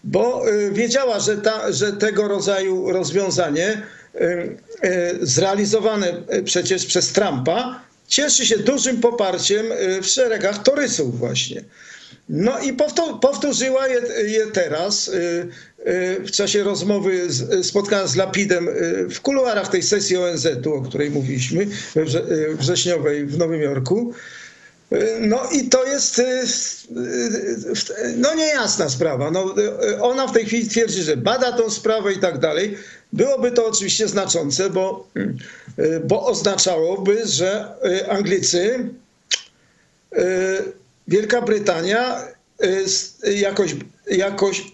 bo 0.04 0.48
y, 0.48 0.70
wiedziała, 0.72 1.20
że, 1.20 1.36
ta, 1.36 1.72
że 1.72 1.92
tego 1.92 2.28
rodzaju 2.28 2.92
rozwiązanie 2.92 3.82
y, 4.14 4.18
y, 4.84 5.18
zrealizowane 5.22 6.12
przecież 6.44 6.86
przez 6.86 7.12
Trumpa 7.12 7.80
cieszy 8.08 8.46
się 8.46 8.58
dużym 8.58 9.00
poparciem 9.00 9.66
w 10.02 10.06
szeregach 10.06 10.62
torysów 10.62 11.18
właśnie. 11.18 11.64
No 12.28 12.60
i 12.60 12.72
powtórzyła 13.20 13.88
je, 13.88 14.00
je 14.26 14.46
teraz 14.46 15.10
w 16.24 16.30
czasie 16.30 16.62
rozmowy, 16.62 17.28
spotkania 17.62 18.06
z 18.06 18.16
Lapidem 18.16 18.68
w 19.10 19.20
kuluarach 19.20 19.68
tej 19.68 19.82
sesji 19.82 20.16
ONZ-u, 20.16 20.74
o 20.74 20.82
której 20.82 21.10
mówiliśmy, 21.10 21.66
wrześniowej 22.58 23.26
w 23.26 23.38
Nowym 23.38 23.62
Jorku. 23.62 24.14
No 25.20 25.50
i 25.52 25.68
to 25.68 25.84
jest 25.84 26.18
y, 26.18 26.22
y, 26.92 28.14
no 28.16 28.34
niejasna 28.34 28.88
sprawa. 28.88 29.30
No, 29.30 29.54
y, 29.82 30.02
ona 30.02 30.26
w 30.26 30.32
tej 30.32 30.46
chwili 30.46 30.68
twierdzi, 30.68 31.02
że 31.02 31.16
bada 31.16 31.52
tą 31.52 31.70
sprawę 31.70 32.12
i 32.12 32.18
tak 32.18 32.38
dalej. 32.38 32.78
Byłoby 33.12 33.52
to 33.52 33.66
oczywiście 33.66 34.08
znaczące, 34.08 34.70
bo, 34.70 35.08
bo 36.04 36.26
oznaczałoby, 36.26 37.26
że 37.26 37.74
Anglicy, 38.08 38.88
Wielka 41.08 41.42
Brytania 41.42 42.24
jakoś, 43.34 43.76
jakoś 44.10 44.72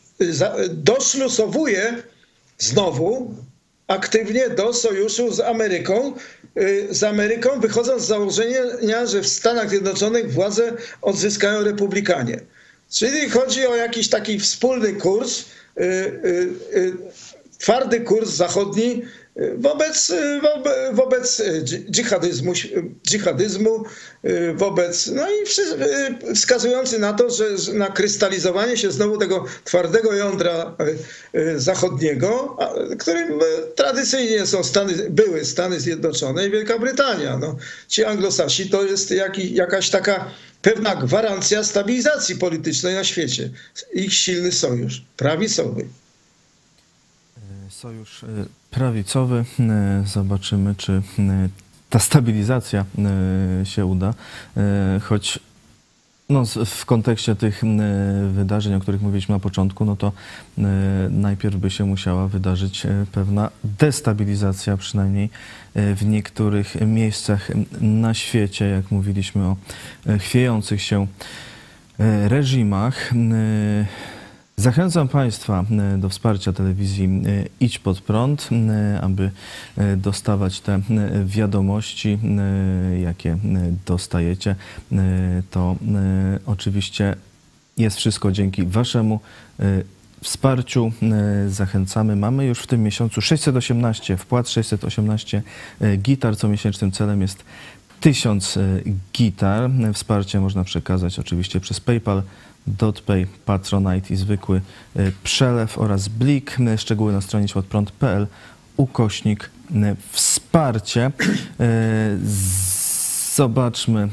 doszlusowuje 0.68 2.02
znowu 2.58 3.34
aktywnie 3.86 4.50
do 4.50 4.72
sojuszu 4.72 5.32
z 5.32 5.40
Ameryką, 5.40 6.12
y, 6.58 6.86
z 6.90 7.02
Ameryką, 7.02 7.60
wychodząc 7.60 8.02
z 8.02 8.06
założenia, 8.06 9.06
że 9.06 9.20
w 9.20 9.28
Stanach 9.28 9.70
Zjednoczonych 9.70 10.32
władzę 10.32 10.72
odzyskają 11.02 11.62
republikanie. 11.62 12.40
Czyli 12.90 13.30
chodzi 13.30 13.66
o 13.66 13.76
jakiś 13.76 14.08
taki 14.08 14.40
wspólny 14.40 14.92
kurs, 14.92 15.44
y, 15.80 15.82
y, 16.74 16.92
twardy 17.58 18.00
kurs 18.00 18.30
zachodni 18.30 19.02
wobec, 19.58 20.12
wobec 20.92 21.42
dżihadyzmu, 21.90 22.52
dżihadyzmu, 23.06 23.84
wobec, 24.54 25.06
no 25.06 25.26
i 25.30 25.44
wskazujący 26.34 26.98
na 26.98 27.12
to, 27.12 27.30
że 27.30 27.44
na 27.72 27.86
krystalizowanie 27.86 28.76
się 28.76 28.90
znowu 28.90 29.18
tego 29.18 29.44
twardego 29.64 30.12
jądra 30.12 30.76
zachodniego, 31.56 32.56
którym 32.98 33.40
tradycyjnie 33.74 34.46
są 34.46 34.64
Stany, 34.64 35.10
były 35.10 35.44
Stany 35.44 35.80
Zjednoczone 35.80 36.46
i 36.46 36.50
Wielka 36.50 36.78
Brytania. 36.78 37.38
No, 37.38 37.56
ci 37.88 38.04
anglosasi 38.04 38.70
to 38.70 38.84
jest 38.84 39.14
jakaś 39.50 39.90
taka 39.90 40.30
pewna 40.62 40.96
gwarancja 40.96 41.64
stabilizacji 41.64 42.36
politycznej 42.36 42.94
na 42.94 43.04
świecie. 43.04 43.50
Ich 43.94 44.14
silny 44.14 44.52
sojusz, 44.52 45.02
prawicowy 45.16 45.84
sojusz 47.84 48.24
e, 48.24 48.26
prawicowy. 48.70 49.44
E, 49.60 50.02
zobaczymy, 50.06 50.74
czy 50.74 50.92
e, 51.18 51.48
ta 51.90 51.98
stabilizacja 51.98 52.84
się 53.64 53.86
uda, 53.86 54.14
choć 55.02 55.38
no, 56.28 56.44
w 56.66 56.86
kontekście 56.86 57.36
tych 57.36 57.62
wydarzeń, 58.32 58.74
o 58.74 58.80
których 58.80 59.02
mówiliśmy 59.02 59.34
na 59.34 59.38
początku, 59.38 59.84
no 59.84 59.96
to 59.96 60.12
najpierw 61.10 61.56
by 61.56 61.70
się 61.70 61.84
musiała 61.84 62.28
wydarzyć 62.28 62.86
pewna 63.12 63.50
destabilizacja, 63.64 64.76
przynajmniej 64.76 65.30
w 65.74 66.00
niektórych 66.04 66.74
miejscach 66.86 67.50
na 67.80 68.14
świecie, 68.14 68.64
jak 68.64 68.90
mówiliśmy 68.90 69.44
o 69.44 69.56
chwiejących 70.18 70.82
się 70.82 71.06
reżimach. 72.28 73.12
Zachęcam 74.56 75.08
Państwa 75.08 75.64
e, 75.94 75.98
do 75.98 76.08
wsparcia 76.08 76.52
telewizji 76.52 77.04
e, 77.04 77.44
Idź 77.60 77.78
Pod 77.78 78.00
Prąd, 78.00 78.48
e, 78.52 79.00
aby 79.00 79.30
dostawać 79.96 80.60
te 80.60 80.80
wiadomości, 81.24 82.18
jakie 83.02 83.36
dostajecie. 83.86 84.56
To 85.50 85.76
oczywiście 86.46 87.16
jest 87.76 87.96
wszystko 87.96 88.32
dzięki 88.32 88.64
Waszemu 88.66 89.20
wsparciu. 90.24 90.92
Zachęcamy. 91.48 92.16
Mamy 92.16 92.46
już 92.46 92.58
w 92.58 92.66
tym 92.66 92.82
miesiącu 92.82 93.20
618 93.20 94.16
wpłat, 94.16 94.48
618 94.48 95.42
e, 95.80 95.96
gitar. 95.96 96.36
Co 96.36 96.48
miesięcznym 96.48 96.92
celem 96.92 97.22
jest 97.22 97.44
1000 98.00 98.56
e, 98.56 98.60
gitar. 99.12 99.70
Wsparcie 99.94 100.40
można 100.40 100.64
przekazać 100.64 101.18
oczywiście 101.18 101.60
przez 101.60 101.80
PayPal, 101.80 102.22
DotPay, 102.66 103.26
Patronite 103.44 104.14
i 104.14 104.16
zwykły 104.16 104.60
e, 104.96 105.12
przelew 105.24 105.78
oraz 105.78 106.08
Blik. 106.08 106.56
E, 106.60 106.78
Szczegóły 106.78 107.12
na 107.12 107.20
stronie 107.20 107.48
światprąd.pl 107.48 108.26
ukośnik 108.76 109.50
e, 109.74 109.96
wsparcie. 110.10 111.10
Zobaczmy 113.34 114.08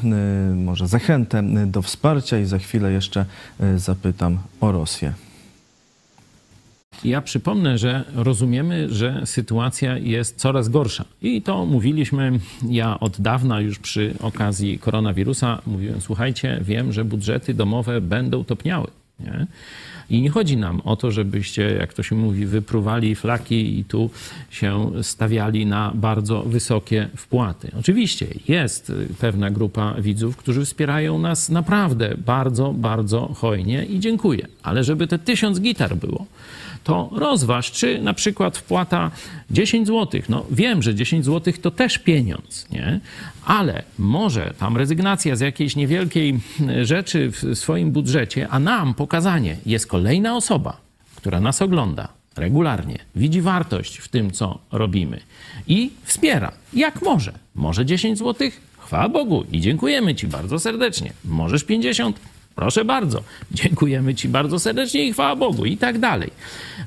może 0.55 0.87
zachętę 0.87 1.43
do 1.67 1.81
wsparcia 1.81 2.39
i 2.39 2.45
za 2.45 2.57
chwilę 2.57 2.91
jeszcze 2.91 3.25
zapytam 3.77 4.39
o 4.61 4.71
Rosję. 4.71 5.13
Ja 7.03 7.21
przypomnę, 7.21 7.77
że 7.77 8.03
rozumiemy, 8.15 8.93
że 8.93 9.21
sytuacja 9.25 9.97
jest 9.97 10.37
coraz 10.37 10.69
gorsza. 10.69 11.05
I 11.21 11.41
to 11.41 11.65
mówiliśmy 11.65 12.39
ja 12.69 12.99
od 12.99 13.21
dawna 13.21 13.61
już 13.61 13.79
przy 13.79 14.13
okazji 14.19 14.79
koronawirusa. 14.79 15.61
Mówiłem, 15.67 16.01
słuchajcie, 16.01 16.59
wiem, 16.61 16.93
że 16.93 17.05
budżety 17.05 17.53
domowe 17.53 18.01
będą 18.01 18.43
topniały. 18.43 18.87
Nie? 19.19 19.47
I 20.09 20.21
nie 20.21 20.29
chodzi 20.29 20.57
nam 20.57 20.81
o 20.85 20.95
to, 20.95 21.11
żebyście, 21.11 21.61
jak 21.79 21.93
to 21.93 22.03
się 22.03 22.15
mówi, 22.15 22.45
wypruwali 22.45 23.15
flaki 23.15 23.79
i 23.79 23.85
tu 23.85 24.09
się 24.49 24.91
stawiali 25.01 25.65
na 25.65 25.91
bardzo 25.95 26.43
wysokie 26.43 27.07
wpłaty. 27.15 27.71
Oczywiście 27.79 28.27
jest 28.47 28.91
pewna 29.19 29.49
grupa 29.51 29.95
widzów, 29.99 30.37
którzy 30.37 30.65
wspierają 30.65 31.19
nas 31.19 31.49
naprawdę 31.49 32.15
bardzo, 32.25 32.73
bardzo 32.73 33.27
hojnie 33.27 33.85
i 33.85 33.99
dziękuję. 33.99 34.47
Ale 34.63 34.83
żeby 34.83 35.07
te 35.07 35.19
tysiąc 35.19 35.61
gitar 35.61 35.95
było, 35.95 36.25
to 36.83 37.09
rozważ, 37.11 37.71
czy 37.71 38.01
na 38.01 38.13
przykład 38.13 38.57
wpłata 38.57 39.11
10 39.51 39.87
zł. 39.87 40.21
No 40.29 40.45
wiem, 40.51 40.83
że 40.83 40.95
10 40.95 41.25
zł 41.25 41.53
to 41.61 41.71
też 41.71 41.97
pieniądz, 41.97 42.67
nie? 42.71 42.99
Ale 43.45 43.83
może 43.99 44.53
tam 44.59 44.77
rezygnacja 44.77 45.35
z 45.35 45.39
jakiejś 45.39 45.75
niewielkiej 45.75 46.39
e, 46.69 46.85
rzeczy 46.85 47.31
w 47.31 47.55
swoim 47.55 47.91
budżecie, 47.91 48.47
a 48.49 48.59
nam 48.59 48.93
pokazanie 48.93 49.57
jest 49.65 49.87
kolejna 49.87 50.35
osoba, 50.35 50.77
która 51.15 51.39
nas 51.39 51.61
ogląda 51.61 52.07
regularnie, 52.35 52.99
widzi 53.15 53.41
wartość 53.41 53.97
w 53.97 54.07
tym, 54.07 54.31
co 54.31 54.59
robimy 54.71 55.19
i 55.67 55.91
wspiera, 56.03 56.51
jak 56.73 57.01
może. 57.01 57.33
Może 57.55 57.85
10 57.85 58.17
zł? 58.17 58.49
Chwała 58.77 59.09
Bogu 59.09 59.45
i 59.51 59.61
dziękujemy 59.61 60.15
Ci 60.15 60.27
bardzo 60.27 60.59
serdecznie. 60.59 61.13
Możesz 61.25 61.63
50? 61.63 62.19
Proszę 62.61 62.85
bardzo, 62.85 63.23
dziękujemy 63.51 64.15
Ci 64.15 64.29
bardzo 64.29 64.59
serdecznie 64.59 65.07
i 65.07 65.13
chwała 65.13 65.35
Bogu 65.35 65.65
i 65.65 65.77
tak 65.77 65.99
dalej. 65.99 66.29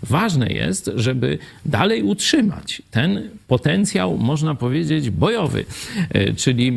Ważne 0.03 0.53
jest, 0.53 0.91
żeby 0.97 1.39
dalej 1.67 2.03
utrzymać 2.03 2.83
ten 2.91 3.31
potencjał, 3.49 4.19
można 4.19 4.55
powiedzieć, 4.55 5.11
bojowy, 5.11 5.65
e, 6.11 6.33
czyli 6.33 6.69
e, 6.69 6.73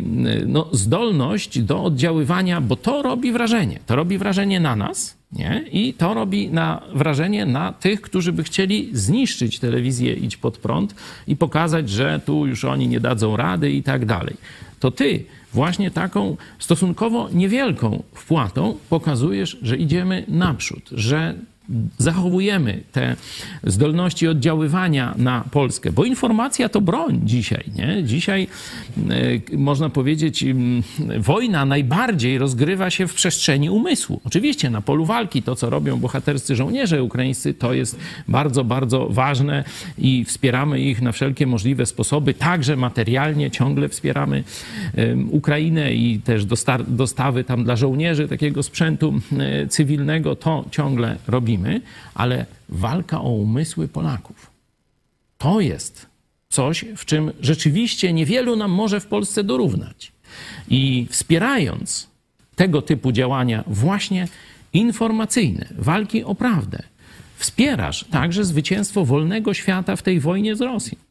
no, 0.45 0.69
zdolność 0.71 1.59
do 1.59 1.83
oddziaływania, 1.83 2.61
bo 2.61 2.75
to 2.75 3.01
robi 3.01 3.31
wrażenie. 3.31 3.79
To 3.85 3.95
robi 3.95 4.17
wrażenie 4.17 4.59
na 4.59 4.75
nas, 4.75 5.17
nie? 5.33 5.63
I 5.71 5.93
to 5.93 6.13
robi 6.13 6.49
na, 6.49 6.81
wrażenie 6.93 7.45
na 7.45 7.73
tych, 7.73 8.01
którzy 8.01 8.33
by 8.33 8.43
chcieli 8.43 8.89
zniszczyć 8.93 9.59
telewizję 9.59 10.13
Idź 10.13 10.37
Pod 10.37 10.57
Prąd 10.57 10.95
i 11.27 11.35
pokazać, 11.35 11.89
że 11.89 12.21
tu 12.25 12.47
już 12.47 12.65
oni 12.65 12.87
nie 12.87 12.99
dadzą 12.99 13.37
rady 13.37 13.71
i 13.71 13.83
tak 13.83 14.05
dalej. 14.05 14.35
To 14.79 14.91
ty 14.91 15.25
właśnie 15.53 15.91
taką 15.91 16.37
stosunkowo 16.59 17.29
niewielką 17.33 18.03
wpłatą 18.13 18.77
pokazujesz, 18.89 19.57
że 19.61 19.77
idziemy 19.77 20.25
naprzód, 20.27 20.89
że 20.91 21.33
zachowujemy 21.97 22.83
te 22.91 23.15
zdolności 23.63 24.27
oddziaływania 24.27 25.13
na 25.17 25.43
Polskę, 25.51 25.91
bo 25.91 26.05
informacja 26.05 26.69
to 26.69 26.81
broń 26.81 27.21
dzisiaj, 27.23 27.63
nie? 27.75 28.03
Dzisiaj 28.03 28.47
e, 29.51 29.57
można 29.57 29.89
powiedzieć, 29.89 30.45
wojna 31.19 31.65
najbardziej 31.65 32.37
rozgrywa 32.37 32.89
się 32.89 33.07
w 33.07 33.13
przestrzeni 33.13 33.69
umysłu. 33.69 34.21
Oczywiście 34.23 34.69
na 34.69 34.81
polu 34.81 35.05
walki 35.05 35.43
to, 35.43 35.55
co 35.55 35.69
robią 35.69 35.97
bohaterscy 35.97 36.55
żołnierze 36.55 37.03
ukraińscy, 37.03 37.53
to 37.53 37.73
jest 37.73 37.99
bardzo, 38.27 38.63
bardzo 38.63 39.07
ważne 39.09 39.63
i 39.97 40.25
wspieramy 40.25 40.79
ich 40.79 41.01
na 41.01 41.11
wszelkie 41.11 41.47
możliwe 41.47 41.85
sposoby, 41.85 42.33
także 42.33 42.75
materialnie 42.75 43.51
ciągle 43.51 43.89
wspieramy 43.89 44.43
Ukrainę 45.29 45.93
i 45.93 46.19
też 46.19 46.45
dosta- 46.45 46.83
dostawy 46.87 47.43
tam 47.43 47.63
dla 47.63 47.75
żołnierzy 47.75 48.27
takiego 48.27 48.63
sprzętu 48.63 49.13
cywilnego, 49.69 50.35
to 50.35 50.65
ciągle 50.71 51.17
robimy, 51.27 51.56
ale 52.13 52.45
walka 52.69 53.21
o 53.21 53.29
umysły 53.29 53.87
Polaków 53.87 54.57
to 55.37 55.61
jest 55.61 56.05
coś, 56.49 56.85
w 56.97 57.05
czym 57.05 57.31
rzeczywiście 57.41 58.13
niewielu 58.13 58.55
nam 58.55 58.71
może 58.71 58.99
w 58.99 59.07
Polsce 59.07 59.43
dorównać. 59.43 60.11
I 60.69 61.07
wspierając 61.09 62.07
tego 62.55 62.81
typu 62.81 63.11
działania, 63.11 63.63
właśnie 63.67 64.27
informacyjne, 64.73 65.67
walki 65.77 66.23
o 66.23 66.35
prawdę, 66.35 66.83
wspierasz 67.35 68.05
także 68.11 68.45
zwycięstwo 68.45 69.05
wolnego 69.05 69.53
świata 69.53 69.95
w 69.95 70.01
tej 70.01 70.19
wojnie 70.19 70.55
z 70.55 70.61
Rosją. 70.61 71.06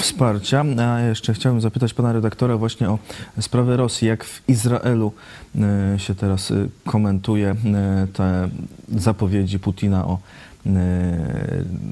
Wsparcia. 0.00 0.64
A 0.78 1.00
jeszcze 1.00 1.34
chciałbym 1.34 1.60
zapytać 1.60 1.94
pana 1.94 2.12
redaktora 2.12 2.56
właśnie 2.56 2.90
o 2.90 2.98
sprawę 3.40 3.76
Rosji. 3.76 4.08
Jak 4.08 4.24
w 4.24 4.48
Izraelu 4.48 5.12
e, 5.94 5.98
się 5.98 6.14
teraz 6.14 6.50
e, 6.50 6.54
komentuje 6.84 7.50
e, 7.50 8.06
te 8.12 8.48
zapowiedzi 8.88 9.58
Putina 9.58 10.06
o 10.06 10.18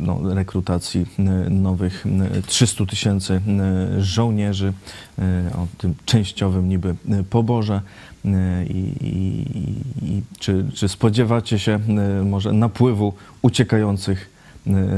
no, 0.01 0.35
rekrutacji 0.35 1.07
nowych 1.51 2.07
e, 2.39 2.43
300 2.43 2.87
tysięcy 2.87 3.41
żołnierzy, 3.99 4.73
o 5.55 5.67
tym 5.79 5.95
częściowym 6.07 6.69
niby 6.69 6.95
poborze. 7.31 7.81
I, 8.69 8.93
i, 9.01 9.45
i 10.03 10.23
czy, 10.39 10.65
czy 10.75 10.89
spodziewacie 10.89 11.59
się 11.59 11.79
może 12.25 12.53
napływu 12.53 13.13
uciekających 13.43 14.31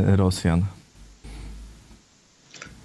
Rosjan? 0.07 0.63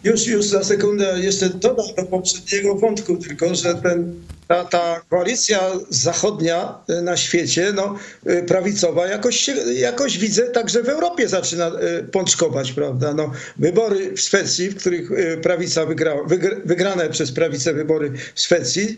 Już, 0.06 0.28
już 0.28 0.45
za 0.45 0.64
sekundę 0.64 1.20
jeszcze 1.20 1.49
dodam 1.49 1.86
do 1.97 2.03
poprzedniego 2.03 2.76
wątku, 2.76 3.18
tylko 3.18 3.56
że 3.56 3.76
ten, 3.76 4.14
ta, 4.47 4.66
ta 4.66 5.01
koalicja 5.10 5.60
zachodnia 5.89 6.80
y, 6.89 7.01
na 7.01 7.18
świecie, 7.18 7.74
no, 7.76 7.95
y, 8.30 8.43
prawicowa, 8.43 9.08
jakoś, 9.08 9.49
jakoś 9.76 10.18
widzę 10.18 10.43
także 10.43 10.84
w 10.84 10.89
Europie 10.89 11.28
zaczyna 11.28 11.68
y, 11.68 12.03
pączkować, 12.03 12.72
prawda? 12.72 13.14
No, 13.14 13.32
wybory 13.58 14.14
w 14.14 14.20
Szwecji, 14.20 14.70
w 14.70 14.76
których 14.76 15.10
prawica 15.41 15.86
wygrała, 15.86 16.24
wygr, 16.24 16.62
wygrane 16.66 17.10
przez 17.10 17.32
prawicę 17.32 17.74
wybory 17.74 18.12
w 18.36 18.41
Szwecji, 18.41 18.97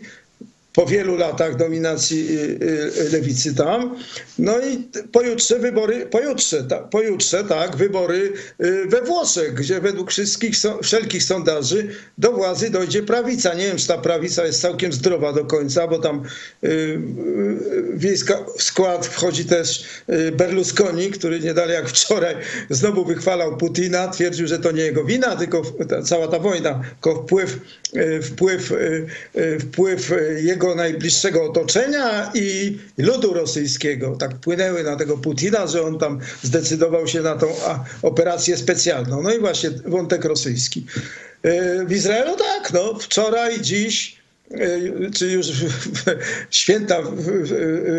po 0.72 0.86
wielu 0.86 1.16
latach 1.16 1.56
dominacji 1.56 2.38
y, 2.38 3.00
y, 3.00 3.10
lewicy 3.12 3.54
tam. 3.54 3.96
No 4.38 4.60
i 4.60 4.88
pojutrze 5.12 5.58
wybory, 5.58 6.06
pojutrze, 6.06 6.64
ta, 6.64 6.78
pojutrze 6.78 7.44
tak, 7.44 7.76
wybory 7.76 8.32
y, 8.60 8.86
we 8.86 9.02
Włoszech, 9.02 9.54
gdzie 9.54 9.80
według 9.80 10.10
wszystkich, 10.10 10.54
wszelkich 10.82 11.24
sondaży 11.24 11.88
do 12.18 12.32
władzy 12.32 12.70
dojdzie 12.70 13.02
prawica. 13.02 13.54
Nie 13.54 13.66
wiem, 13.66 13.76
czy 13.76 13.86
ta 13.86 13.98
prawica 13.98 14.46
jest 14.46 14.60
całkiem 14.60 14.92
zdrowa 14.92 15.32
do 15.32 15.44
końca, 15.44 15.86
bo 15.86 15.98
tam 15.98 16.22
y, 16.64 16.68
y, 16.68 16.98
w 18.58 18.62
skład 18.62 19.06
wchodzi 19.06 19.44
też 19.44 19.84
y, 20.10 20.32
Berlusconi, 20.32 21.10
który 21.10 21.40
nie 21.40 21.54
dalej 21.54 21.74
jak 21.74 21.88
wczoraj 21.88 22.36
znowu 22.70 23.04
wychwalał 23.04 23.56
Putina, 23.56 24.08
twierdził, 24.08 24.46
że 24.46 24.58
to 24.58 24.72
nie 24.72 24.82
jego 24.82 25.04
wina, 25.04 25.36
tylko 25.36 25.62
cała 26.04 26.28
ta 26.28 26.38
wojna, 26.38 26.82
tylko 26.92 27.22
wpływ, 27.22 27.58
y, 27.96 28.22
wpływ, 28.22 28.72
y, 28.72 29.06
y, 29.36 29.60
wpływ 29.60 30.12
y, 30.12 30.40
jego 30.58 30.74
najbliższego 30.74 31.44
otoczenia 31.44 32.30
i 32.34 32.78
ludu 32.98 33.34
rosyjskiego. 33.34 34.16
Tak 34.16 34.34
wpłynęły 34.34 34.84
na 34.84 34.96
tego 34.96 35.18
Putina, 35.18 35.66
że 35.66 35.82
on 35.82 35.98
tam 35.98 36.20
zdecydował 36.42 37.08
się 37.08 37.22
na 37.22 37.36
tą 37.36 37.46
operację 38.02 38.56
specjalną. 38.56 39.22
No 39.22 39.34
i 39.34 39.38
właśnie 39.40 39.70
wątek 39.70 40.24
rosyjski. 40.24 40.86
Y, 41.46 41.86
W 41.86 41.92
Izraelu 41.92 42.36
tak, 42.36 42.72
no 42.72 42.94
wczoraj, 42.94 43.60
dziś 43.60 44.18
czy 45.14 45.26
już 45.26 45.46
święta 46.50 47.02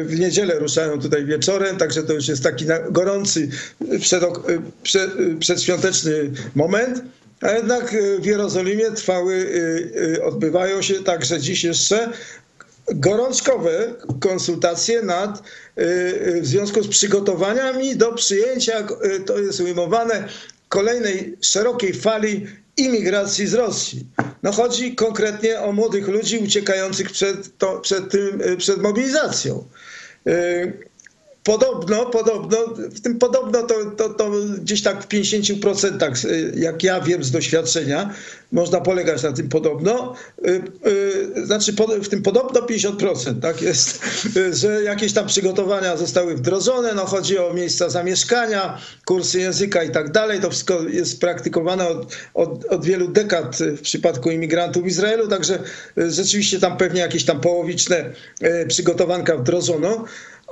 w 0.06 0.20
niedzielę 0.20 0.60
ruszają 0.60 1.00
tutaj 1.00 1.26
wieczorem, 1.26 1.78
także 1.78 2.04
to 2.04 2.14
już 2.14 2.28
jest 2.28 2.44
taki 2.44 2.66
gorący 2.92 3.50
przedświąteczny 5.40 6.32
moment. 6.56 7.04
A 7.42 7.52
jednak 7.52 7.96
w 8.20 8.26
Jerozolimie 8.26 8.92
trwały, 8.92 9.50
odbywają 10.24 10.82
się 10.82 10.94
także 10.94 11.40
dziś 11.40 11.64
jeszcze 11.64 12.10
gorączkowe 12.94 13.94
konsultacje 14.20 15.02
nad, 15.02 15.44
w 16.42 16.42
związku 16.44 16.84
z 16.84 16.88
przygotowaniami 16.88 17.96
do 17.96 18.14
przyjęcia, 18.14 18.88
to 19.26 19.40
jest 19.40 19.60
ujmowane, 19.60 20.28
kolejnej 20.70 21.38
szerokiej 21.42 21.94
fali 21.94 22.48
imigracji 22.78 23.48
z 23.48 23.54
Rosji. 23.54 24.06
No 24.44 24.52
chodzi 24.52 24.96
konkretnie 24.96 25.60
o 25.60 25.72
młodych 25.72 26.08
ludzi 26.08 26.38
uciekających 26.38 27.12
przed, 27.12 27.58
to, 27.58 27.80
przed, 27.80 28.12
tym, 28.12 28.42
przed 28.58 28.82
mobilizacją. 28.82 29.64
Podobno, 31.50 32.06
podobno, 32.06 32.58
w 32.78 33.02
tym 33.02 33.18
podobno 33.20 33.64
to, 33.64 33.76
to, 33.98 34.10
to 34.10 34.32
gdzieś 34.62 34.82
tak 34.84 35.04
w 35.04 35.08
50%, 35.08 36.28
jak 36.56 36.84
ja 36.84 37.02
wiem 37.02 37.24
z 37.24 37.32
doświadczenia, 37.32 38.14
można 38.52 38.82
polegać 38.82 39.24
na 39.24 39.32
tym 39.32 39.50
podobno. 39.50 40.16
Znaczy 41.44 41.74
w 42.04 42.10
tym 42.10 42.22
podobno 42.22 42.62
50% 42.62 43.40
tak 43.42 43.62
jest, 43.62 44.02
że 44.52 44.84
jakieś 44.84 45.14
tam 45.14 45.28
przygotowania 45.28 45.98
zostały 45.98 46.36
wdrożone, 46.36 46.94
no 46.94 47.06
chodzi 47.06 47.38
o 47.38 47.54
miejsca 47.54 47.90
zamieszkania, 47.90 48.78
kursy 49.06 49.40
języka 49.40 49.84
i 49.84 49.92
tak 49.92 50.12
dalej. 50.12 50.40
To 50.40 50.50
wszystko 50.50 50.82
jest 50.82 51.22
praktykowane 51.22 51.88
od, 51.88 52.18
od, 52.34 52.66
od 52.66 52.86
wielu 52.86 53.08
dekad 53.08 53.58
w 53.78 53.82
przypadku 53.82 54.32
imigrantów 54.32 54.84
w 54.84 54.88
Izraelu, 54.88 55.28
także 55.28 55.60
rzeczywiście 55.98 56.60
tam 56.60 56.78
pewnie 56.78 57.02
jakieś 57.02 57.26
tam 57.26 57.42
połowiczne 57.42 58.14
przygotowanka 58.68 59.38
wdrożono 59.38 60.06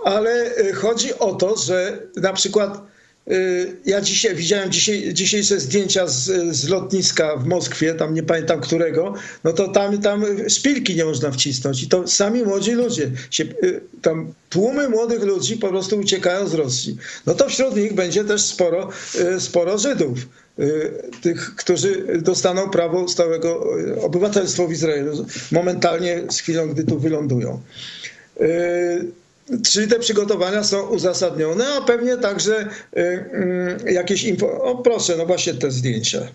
ale 0.04 0.52
chodzi 0.74 1.20
o 1.20 1.36
to, 1.36 1.58
że 1.58 2.00
na 2.16 2.34
przykład 2.34 2.82
ja 3.86 4.02
dzisiaj 4.02 4.36
widziałem 4.36 4.72
dzisiaj, 4.72 5.14
dzisiejsze 5.14 5.60
zdjęcia 5.60 6.08
z, 6.08 6.56
z, 6.56 6.70
lotniska 6.70 7.38
w 7.38 7.45
Moskwie, 7.45 7.93
tam 7.93 8.14
nie 8.14 8.24
pamiętam 8.24 8.62
którego, 8.62 9.14
no 9.43 9.54
to 9.54 9.68
tam, 9.68 10.02
tam 10.02 10.26
szpilki 10.50 10.95
nie 10.95 11.06
można 11.06 11.32
wcisnąć 11.32 11.84
i 11.84 11.88
to 11.88 12.08
sami 12.08 12.43
młodzi 12.43 12.72
ludzie, 12.72 13.12
się, 13.32 13.45
tam 14.02 14.34
tłumy 14.50 14.89
młodych 14.89 15.24
ludzi 15.24 15.58
po 15.58 15.68
prostu 15.68 16.00
uciekają 16.00 16.48
z 16.48 16.54
Rosji. 16.54 16.98
No 17.26 17.34
to 17.34 17.50
wśród 17.50 17.76
nich 17.76 17.93
będzie 17.93 18.24
też 18.24 18.41
sporo, 18.41 18.89
sporo 19.39 19.78
Żydów 19.78 20.20
tych, 21.22 21.56
którzy 21.56 22.06
dostaną 22.22 22.70
prawo 22.70 23.08
stałego 23.08 23.66
obywatelstwa 24.02 24.68
w 24.68 24.72
Izraelu 24.72 25.26
momentalnie 25.52 26.24
z 26.30 26.39
chwilą, 26.39 26.68
gdy 26.70 26.84
tu 26.84 27.00
wylądują. 27.00 27.62
Czy 29.72 29.88
te 29.88 30.00
przygotowania 30.00 30.64
są 30.64 30.88
uzasadnione, 30.88 31.68
a 31.68 31.82
pewnie 31.82 32.18
także 32.18 32.68
jakieś 33.91 34.24
info. 34.24 34.64
O 34.64 34.76
proszę, 34.76 35.16
no 35.18 35.26
właśnie 35.26 35.54
te 35.54 35.72
zdjęcia. 35.72 36.28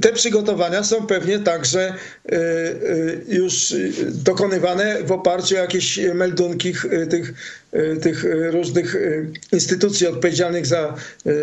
Te 0.00 0.12
przygotowania 0.12 0.84
są 0.84 1.06
pewnie 1.06 1.38
także 1.38 1.94
już 3.28 3.74
dokonywane 4.08 5.02
w 5.04 5.12
oparciu 5.12 5.54
o 5.54 5.58
jakieś 5.58 5.98
meldunki 6.14 6.72
tych, 7.10 7.32
tych 8.02 8.24
różnych 8.50 8.96
instytucji 9.52 10.06
odpowiedzialnych 10.06 10.66
za, 10.66 10.94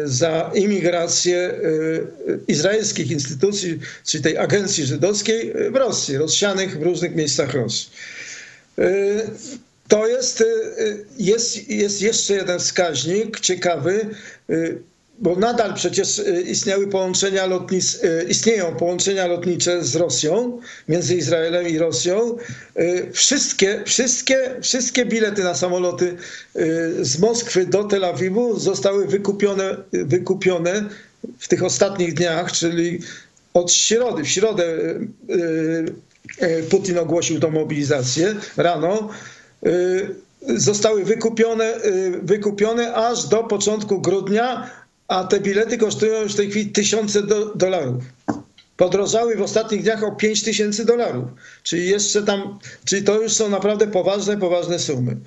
za 0.05 0.51
imigrację 0.55 1.53
izraelskich 2.47 3.11
instytucji, 3.11 3.79
czyli 4.05 4.23
tej 4.23 4.37
agencji 4.37 4.85
żydowskiej 4.85 5.53
w 5.71 5.75
Rosji, 5.75 6.17
rozsianych 6.17 6.79
w 6.79 6.83
różnych 6.83 7.15
miejscach 7.15 7.53
Rosji. 7.53 7.89
To 9.87 10.07
jest, 10.07 10.43
jest, 11.17 11.69
jest 11.69 12.01
jeszcze 12.01 12.33
jeden 12.33 12.59
wskaźnik 12.59 13.39
ciekawy, 13.39 14.09
bo 15.19 15.35
nadal 15.35 15.73
przecież 15.73 16.21
istniały 16.45 16.87
połączenia 16.87 17.45
lotnis, 17.45 17.99
istnieją 18.29 18.75
połączenia 18.75 19.27
lotnicze 19.27 19.83
z 19.83 19.95
Rosją, 19.95 20.61
między 20.89 21.15
Izraelem 21.15 21.67
i 21.67 21.77
Rosją. 21.77 22.37
Wszystkie, 23.13 23.83
wszystkie, 23.85 24.55
wszystkie 24.61 25.05
bilety 25.05 25.43
na 25.43 25.55
samoloty 25.55 26.17
z 27.01 27.19
Moskwy 27.19 27.65
do 27.65 27.83
Tel 27.83 28.05
Awiwu 28.05 28.59
zostały 28.59 29.07
wykupione, 29.07 29.77
wykupione 29.91 30.89
w 31.39 31.47
tych 31.47 31.63
ostatnich 31.63 32.13
dniach, 32.13 32.51
czyli 32.51 32.99
od 33.53 33.71
środy. 33.71 34.23
W 34.23 34.27
środę 34.27 34.65
Putin 36.69 36.97
ogłosił 36.97 37.39
tą 37.39 37.51
mobilizację 37.51 38.35
rano, 38.57 39.09
zostały 40.55 41.05
wykupione, 41.05 41.73
wykupione 42.21 42.93
aż 42.93 43.27
do 43.27 43.43
początku 43.43 44.01
grudnia, 44.01 44.69
a 45.07 45.23
te 45.23 45.39
bilety 45.39 45.77
kosztują 45.77 46.21
już 46.21 46.33
w 46.33 46.37
tej 46.37 46.49
chwili 46.49 46.71
tysiące 46.71 47.23
do, 47.23 47.55
dolarów. 47.55 48.03
Podrożały 48.77 49.35
w 49.35 49.41
ostatnich 49.41 49.83
dniach 49.83 50.03
o 50.03 50.11
5 50.11 50.43
tysięcy 50.43 50.85
dolarów. 50.85 51.25
Czyli 51.63 51.89
jeszcze 51.89 52.23
tam, 52.23 52.59
czyli 52.85 53.03
to 53.03 53.21
już 53.21 53.33
są 53.33 53.49
naprawdę 53.49 53.87
poważne, 53.87 54.37
poważne 54.37 54.79
sumy. 54.79 55.17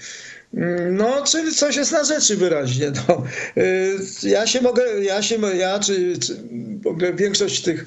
No, 0.90 1.24
czyli 1.24 1.54
coś 1.54 1.76
jest 1.76 1.92
na 1.92 2.04
rzeczy 2.04 2.36
wyraźnie. 2.36 2.92
No. 3.08 3.24
Ja 4.22 4.46
się 4.46 4.60
mogę, 4.60 4.82
ja 5.02 5.22
się, 5.22 5.38
ja 5.58 5.78
czy, 5.78 6.18
czy 6.18 6.36
w 6.82 6.86
ogóle 6.86 7.14
większość 7.14 7.62
tych 7.62 7.86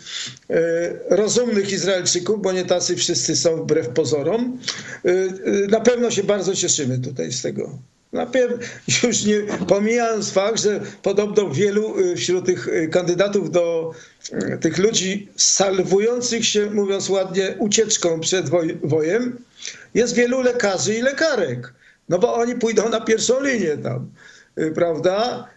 rozumnych 1.09 1.71
Izraelczyków, 1.71 2.41
bo 2.41 2.51
nie 2.51 2.65
tacy 2.65 2.95
wszyscy 2.95 3.35
są 3.35 3.55
wbrew 3.55 3.89
pozorom, 3.89 4.57
na 5.69 5.79
pewno 5.79 6.11
się 6.11 6.23
bardzo 6.23 6.55
cieszymy 6.55 6.99
tutaj 6.99 7.31
z 7.31 7.41
tego. 7.41 7.77
Już 9.03 9.25
nie 9.25 9.41
pomijając 9.67 10.31
fakt, 10.31 10.61
że 10.61 10.81
podobno 11.01 11.49
wielu 11.49 11.95
wśród 12.15 12.45
tych 12.45 12.67
kandydatów 12.91 13.51
do 13.51 13.91
tych 14.61 14.77
ludzi 14.77 15.29
salwujących 15.35 16.45
się, 16.45 16.65
mówiąc 16.65 17.09
ładnie, 17.09 17.55
ucieczką 17.59 18.19
przed 18.19 18.49
woj 18.49 18.77
wojem, 18.83 19.37
jest 19.93 20.15
wielu 20.15 20.41
lekarzy 20.41 20.95
i 20.95 21.01
lekarek. 21.01 21.73
No 22.09 22.19
bo 22.19 22.33
oni 22.35 22.55
pójdą 22.55 22.89
na 22.89 23.01
pierwszą 23.01 23.43
linię 23.43 23.77
tam, 23.77 24.11
prawda? 24.75 25.47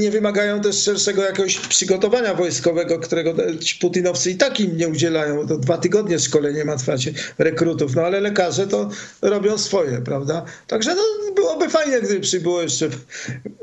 Nie 0.00 0.10
wymagają 0.10 0.60
też 0.60 0.82
szerszego 0.82 1.22
jakiegoś 1.22 1.58
przygotowania 1.58 2.34
wojskowego, 2.34 2.98
którego 2.98 3.34
ci 3.60 3.78
putinowcy 3.78 4.30
i 4.30 4.36
tak 4.36 4.60
im 4.60 4.76
nie 4.76 4.88
udzielają. 4.88 5.46
To 5.46 5.56
dwa 5.56 5.78
tygodnie 5.78 6.18
szkolenie 6.18 6.64
ma 6.64 6.76
trwać 6.76 7.10
rekrutów, 7.38 7.94
no 7.96 8.02
ale 8.02 8.20
lekarze 8.20 8.66
to 8.66 8.90
robią 9.22 9.58
swoje, 9.58 10.00
prawda? 10.00 10.44
Także 10.66 10.94
no, 10.94 11.02
byłoby 11.34 11.68
fajnie, 11.68 12.00
gdyby 12.00 12.20
przybyło 12.20 12.62
jeszcze 12.62 12.88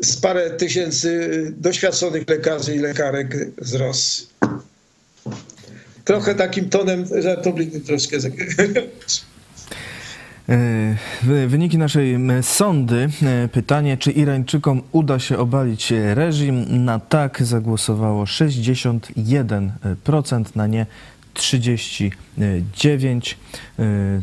z 0.03 0.17
parę 0.17 0.49
tysięcy 0.49 1.29
doświadczonych 1.57 2.29
lekarzy 2.29 2.75
i 2.75 2.79
lekarek 2.79 3.35
z 3.61 3.73
Rosji. 3.73 4.27
Trochę 6.05 6.35
takim 6.35 6.69
tonem 6.69 7.05
żartobliwym 7.21 7.81
troszkę. 7.81 8.17
Wyniki 11.47 11.77
naszej 11.77 12.17
sondy. 12.41 13.09
Pytanie, 13.51 13.97
czy 13.97 14.11
Irańczykom 14.11 14.81
uda 14.91 15.19
się 15.19 15.37
obalić 15.37 15.93
reżim? 16.13 16.85
Na 16.85 16.99
tak 16.99 17.43
zagłosowało 17.43 18.23
61%, 18.23 20.45
na 20.55 20.67
nie 20.67 20.85
39%. 21.33 22.11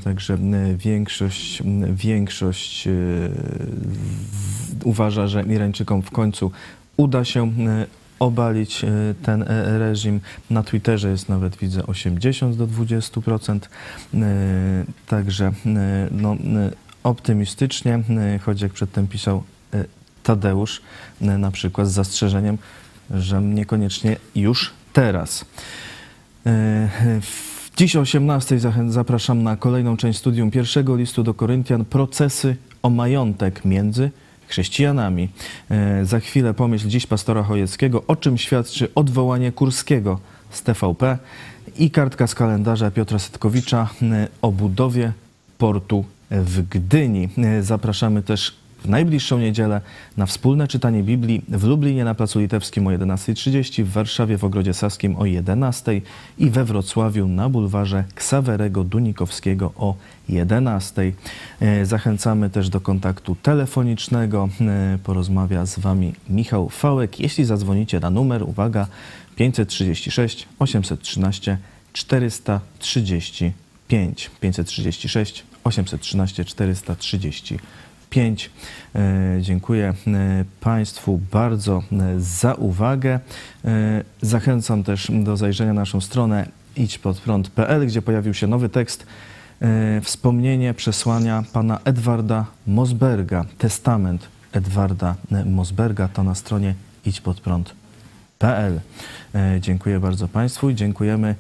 Także 0.05 0.39
większość, 0.77 1.63
większość 1.91 2.89
uważa, 4.85 5.27
że 5.27 5.43
Irańczykom 5.43 6.03
w 6.03 6.11
końcu 6.11 6.51
uda 6.97 7.25
się 7.25 7.53
obalić 8.19 8.85
ten 9.23 9.45
reżim. 9.79 10.21
Na 10.51 10.63
Twitterze 10.63 11.11
jest 11.11 11.29
nawet, 11.29 11.57
widzę, 11.57 11.87
80 11.87 12.57
do 12.57 12.67
20%. 12.67 13.59
Także 15.07 15.53
no, 16.11 16.37
optymistycznie, 17.03 18.03
choć 18.43 18.61
jak 18.61 18.73
przedtem 18.73 19.07
pisał 19.07 19.43
Tadeusz, 20.23 20.83
na 21.21 21.51
przykład 21.51 21.89
z 21.89 21.93
zastrzeżeniem, 21.93 22.59
że 23.11 23.43
niekoniecznie 23.43 24.17
już 24.35 24.71
teraz. 24.93 25.45
Dziś 27.77 27.97
o 27.97 28.01
18 28.01 28.59
zapraszam 28.89 29.43
na 29.43 29.57
kolejną 29.57 29.97
część 29.97 30.19
studium 30.19 30.51
pierwszego 30.51 30.97
listu 30.97 31.23
do 31.23 31.35
Koryntian 31.35 31.85
procesy 31.85 32.57
o 32.83 32.91
majątek 32.91 33.65
między 33.65 34.11
chrześcijanami. 34.49 35.29
Za 36.03 36.21
chwilę 36.21 36.55
pomyśl 36.55 36.89
dziś 36.89 37.07
pastora 37.07 37.43
Chojeckiego, 37.43 38.03
o 38.07 38.17
czym 38.17 38.39
świadczy 38.39 38.89
odwołanie 38.95 39.53
Kurskiego 39.53 40.21
z 40.51 40.63
TVP 40.63 41.19
i 41.79 41.91
kartka 41.91 42.27
z 42.27 42.35
kalendarza 42.35 42.91
Piotra 42.91 43.19
Setkowicza 43.19 43.89
o 44.43 44.53
budowie 44.53 45.13
portu 45.59 46.05
w 46.31 46.69
Gdyni. 46.69 47.29
Zapraszamy 47.61 48.23
też 48.23 48.57
w 48.85 48.89
najbliższą 48.89 49.39
niedzielę 49.39 49.81
na 50.17 50.27
wspólne 50.27 50.69
czytanie 50.69 51.03
Biblii 51.03 51.45
w 51.49 51.65
Lublinie 51.65 52.05
na 52.05 52.15
Placu 52.15 52.41
Litewskim 52.41 52.87
o 52.87 52.91
11.30, 52.91 53.85
w 53.85 53.91
Warszawie 53.91 54.39
w 54.39 54.45
Ogrodzie 54.45 54.75
Saskim 54.75 55.17
o 55.17 55.21
11.00 55.21 56.01
i 56.39 56.51
we 56.51 56.65
Wrocławiu 56.65 57.29
na 57.29 57.49
bulwarze 57.49 58.05
Ksawerego 58.15 58.85
Dunikowskiego 58.85 59.73
o 59.77 59.95
11.00. 60.31 61.13
E, 61.61 61.87
Zachęcamy 61.87 62.51
też 62.51 62.69
do 62.69 62.81
kontaktu 62.81 63.37
telefonicznego. 63.43 64.49
E, 64.61 64.99
Porozmawia 65.05 65.67
z 65.67 65.79
Wami 65.79 66.13
Michał 66.29 66.69
Fałek. 66.69 67.21
Jeśli 67.21 67.45
zadzwonicie 67.45 68.01
na 68.01 68.11
numer, 68.11 68.43
uwaga, 68.43 68.87
536 69.37 70.49
813 70.59 71.59
435 71.93 74.31
536 74.41 75.45
813 75.65 76.45
435. 76.45 77.55
E, 78.17 78.39
Dziękuję 79.41 79.95
e, 80.07 80.45
Państwu 80.61 81.21
bardzo 81.33 81.83
e, 81.93 82.21
za 82.21 82.55
uwagę. 82.55 83.21
Zachęcam 84.23 84.83
też 84.85 85.11
do 85.25 85.37
zajrzenia 85.37 85.73
na 85.73 85.81
naszą 85.81 86.01
stronę 86.01 86.49
idźpodprąd.pl, 86.77 87.87
gdzie 87.87 88.03
pojawił 88.03 88.35
się 88.35 88.47
nowy 88.47 88.69
tekst 88.69 89.07
wspomnienie 90.03 90.75
przesłania 90.75 91.45
pana 91.53 91.79
Edwarda 91.85 92.47
Mosberga, 92.67 93.45
testament 93.59 94.29
Edwarda 94.53 95.15
Mosberga, 95.47 96.09
to 96.09 96.25
na 96.25 96.35
stronie 96.35 96.75
idźpodprąd.pl. 97.07 98.81
Dziękuję 99.61 100.01
bardzo 100.01 100.29
Państwu 100.29 100.71
i 100.71 100.75
dziękujemy 100.75 101.35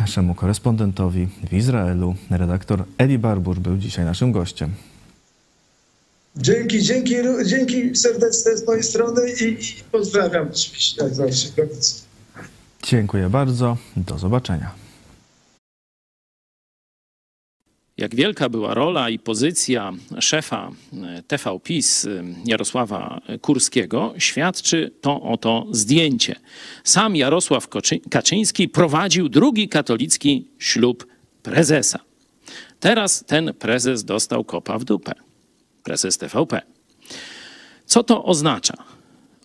naszemu 0.00 0.34
korespondentowi 0.34 1.28
w 1.50 1.52
Izraelu. 1.52 2.14
Redaktor 2.30 2.84
Eli 2.98 3.18
Barbur 3.18 3.58
był 3.58 3.76
dzisiaj 3.76 4.04
naszym 4.04 4.32
gościem. 4.32 4.70
Dzięki, 6.38 6.82
dzięki, 6.82 7.14
dzięki 7.46 7.96
serdeczne 7.96 8.56
z 8.56 8.66
mojej 8.66 8.82
strony 8.82 9.20
i, 9.40 9.44
i 9.44 9.84
pozdrawiam 9.92 10.48
oczywiście 10.48 11.04
jak 11.04 11.14
zawsze. 11.14 11.48
Dziękuję 12.82 13.28
bardzo. 13.28 13.76
Do 13.96 14.18
zobaczenia. 14.18 14.70
Jak 17.96 18.14
wielka 18.14 18.48
była 18.48 18.74
rola 18.74 19.10
i 19.10 19.18
pozycja 19.18 19.92
szefa 20.20 20.70
e, 20.92 21.22
TV 21.22 21.60
PiS 21.60 22.04
e, 22.04 22.22
Jarosława 22.44 23.20
Kurskiego, 23.40 24.14
świadczy 24.18 24.90
to 25.00 25.22
oto 25.22 25.66
zdjęcie. 25.70 26.34
Sam 26.84 27.16
Jarosław 27.16 27.68
Kaczyński 28.10 28.68
prowadził 28.68 29.28
drugi 29.28 29.68
katolicki 29.68 30.48
ślub 30.58 31.06
prezesa. 31.42 31.98
Teraz 32.80 33.24
ten 33.26 33.54
prezes 33.54 34.04
dostał 34.04 34.44
kopa 34.44 34.78
w 34.78 34.84
dupę. 34.84 35.27
Prezes 35.88 36.18
TVP. 36.18 36.62
Co 37.86 38.02
to 38.02 38.24
oznacza? 38.24 38.74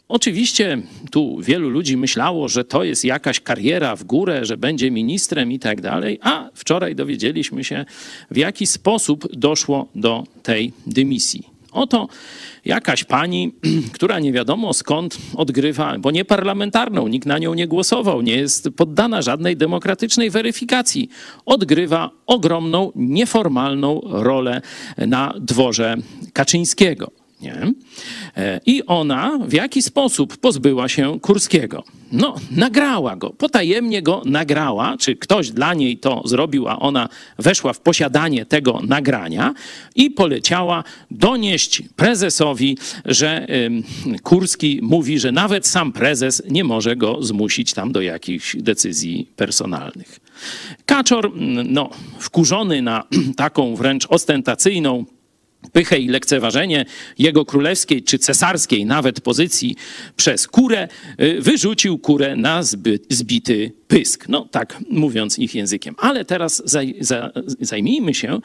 Oczywiście 0.08 0.82
tu 1.12 1.38
wielu 1.42 1.70
ludzi 1.70 1.98
myślało, 1.98 2.48
że 2.48 2.66
to 2.66 2.84
jest 2.84 3.06
jakaś 3.06 3.40
kariera 3.40 3.96
w 3.96 4.04
górę, 4.04 4.46
że 4.46 4.58
będzie 4.58 4.92
ministrem 4.92 5.52
i 5.52 5.60
tak 5.60 5.82
dalej, 5.82 6.20
a 6.22 6.50
wczoraj 6.54 6.96
dowiedzieliśmy 6.96 7.64
się, 7.64 7.86
w 8.32 8.38
jaki 8.38 8.68
sposób 8.68 9.36
doszło 9.36 9.88
do 9.96 10.24
tej 10.44 10.74
dymisji. 10.88 11.53
Oto 11.74 12.08
jakaś 12.66 13.04
pani, 13.04 13.54
która 13.96 14.20
nie 14.20 14.32
wiadomo 14.32 14.74
skąd 14.74 15.18
odgrywa, 15.36 15.96
bo 16.00 16.12
nie 16.12 16.26
parlamentarną, 16.26 17.08
nikt 17.08 17.28
na 17.28 17.38
nią 17.38 17.54
nie 17.54 17.68
głosował, 17.68 18.22
nie 18.22 18.36
jest 18.36 18.70
poddana 18.70 19.22
żadnej 19.22 19.58
demokratycznej 19.58 20.30
weryfikacji, 20.30 21.10
odgrywa 21.46 22.10
ogromną, 22.26 22.92
nieformalną 22.96 24.02
rolę 24.04 24.62
na 24.98 25.34
dworze 25.40 25.96
Kaczyńskiego. 26.34 27.23
Nie? 27.44 27.74
E, 28.38 28.60
I 28.66 28.86
ona 28.86 29.40
w 29.48 29.54
jaki 29.54 29.82
sposób 29.82 30.38
pozbyła 30.38 30.90
się 30.90 31.20
Kurskiego? 31.20 31.84
No, 32.12 32.36
nagrała 32.52 33.16
go, 33.16 33.30
potajemnie 33.30 34.02
go 34.02 34.22
nagrała, 34.26 34.98
czy 34.98 35.16
ktoś 35.16 35.52
dla 35.52 35.74
niej 35.74 35.98
to 35.98 36.22
zrobił, 36.26 36.68
a 36.68 36.80
ona 36.80 37.10
weszła 37.40 37.74
w 37.74 37.80
posiadanie 37.80 38.46
tego 38.46 38.82
nagrania 38.88 39.54
i 39.96 40.12
poleciała 40.12 40.84
donieść 41.12 41.82
prezesowi, 41.96 42.78
że 43.06 43.48
Kurski 44.24 44.80
mówi, 44.84 45.20
że 45.20 45.32
nawet 45.32 45.68
sam 45.68 45.92
prezes 45.92 46.44
nie 46.50 46.64
może 46.64 46.96
go 46.96 47.24
zmusić 47.24 47.74
tam 47.74 47.92
do 47.92 48.02
jakichś 48.02 48.56
decyzji 48.56 49.28
personalnych. 49.36 50.20
Kaczor, 50.86 51.32
no, 51.66 51.90
wkurzony 52.20 52.82
na 52.82 53.04
taką 53.36 53.76
wręcz 53.76 54.06
ostentacyjną 54.10 55.06
pychę 55.72 56.00
i 56.00 56.08
lekceważenie 56.08 56.86
jego 57.18 57.46
królewskiej 57.46 58.04
czy 58.04 58.20
cesarskiej 58.20 58.86
nawet 58.86 59.22
pozycji 59.22 59.76
przez 60.16 60.48
kurę, 60.48 60.88
y, 61.22 61.42
wyrzucił 61.42 61.98
kurę 61.98 62.36
na 62.36 62.64
zby, 62.64 63.00
zbity 63.10 63.72
pysk. 63.88 64.30
No 64.30 64.48
tak 64.52 64.78
mówiąc 64.90 65.40
ich 65.40 65.56
językiem. 65.56 65.96
Ale 65.98 66.26
teraz 66.26 66.62
zaj, 66.66 66.96
za, 67.00 67.32
zajmijmy 67.60 68.14
się 68.14 68.40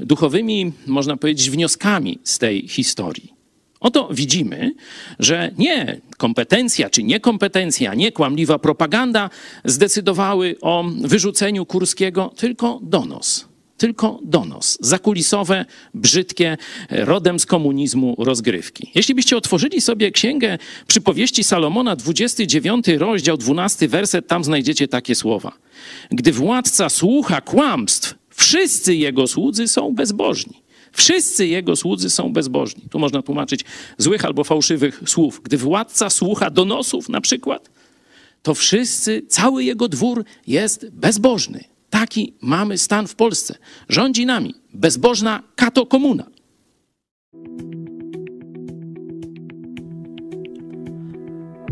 duchowymi, 0.00 0.72
można 0.86 1.16
powiedzieć, 1.16 1.50
wnioskami 1.50 2.18
z 2.24 2.38
tej 2.38 2.68
historii. 2.68 3.34
Oto 3.80 4.08
widzimy, 4.12 4.74
że 5.18 5.50
nie 5.58 6.00
kompetencja 6.16 6.90
czy 6.90 7.02
niekompetencja, 7.02 7.94
nie 7.94 8.12
kłamliwa 8.12 8.58
propaganda 8.58 9.30
zdecydowały 9.64 10.56
o 10.60 10.84
wyrzuceniu 11.00 11.66
Kurskiego, 11.66 12.32
tylko 12.36 12.80
donos 12.82 13.53
tylko 13.76 14.20
donos. 14.24 14.78
Zakulisowe, 14.80 15.64
brzydkie, 15.94 16.56
rodem 16.90 17.38
z 17.38 17.46
komunizmu 17.46 18.14
rozgrywki. 18.18 18.90
Jeśli 18.94 19.14
byście 19.14 19.36
otworzyli 19.36 19.80
sobie 19.80 20.10
księgę 20.10 20.58
przypowieści 20.86 21.44
Salomona, 21.44 21.96
29 21.96 22.88
rozdział, 22.88 23.36
12 23.36 23.88
werset, 23.88 24.26
tam 24.26 24.44
znajdziecie 24.44 24.88
takie 24.88 25.14
słowa. 25.14 25.52
Gdy 26.10 26.32
władca 26.32 26.88
słucha 26.88 27.40
kłamstw, 27.40 28.14
wszyscy 28.30 28.94
jego 28.96 29.26
słudzy 29.26 29.68
są 29.68 29.94
bezbożni. 29.94 30.64
Wszyscy 30.92 31.46
jego 31.46 31.76
słudzy 31.76 32.10
są 32.10 32.32
bezbożni. 32.32 32.82
Tu 32.90 32.98
można 32.98 33.22
tłumaczyć 33.22 33.64
złych 33.98 34.24
albo 34.24 34.44
fałszywych 34.44 35.02
słów. 35.06 35.40
Gdy 35.44 35.56
władca 35.56 36.10
słucha 36.10 36.50
donosów 36.50 37.08
na 37.08 37.20
przykład, 37.20 37.70
to 38.42 38.54
wszyscy, 38.54 39.22
cały 39.28 39.64
jego 39.64 39.88
dwór 39.88 40.24
jest 40.46 40.90
bezbożny. 40.90 41.73
Taki 41.94 42.34
mamy 42.40 42.78
stan 42.78 43.06
w 43.06 43.14
Polsce. 43.14 43.54
Rządzi 43.88 44.26
nami 44.26 44.54
bezbożna 44.72 45.42
katokomuna. 45.56 46.26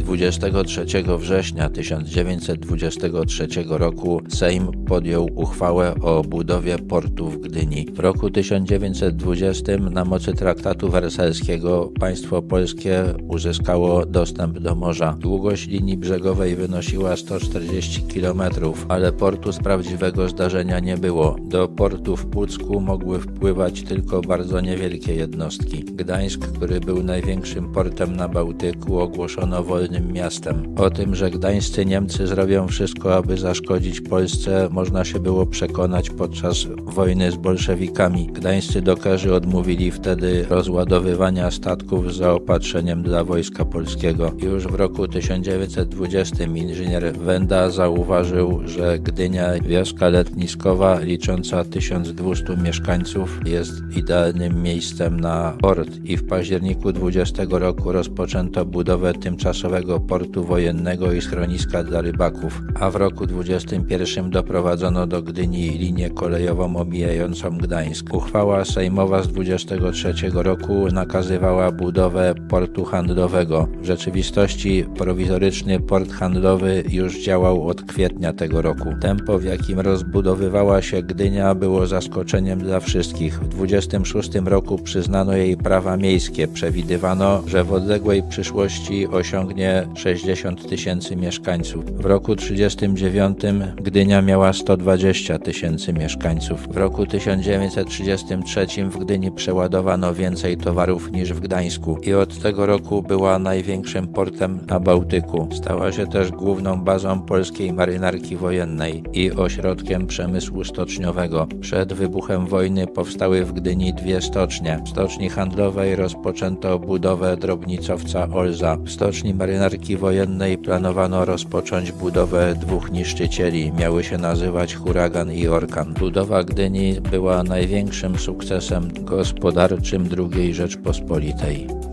23 0.03 0.85
września 1.19 1.71
1923 1.71 3.49
roku 3.69 4.21
Sejm 4.29 4.85
podjął 4.87 5.29
uchwałę 5.35 5.95
o 6.01 6.23
budowie 6.23 6.79
portu 6.79 7.31
w 7.31 7.39
Gdyni. 7.39 7.87
W 7.93 7.99
roku 7.99 8.31
1920 8.31 9.77
na 9.77 10.05
mocy 10.05 10.33
traktatu 10.33 10.89
wersalskiego 10.89 11.93
państwo 12.01 12.43
polskie 12.43 13.05
uzyskało 13.29 14.07
dostęp 14.07 14.59
do 14.59 14.75
morza. 14.75 15.17
Długość 15.19 15.67
linii 15.67 15.97
brzegowej 15.97 16.57
wynosiła 16.57 17.17
140 17.17 18.03
km, 18.03 18.43
ale 18.89 19.13
portu 19.13 19.53
z 19.53 19.59
prawdziwego 19.59 20.29
zdarzenia 20.29 20.81
nie 20.81 20.97
było. 20.97 21.37
Do 21.43 21.69
portu 21.69 22.17
w 22.17 22.27
Pucku 22.27 22.81
mogły 22.81 23.21
wpływać 23.21 23.83
tylko 23.83 24.21
bardzo 24.21 24.61
niewielkie 24.61 25.15
jednostki. 25.15 25.85
Gdańsk, 25.85 26.41
który 26.53 26.81
był 26.81 27.03
największym 27.03 27.73
portem 27.73 28.17
na 28.17 28.29
Bałtyku, 28.29 28.99
ogłoszono 28.99 29.63
miastem. 30.01 30.75
O 30.77 30.91
tym, 30.91 31.15
że 31.15 31.31
gdańscy 31.31 31.87
Niemcy 31.87 32.27
zrobią 32.27 32.69
wszystko, 32.69 33.15
aby 33.15 33.39
zaszkodzić 33.39 34.01
Polsce, 34.01 34.69
można 34.71 35.05
się 35.05 35.21
było 35.21 35.47
przekonać 35.47 36.11
podczas 36.11 36.67
wojny 36.85 37.31
z 37.31 37.37
bolszewikami. 37.37 38.27
Gdańscy 38.27 38.83
dokerzy 38.83 39.35
odmówili 39.35 39.91
wtedy 39.91 40.47
rozładowywania 40.51 41.51
statków 41.51 42.15
z 42.15 42.17
zaopatrzeniem 42.17 43.03
dla 43.03 43.25
wojska 43.25 43.65
polskiego. 43.65 44.33
Już 44.39 44.67
w 44.67 44.75
roku 44.75 45.09
1920 45.09 46.45
inżynier 46.45 47.13
Wenda 47.19 47.71
zauważył, 47.71 48.61
że 48.65 48.99
Gdynia, 48.99 49.61
wioska 49.61 50.09
letniskowa 50.09 51.01
licząca 51.01 51.65
1200 51.65 52.57
mieszkańców, 52.57 53.41
jest 53.47 53.73
idealnym 53.97 54.63
miejscem 54.63 55.21
na 55.21 55.57
port 55.61 55.91
i 56.05 56.17
w 56.17 56.27
październiku 56.27 56.93
20 56.93 57.43
roku 57.51 57.93
rozpoczęto 57.93 58.65
budowę 58.65 59.13
tymczasowego 59.15 59.82
portu 60.01 60.45
wojennego 60.45 61.13
i 61.13 61.21
schroniska 61.21 61.85
dla 61.85 62.01
rybaków, 62.01 62.63
a 62.81 62.91
w 62.91 62.97
roku 62.97 63.27
21 63.27 64.31
doprowadzono 64.31 65.07
do 65.07 65.23
Gdyni 65.23 65.71
linię 65.71 66.11
kolejową 66.11 66.77
omijającą 66.77 67.59
Gdańsk. 67.59 68.15
Uchwała 68.15 68.65
sejmowa 68.65 69.23
z 69.23 69.29
23 69.29 70.15
roku 70.35 70.87
nakazywała 70.93 71.73
budowę 71.73 72.35
portu 72.49 72.85
handlowego. 72.85 73.69
W 73.83 73.85
rzeczywistości 73.85 74.85
prowizoryczny 74.99 75.81
port 75.81 76.13
handlowy 76.13 76.85
już 76.89 77.25
działał 77.25 77.69
od 77.69 77.83
kwietnia 77.83 78.33
tego 78.33 78.63
roku. 78.63 78.95
Tempo, 79.01 79.39
w 79.39 79.45
jakim 79.45 79.81
rozbudowywała 79.81 80.83
się 80.83 81.03
Gdynia, 81.03 81.55
było 81.55 81.87
zaskoczeniem 81.87 82.59
dla 82.59 82.81
wszystkich. 82.81 83.41
W 83.41 83.49
26 83.49 84.35
roku 84.45 84.79
przyznano 84.79 85.37
jej 85.37 85.57
prawa 85.57 85.97
miejskie. 85.97 86.49
Przewidywano, 86.49 87.43
że 87.47 87.65
w 87.65 87.73
odległej 87.73 88.23
przyszłości 88.23 89.07
osiągnie 89.07 89.72
60 89.95 90.69
tysięcy 90.69 91.17
mieszkańców. 91.17 91.85
W 91.85 92.05
roku 92.05 92.37
39 92.37 93.39
Gdynia 93.77 94.23
miała 94.23 94.53
120 94.53 95.39
tysięcy 95.39 95.93
mieszkańców. 95.93 96.69
W 96.69 96.77
roku 96.77 97.07
1933 97.07 98.67
w 98.85 98.99
Gdyni 98.99 99.33
przeładowano 99.33 100.15
więcej 100.15 100.57
towarów 100.57 101.13
niż 101.13 101.33
w 101.33 101.41
Gdańsku 101.41 101.99
i 102.03 102.15
od 102.15 102.39
tego 102.39 102.67
roku 102.67 103.03
była 103.03 103.39
największym 103.39 104.09
portem 104.09 104.59
na 104.67 104.81
Bałtyku. 104.81 105.49
Stała 105.53 105.93
się 105.93 106.07
też 106.07 106.31
główną 106.31 106.81
bazą 106.85 107.23
polskiej 107.23 107.73
marynarki 107.73 108.37
wojennej 108.37 109.05
i 109.13 109.33
ośrodkiem 109.33 110.07
przemysłu 110.07 110.65
stoczniowego. 110.65 111.47
Przed 111.61 111.93
wybuchem 111.93 112.47
wojny 112.47 112.87
powstały 112.87 113.45
w 113.45 113.53
Gdyni 113.53 113.95
dwie 113.95 114.21
stocznie. 114.21 114.83
W 114.87 114.89
stoczni 114.89 115.29
handlowej 115.29 115.97
rozpoczęto 115.97 116.79
budowę 116.79 117.37
drobnicowca 117.37 118.29
Olza. 118.29 118.77
W 118.77 118.91
stoczni 118.91 119.35
marynarki 119.63 119.97
wojennej 119.97 120.59
planowano 120.59 121.25
rozpocząć 121.25 121.93
budowę 121.93 122.55
dwóch 122.55 122.93
niszczycieli. 122.93 123.73
Miały 123.73 124.05
się 124.05 124.19
nazywać 124.19 124.75
Huragan 124.75 125.33
i 125.33 125.49
Orkan. 125.49 125.95
Budowa 125.95 126.45
Gdyni 126.45 127.01
była 127.11 127.43
największym 127.43 128.19
sukcesem 128.19 128.89
gospodarczym 129.05 130.09
II 130.19 130.55
Rzeczpospolitej. 130.55 131.92